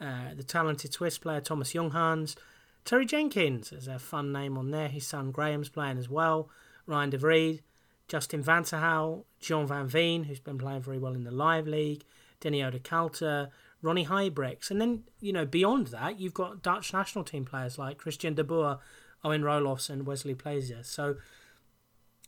[0.00, 2.36] Uh, the talented Swiss player Thomas Junghans.
[2.84, 4.88] Terry Jenkins is a fun name on there.
[4.88, 6.50] His son Graham's playing as well.
[6.86, 7.60] Ryan de Vries,
[8.08, 12.04] Justin van Tergouw, John Van Veen, who's been playing very well in the Live League,
[12.40, 13.48] Denny Calter,
[13.80, 14.70] Ronnie Huybrechts.
[14.70, 18.44] And then, you know, beyond that, you've got Dutch national team players like Christian de
[18.44, 18.78] Boer,
[19.24, 20.82] Owen Roelofs, and Wesley Plaisier.
[20.82, 21.16] So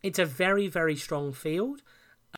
[0.02, 1.82] it's a very, very strong field.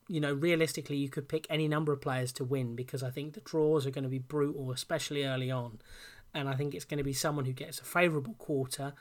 [0.08, 3.34] You know, realistically, you could pick any number of players to win because I think
[3.34, 5.78] the draws are going to be brutal, especially early on.
[6.34, 8.92] And I think it's going to be someone who gets a favourable quarter.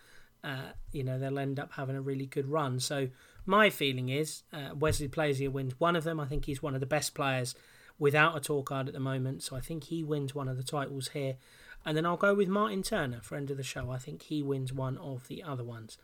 [0.43, 2.79] Uh, you know, they'll end up having a really good run.
[2.79, 3.09] So
[3.45, 6.19] my feeling is uh, Wesley Plaisier wins one of them.
[6.19, 7.55] I think he's one of the best players
[7.99, 9.43] without a tour card at the moment.
[9.43, 11.37] So I think he wins one of the titles here.
[11.85, 13.91] And then I'll go with Martin Turner, friend of the show.
[13.91, 15.97] I think he wins one of the other ones.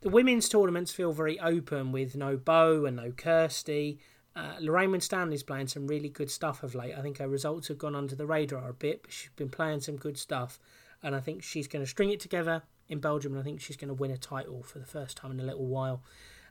[0.00, 4.00] The women's tournaments feel very open with no Beau and no Kirsty.
[4.34, 6.94] Uh, Lorraine Winstanley's playing some really good stuff of late.
[6.96, 9.80] I think her results have gone under the radar a bit, but she's been playing
[9.80, 10.58] some good stuff.
[11.02, 13.76] And I think she's going to string it together in Belgium, and I think she's
[13.76, 16.02] going to win a title for the first time in a little while.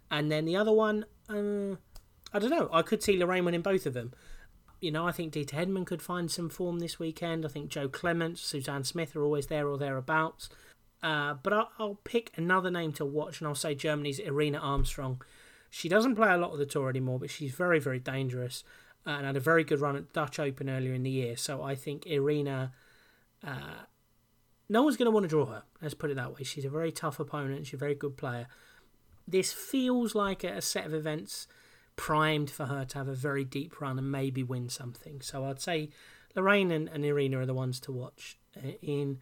[0.10, 1.78] And then the other one, uh,
[2.34, 2.70] I don't know.
[2.72, 4.14] I could see Lorraine winning both of them
[4.82, 7.46] you know, I think Deta Hedman could find some form this weekend.
[7.46, 10.50] I think Jo Clements, Suzanne Smith are always there or thereabouts.
[11.04, 15.22] Uh, but I'll, I'll, pick another name to watch, and I'll say Germany's Irina Armstrong.
[15.72, 18.64] She doesn't play a lot of the tour anymore, but she's very, very dangerous
[19.06, 21.38] and had a very good run at Dutch Open earlier in the year.
[21.38, 22.74] So I think Irina,
[23.42, 23.86] uh,
[24.68, 25.64] no one's going to want to draw her.
[25.82, 26.44] Let's put it that way.
[26.44, 27.68] She's a very tough opponent.
[27.68, 28.48] She's a very good player.
[29.26, 31.48] This feels like a set of events
[31.96, 35.22] primed for her to have a very deep run and maybe win something.
[35.22, 35.90] So I'd say
[36.36, 39.20] Lorraine and, and Irina are the ones to watch uh, in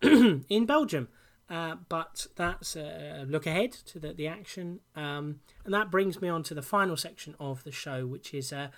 [0.02, 1.08] in Belgium.
[1.50, 4.78] Uh, but that's a look ahead to the, the action.
[4.94, 8.52] Um, and that brings me on to the final section of the show, which is
[8.52, 8.68] uh,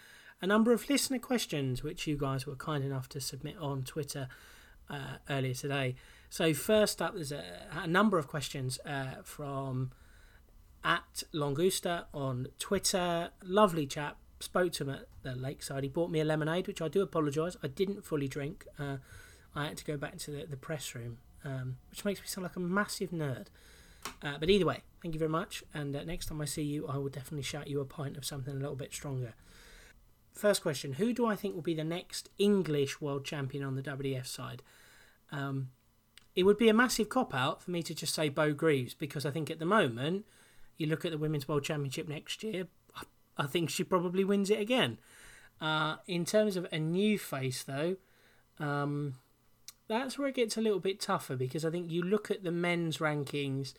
[0.41, 4.29] a number of listener questions, which you guys were kind enough to submit on Twitter
[4.89, 5.97] uh, earlier today.
[6.31, 9.91] So, first up, there's a, a number of questions uh, from
[10.83, 13.31] at Longusta on Twitter.
[13.45, 14.17] Lovely chap.
[14.41, 15.85] Spoke to him at the lakeside.
[15.85, 17.57] He bought me a lemonade, which I do apologise.
[17.63, 18.67] I didn't fully drink.
[18.79, 18.97] Uh,
[19.55, 22.45] I had to go back to the, the press room, um, which makes me sound
[22.45, 23.47] like a massive nerd.
[24.23, 25.63] Uh, but either way, thank you very much.
[25.73, 28.25] And uh, next time I see you, I will definitely shout you a pint of
[28.25, 29.35] something a little bit stronger.
[30.33, 33.83] First question Who do I think will be the next English world champion on the
[33.83, 34.63] WDF side?
[35.31, 35.71] Um,
[36.35, 39.27] it would be a massive cop out for me to just say Beau Greaves because
[39.27, 40.25] I think at the moment
[40.79, 42.67] you look at the Women's World Championship next year,
[43.37, 44.99] I think she probably wins it again.
[45.61, 47.97] Uh, in terms of a new face, though,
[48.59, 49.15] um,
[49.99, 52.51] that's where it gets a little bit tougher because I think you look at the
[52.53, 53.75] men's rankings.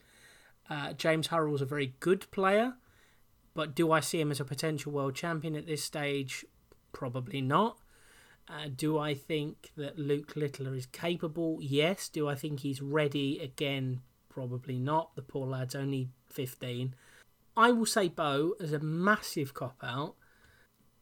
[0.70, 2.76] Uh, James Hurrell's a very good player,
[3.54, 6.46] but do I see him as a potential world champion at this stage?
[6.92, 7.78] Probably not.
[8.48, 11.60] Uh, do I think that Luke Littler is capable?
[11.62, 12.10] Yes.
[12.10, 14.02] Do I think he's ready again?
[14.30, 15.16] Probably not.
[15.16, 16.96] The poor lad's only 15.
[17.56, 20.16] I will say Beau as a massive cop out,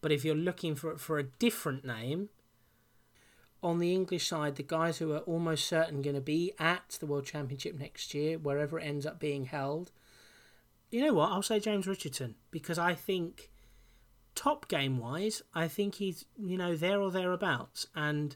[0.01, 2.29] but if you're looking for for a different name,
[3.63, 7.05] on the English side, the guys who are almost certain going to be at the
[7.05, 9.91] World Championship next year, wherever it ends up being held,
[10.89, 11.31] you know what?
[11.31, 13.51] I'll say James Richardson because I think
[14.35, 18.35] top game wise, I think he's you know there or thereabouts, and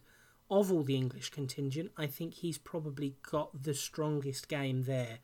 [0.49, 5.19] of all the English contingent, I think he's probably got the strongest game there.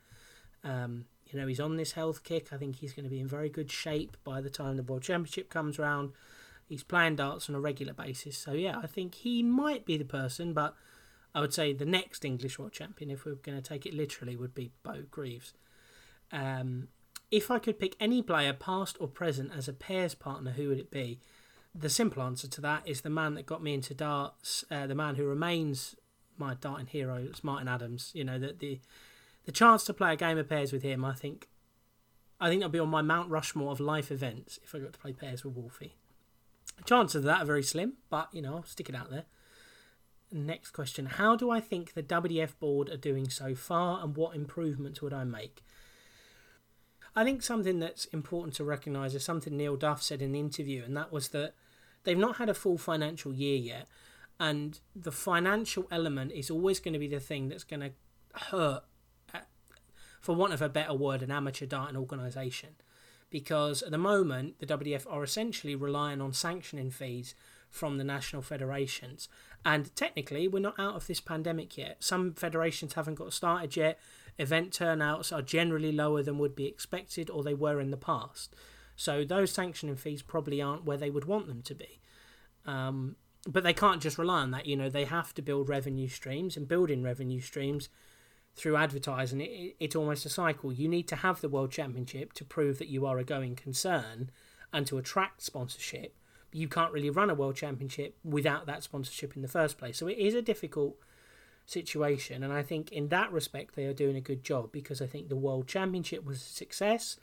[0.64, 2.52] Um, you know, he's on this health kick.
[2.52, 5.02] I think he's going to be in very good shape by the time the World
[5.02, 6.12] Championship comes round.
[6.72, 8.38] He's playing darts on a regular basis.
[8.38, 10.74] So, yeah, I think he might be the person, but
[11.34, 13.92] I would say the next English World Champion, if we are going to take it
[13.92, 15.52] literally, would be Beau Greaves.
[16.32, 16.88] Um,
[17.30, 20.78] if I could pick any player, past or present, as a pairs partner, who would
[20.78, 21.20] it be?
[21.74, 24.94] The simple answer to that is the man that got me into darts, uh, the
[24.94, 25.94] man who remains
[26.38, 28.12] my darting hero, it's Martin Adams.
[28.14, 28.80] You know, that the
[29.44, 31.48] the chance to play a game of pairs with him, I think,
[32.40, 34.98] I think that'll be on my Mount Rushmore of life events if I got to
[34.98, 35.96] play pairs with Wolfie.
[36.84, 39.24] Chances of that are very slim, but you know, stick it out there.
[40.30, 44.34] Next question: How do I think the WDF board are doing so far, and what
[44.34, 45.62] improvements would I make?
[47.14, 50.82] I think something that's important to recognise is something Neil Duff said in the interview,
[50.82, 51.54] and that was that
[52.04, 53.86] they've not had a full financial year yet,
[54.40, 57.92] and the financial element is always going to be the thing that's going to
[58.50, 58.84] hurt
[59.34, 59.40] uh,
[60.20, 62.70] for want of a better word, an amateur darting organisation.
[63.32, 67.34] Because at the moment, the WDF are essentially relying on sanctioning fees
[67.70, 69.28] from the national federations.
[69.64, 71.96] And technically, we're not out of this pandemic yet.
[72.00, 73.98] Some federations haven't got started yet.
[74.38, 78.54] Event turnouts are generally lower than would be expected or they were in the past.
[78.96, 82.00] So those sanctioning fees probably aren't where they would want them to be.
[82.66, 83.16] Um,
[83.48, 84.66] but they can't just rely on that.
[84.66, 87.88] You know, they have to build revenue streams, and building revenue streams
[88.54, 90.72] through advertising, it, it's almost a cycle.
[90.72, 94.30] You need to have the World Championship to prove that you are a going concern
[94.72, 96.16] and to attract sponsorship.
[96.52, 99.96] You can't really run a World Championship without that sponsorship in the first place.
[99.96, 100.96] So it is a difficult
[101.64, 102.42] situation.
[102.42, 105.28] And I think in that respect, they are doing a good job because I think
[105.28, 107.16] the World Championship was a success.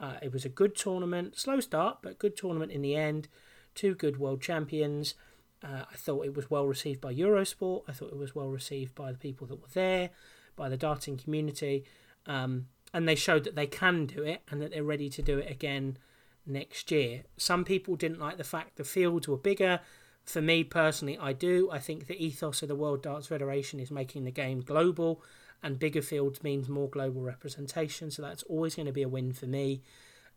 [0.00, 3.28] Uh, it was a good tournament, slow start, but good tournament in the end.
[3.76, 5.14] Two good world champions.
[5.62, 7.82] Uh, I thought it was well received by Eurosport.
[7.88, 10.10] I thought it was well received by the people that were there
[10.56, 11.84] by the darting community,
[12.26, 15.38] um, and they showed that they can do it and that they're ready to do
[15.38, 15.98] it again
[16.46, 17.22] next year.
[17.36, 19.80] Some people didn't like the fact the fields were bigger.
[20.24, 21.68] For me personally, I do.
[21.70, 25.22] I think the ethos of the World Darts Federation is making the game global,
[25.62, 28.10] and bigger fields means more global representation.
[28.10, 29.82] So that's always going to be a win for me.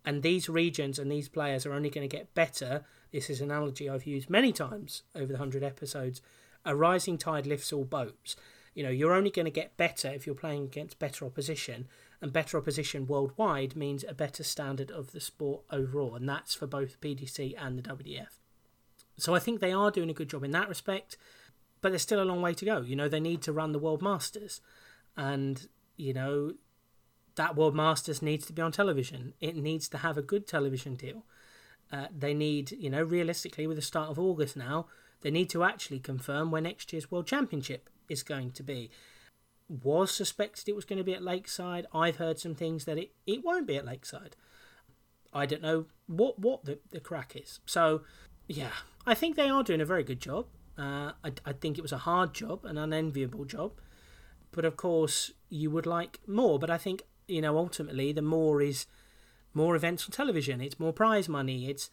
[0.05, 2.85] And these regions and these players are only going to get better.
[3.11, 6.21] This is an analogy I've used many times over the 100 episodes.
[6.65, 8.35] A rising tide lifts all boats.
[8.77, 11.87] You know, you're only going to get better if you're playing against better opposition,
[12.21, 16.67] and better opposition worldwide means a better standard of the sport overall, and that's for
[16.67, 18.37] both PDC and the WDF.
[19.17, 21.17] So I think they are doing a good job in that respect,
[21.81, 22.81] but there's still a long way to go.
[22.81, 24.61] You know, they need to run the World Masters,
[25.15, 26.53] and you know,
[27.33, 29.33] that World Masters needs to be on television.
[29.41, 31.25] It needs to have a good television deal.
[31.91, 34.85] Uh, they need, you know, realistically, with the start of August now,
[35.21, 38.89] they need to actually confirm where next year's World Championship is going to be.
[39.69, 41.87] Was suspected it was going to be at Lakeside.
[41.93, 44.35] I've heard some things that it, it won't be at Lakeside.
[45.33, 47.59] I don't know what what the, the crack is.
[47.65, 48.01] So,
[48.47, 48.71] yeah,
[49.05, 50.47] I think they are doing a very good job.
[50.77, 53.73] Uh, I, I think it was a hard job, an unenviable job.
[54.51, 56.59] But of course, you would like more.
[56.59, 58.85] But I think, you know, ultimately, the more is
[59.53, 60.61] more events on television.
[60.61, 61.69] It's more prize money.
[61.69, 61.89] It's,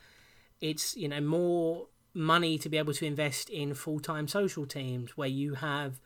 [0.61, 5.17] it's you know, more money to be able to invest in full time social teams
[5.17, 6.01] where you have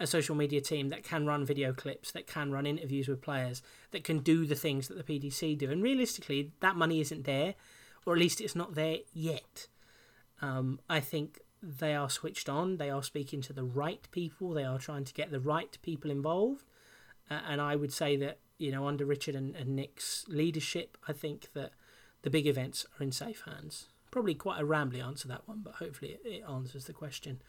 [0.00, 3.62] a social media team that can run video clips, that can run interviews with players,
[3.92, 5.70] that can do the things that the PDC do.
[5.70, 7.54] And realistically, that money isn't there,
[8.04, 9.68] or at least it's not there yet.
[10.40, 14.64] Um, I think they are switched on, they are speaking to the right people, they
[14.64, 16.64] are trying to get the right people involved.
[17.30, 21.12] Uh, and I would say that, you know, under Richard and, and Nick's leadership, I
[21.12, 21.70] think that
[22.22, 23.86] the big events are in safe hands.
[24.12, 27.42] Probably quite a rambly answer that one, but hopefully it, answers the question.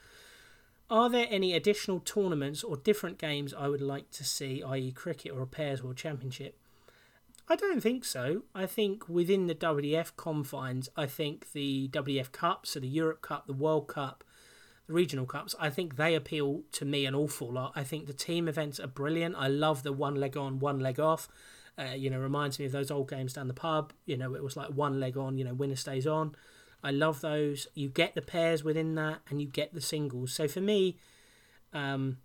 [0.89, 5.31] Are there any additional tournaments or different games I would like to see, i.e., cricket
[5.31, 6.57] or a pairs world championship?
[7.47, 8.43] I don't think so.
[8.55, 13.45] I think within the WDF confines, I think the WDF Cup, so the Europe Cup,
[13.45, 14.23] the World Cup,
[14.87, 17.73] the regional cups, I think they appeal to me an awful lot.
[17.75, 19.35] I think the team events are brilliant.
[19.37, 21.27] I love the one leg on, one leg off.
[21.77, 23.93] Uh, you know, reminds me of those old games down the pub.
[24.05, 26.35] You know, it was like one leg on, you know, winner stays on.
[26.83, 27.67] I love those.
[27.73, 30.33] You get the pairs within that, and you get the singles.
[30.33, 30.97] So for me,
[31.73, 32.17] um,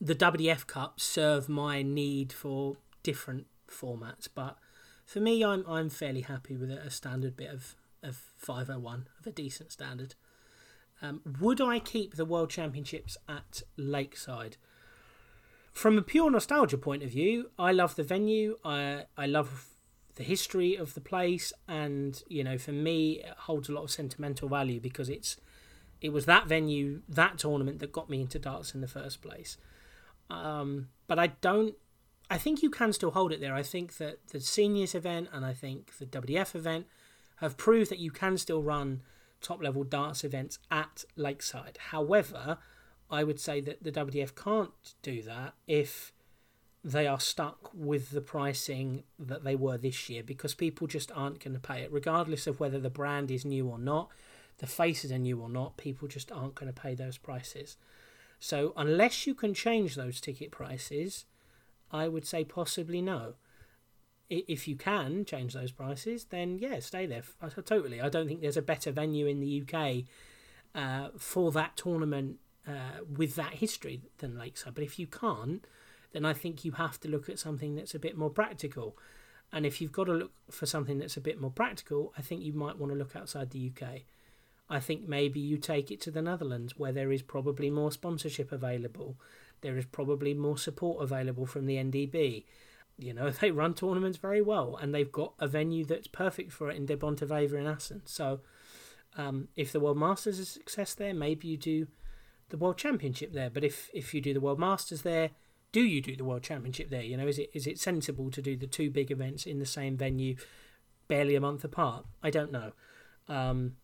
[0.00, 4.58] the WDF Cups serve my need for different formats, but
[5.08, 9.26] for me, I'm I'm fairly happy with it, a standard bit of of 501 of
[9.26, 10.14] a decent standard.
[11.00, 14.56] Um, would I keep the World Championships at Lakeside?
[15.72, 18.58] From a pure nostalgia point of view, I love the venue.
[18.64, 19.68] I I love
[20.18, 23.90] the history of the place, and you know, for me, it holds a lot of
[23.90, 25.36] sentimental value because it's
[26.00, 29.56] it was that venue, that tournament that got me into darts in the first place.
[30.28, 31.76] Um, but I don't.
[32.28, 33.54] I think you can still hold it there.
[33.54, 36.86] I think that the seniors event and I think the WDF event
[37.36, 39.02] have proved that you can still run
[39.40, 41.78] top level darts events at Lakeside.
[41.90, 42.58] However,
[43.08, 46.12] I would say that the WDF can't do that if
[46.88, 51.44] they are stuck with the pricing that they were this year because people just aren't
[51.44, 54.08] going to pay it, regardless of whether the brand is new or not,
[54.58, 57.76] the faces are new or not, people just aren't going to pay those prices.
[58.40, 61.26] So, unless you can change those ticket prices,
[61.90, 63.34] I would say possibly no.
[64.30, 67.22] If you can change those prices, then yeah, stay there.
[67.64, 68.00] Totally.
[68.00, 70.04] I don't think there's a better venue in the UK
[70.74, 74.74] uh, for that tournament uh, with that history than Lakeside.
[74.74, 75.64] But if you can't,
[76.12, 78.96] then I think you have to look at something that's a bit more practical.
[79.52, 82.42] And if you've got to look for something that's a bit more practical, I think
[82.42, 84.02] you might want to look outside the UK.
[84.70, 88.52] I think maybe you take it to the Netherlands where there is probably more sponsorship
[88.52, 89.16] available.
[89.62, 92.44] There is probably more support available from the NDB.
[92.98, 96.70] You know, they run tournaments very well and they've got a venue that's perfect for
[96.70, 98.02] it in De Bonte Wever in Assen.
[98.04, 98.40] So
[99.16, 101.86] um, if the World Masters is a success there, maybe you do
[102.50, 103.50] the World Championship there.
[103.50, 105.30] But if, if you do the World Masters there,
[105.72, 107.02] do you do the World Championship there?
[107.02, 109.66] You know, is it is it sensible to do the two big events in the
[109.66, 110.36] same venue,
[111.08, 112.06] barely a month apart?
[112.22, 112.72] I don't know.
[113.28, 113.76] Um,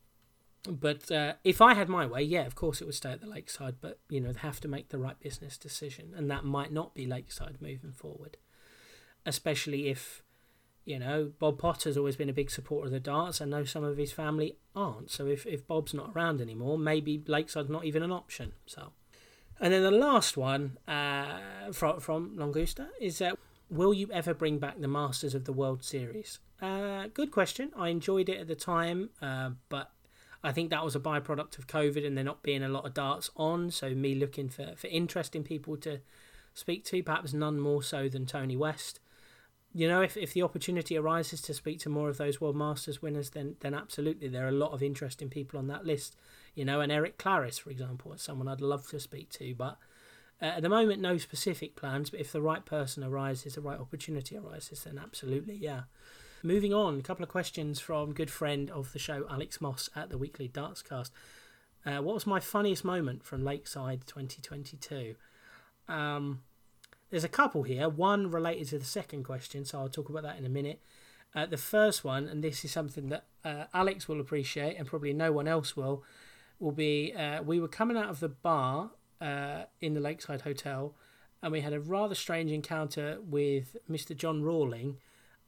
[0.67, 3.29] but uh, if I had my way, yeah, of course it would stay at the
[3.29, 3.77] Lakeside.
[3.81, 6.95] But you know, they have to make the right business decision, and that might not
[6.95, 8.39] be Lakeside moving forward.
[9.27, 10.23] Especially if,
[10.85, 13.41] you know, Bob Potter's always been a big supporter of the darts.
[13.41, 15.11] I know some of his family aren't.
[15.11, 18.53] So if if Bob's not around anymore, maybe Lakeside's not even an option.
[18.65, 18.93] So,
[19.61, 23.33] and then the last one uh, from from Longusta is uh,
[23.71, 26.39] Will you ever bring back the Masters of the World Series?
[26.61, 27.73] Uh, good question.
[27.77, 29.91] I enjoyed it at the time, uh, but
[30.43, 32.95] I think that was a byproduct of COVID and there not being a lot of
[32.95, 33.71] darts on.
[33.71, 36.01] So me looking for, for interesting people to
[36.53, 39.01] speak to, perhaps none more so than Tony West.
[39.73, 43.03] You know, if, if the opportunity arises to speak to more of those World Masters
[43.03, 46.17] winners, then then absolutely there are a lot of interesting people on that list.
[46.55, 49.55] You know, and Eric Claris, for example, is someone I'd love to speak to.
[49.55, 49.79] But
[50.41, 52.11] uh, at the moment, no specific plans.
[52.11, 55.83] But if the right person arises, the right opportunity arises, then absolutely, yeah.
[56.43, 60.11] Moving on, a couple of questions from good friend of the show, Alex Moss at
[60.11, 61.11] the Weekly Darts Cast.
[61.87, 65.17] Uh, what was my funniest moment from Lakeside 2022?
[65.89, 66.43] Um,
[67.11, 67.89] there's a couple here.
[67.89, 70.81] One related to the second question, so I'll talk about that in a minute.
[71.35, 75.13] Uh, the first one, and this is something that uh, Alex will appreciate, and probably
[75.13, 76.05] no one else will,
[76.59, 78.91] will be uh, we were coming out of the bar
[79.21, 80.95] uh, in the Lakeside Hotel,
[81.43, 84.17] and we had a rather strange encounter with Mr.
[84.17, 84.97] John Rawling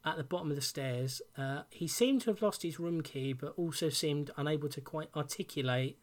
[0.04, 1.20] at the bottom of the stairs.
[1.36, 5.08] Uh, he seemed to have lost his room key, but also seemed unable to quite
[5.16, 5.98] articulate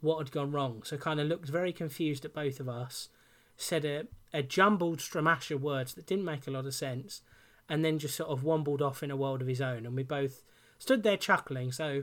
[0.00, 0.82] what had gone wrong.
[0.84, 3.08] So kind of looked very confused at both of us.
[3.56, 7.22] Said a, a jumbled stramash of words that didn't make a lot of sense,
[7.68, 9.86] and then just sort of wombled off in a world of his own.
[9.86, 10.42] And we both
[10.78, 11.70] stood there chuckling.
[11.70, 12.02] So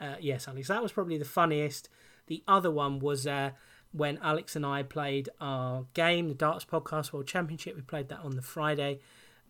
[0.00, 1.88] uh, yes, Alex, that was probably the funniest.
[2.26, 3.50] The other one was uh,
[3.92, 7.76] when Alex and I played our game, the Darts Podcast World Championship.
[7.76, 9.00] We played that on the Friday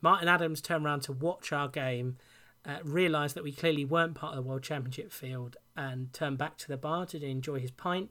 [0.01, 2.17] Martin Adams turned around to watch our game,
[2.65, 6.57] uh, realised that we clearly weren't part of the World Championship field, and turned back
[6.59, 8.11] to the bar to enjoy his pint,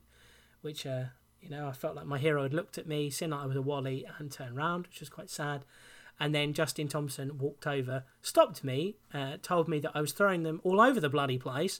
[0.62, 1.06] which, uh,
[1.42, 3.56] you know, I felt like my hero had looked at me, seen that I was
[3.56, 5.66] a wally, and turned around, which was quite sad.
[6.20, 10.44] And then Justin Thompson walked over, stopped me, uh, told me that I was throwing
[10.44, 11.80] them all over the bloody place,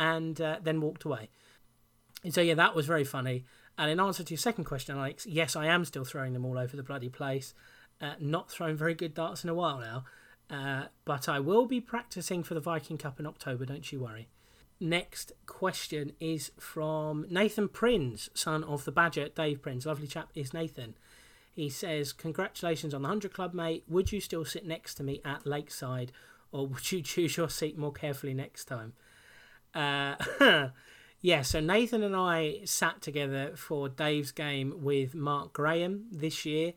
[0.00, 1.28] and uh, then walked away.
[2.24, 3.44] And so, yeah, that was very funny.
[3.76, 6.58] And in answer to your second question, Alex, yes, I am still throwing them all
[6.58, 7.54] over the bloody place.
[8.00, 10.04] Uh, not thrown very good darts in a while now,
[10.50, 14.28] uh, but I will be practicing for the Viking Cup in October, don't you worry.
[14.80, 19.84] Next question is from Nathan Prinz, son of the Badger, Dave Prinz.
[19.84, 20.94] Lovely chap is Nathan.
[21.52, 23.84] He says, Congratulations on the 100 Club, mate.
[23.86, 26.12] Would you still sit next to me at Lakeside,
[26.52, 28.94] or would you choose your seat more carefully next time?
[29.74, 30.16] Uh,
[31.20, 36.72] yeah, so Nathan and I sat together for Dave's game with Mark Graham this year.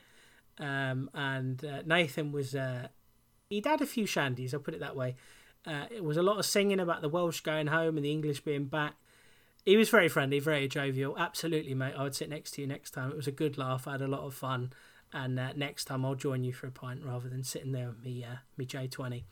[0.59, 2.89] Um, and uh, Nathan was uh,
[3.49, 5.15] he'd had a few shandies, I'll put it that way.
[5.65, 8.41] Uh, it was a lot of singing about the Welsh going home and the English
[8.41, 8.95] being back.
[9.65, 11.17] He was very friendly, very jovial.
[11.17, 11.93] Absolutely, mate.
[11.97, 13.11] I would sit next to you next time.
[13.11, 13.87] It was a good laugh.
[13.87, 14.73] I had a lot of fun.
[15.13, 18.03] And uh, next time I'll join you for a pint rather than sitting there with
[18.03, 19.23] me, uh, me J20.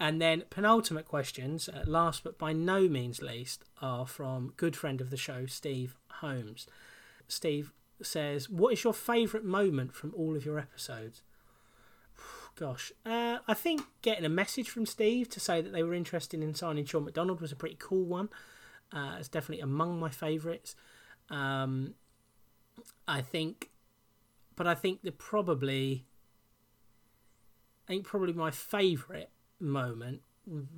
[0.00, 5.00] And then penultimate questions, uh, last but by no means least, are from good friend
[5.00, 6.66] of the show, Steve Holmes.
[7.26, 11.22] Steve says, "What is your favourite moment from all of your episodes?"
[12.54, 16.42] Gosh, uh, I think getting a message from Steve to say that they were interested
[16.42, 18.28] in signing Sean McDonald was a pretty cool one.
[18.92, 20.76] Uh, it's definitely among my favourites.
[21.28, 21.94] Um,
[23.06, 23.70] I think,
[24.54, 26.06] but I think that probably,
[27.86, 29.28] I think probably my favourite
[29.60, 30.22] moment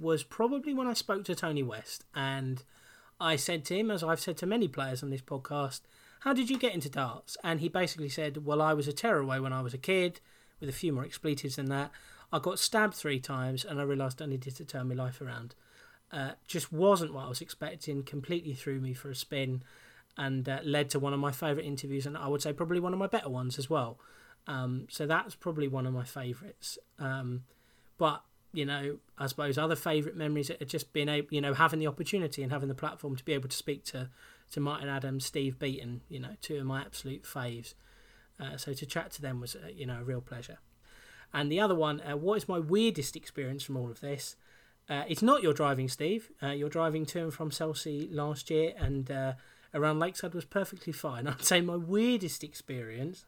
[0.00, 2.62] was probably when I spoke to Tony West and
[3.20, 5.80] I said to him, as I've said to many players on this podcast,
[6.20, 7.36] how did you get into darts?
[7.44, 10.20] And he basically said, well, I was a tearaway when I was a kid,
[10.58, 11.90] with a few more expletives than that.
[12.32, 15.54] I got stabbed three times and I realised I needed to turn my life around.
[16.12, 19.62] Uh, just wasn't what I was expecting, completely threw me for a spin
[20.16, 22.92] and uh, led to one of my favourite interviews, and I would say probably one
[22.92, 23.98] of my better ones as well.
[24.46, 26.78] Um, so that's probably one of my favourites.
[26.98, 27.44] Um,
[27.96, 31.78] but you know, I suppose other favourite memories are just being able, you know, having
[31.78, 34.08] the opportunity and having the platform to be able to speak to,
[34.52, 37.74] to Martin Adams, Steve Beaton, you know, two of my absolute faves.
[38.40, 40.58] Uh, so to chat to them was, uh, you know, a real pleasure.
[41.32, 44.34] And the other one, uh, what is my weirdest experience from all of this?
[44.88, 46.30] Uh, it's not your driving, Steve.
[46.42, 49.34] Uh, your driving to and from Chelsea last year and uh,
[49.72, 51.26] around Lakeside was perfectly fine.
[51.28, 53.26] I'd say my weirdest experience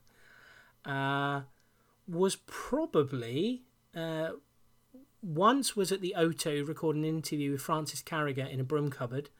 [0.84, 3.62] was probably
[5.22, 9.30] once was at the O2 recording an interview with Francis Carragher in a broom cupboard.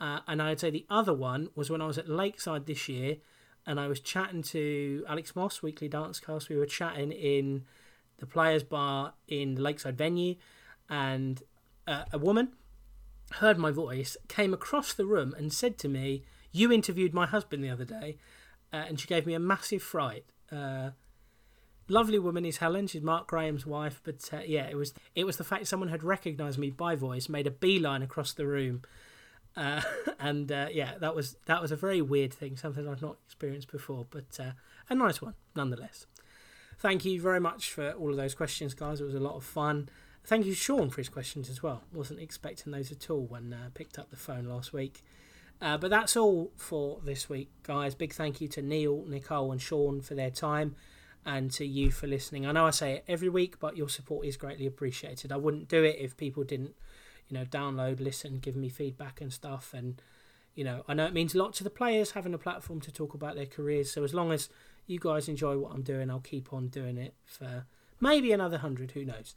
[0.00, 3.18] Uh, and I'd say the other one was when I was at Lakeside this year
[3.66, 6.48] and I was chatting to Alex Moss, Weekly Darts Cast.
[6.48, 7.64] We were chatting in
[8.18, 10.36] the Players Bar in the Lakeside venue,
[10.88, 11.42] and
[11.86, 12.52] uh, a woman
[13.34, 17.62] heard my voice, came across the room, and said to me, You interviewed my husband
[17.62, 18.18] the other day.
[18.72, 20.24] Uh, and she gave me a massive fright.
[20.50, 20.90] Uh,
[21.88, 22.86] lovely woman is Helen.
[22.86, 24.00] She's Mark Graham's wife.
[24.04, 27.28] But uh, yeah, it was it was the fact someone had recognised me by voice,
[27.28, 28.82] made a beeline across the room,
[29.56, 29.82] uh,
[30.20, 33.70] and uh, yeah, that was that was a very weird thing, something I've not experienced
[33.70, 34.52] before, but uh,
[34.88, 36.06] a nice one nonetheless.
[36.78, 39.00] Thank you very much for all of those questions, guys.
[39.00, 39.88] It was a lot of fun.
[40.24, 41.82] Thank you, Sean, for his questions as well.
[41.92, 45.02] Wasn't expecting those at all when I uh, picked up the phone last week.
[45.60, 47.94] Uh, but that's all for this week, guys.
[47.94, 50.74] Big thank you to Neil, Nicole, and Sean for their time
[51.24, 52.46] and to you for listening.
[52.46, 55.32] I know I say it every week, but your support is greatly appreciated.
[55.32, 56.74] I wouldn't do it if people didn't,
[57.28, 59.72] you know, download, listen, give me feedback and stuff.
[59.72, 60.00] And,
[60.54, 62.92] you know, I know it means a lot to the players having a platform to
[62.92, 63.92] talk about their careers.
[63.92, 64.48] So as long as
[64.86, 67.66] you guys enjoy what I'm doing, I'll keep on doing it for
[68.00, 69.36] maybe another 100, who knows.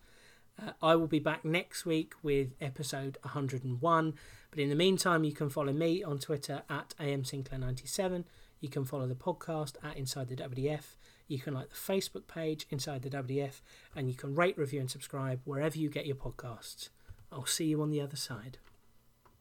[0.59, 4.13] Uh, I will be back next week with episode 101.
[4.49, 8.23] But in the meantime, you can follow me on Twitter at amsinclair97.
[8.61, 10.95] You can follow the podcast at Inside the WDF.
[11.27, 13.61] You can like the Facebook page inside the WDF,
[13.95, 16.89] and you can rate, review, and subscribe wherever you get your podcasts.
[17.31, 18.59] I'll see you on the other side.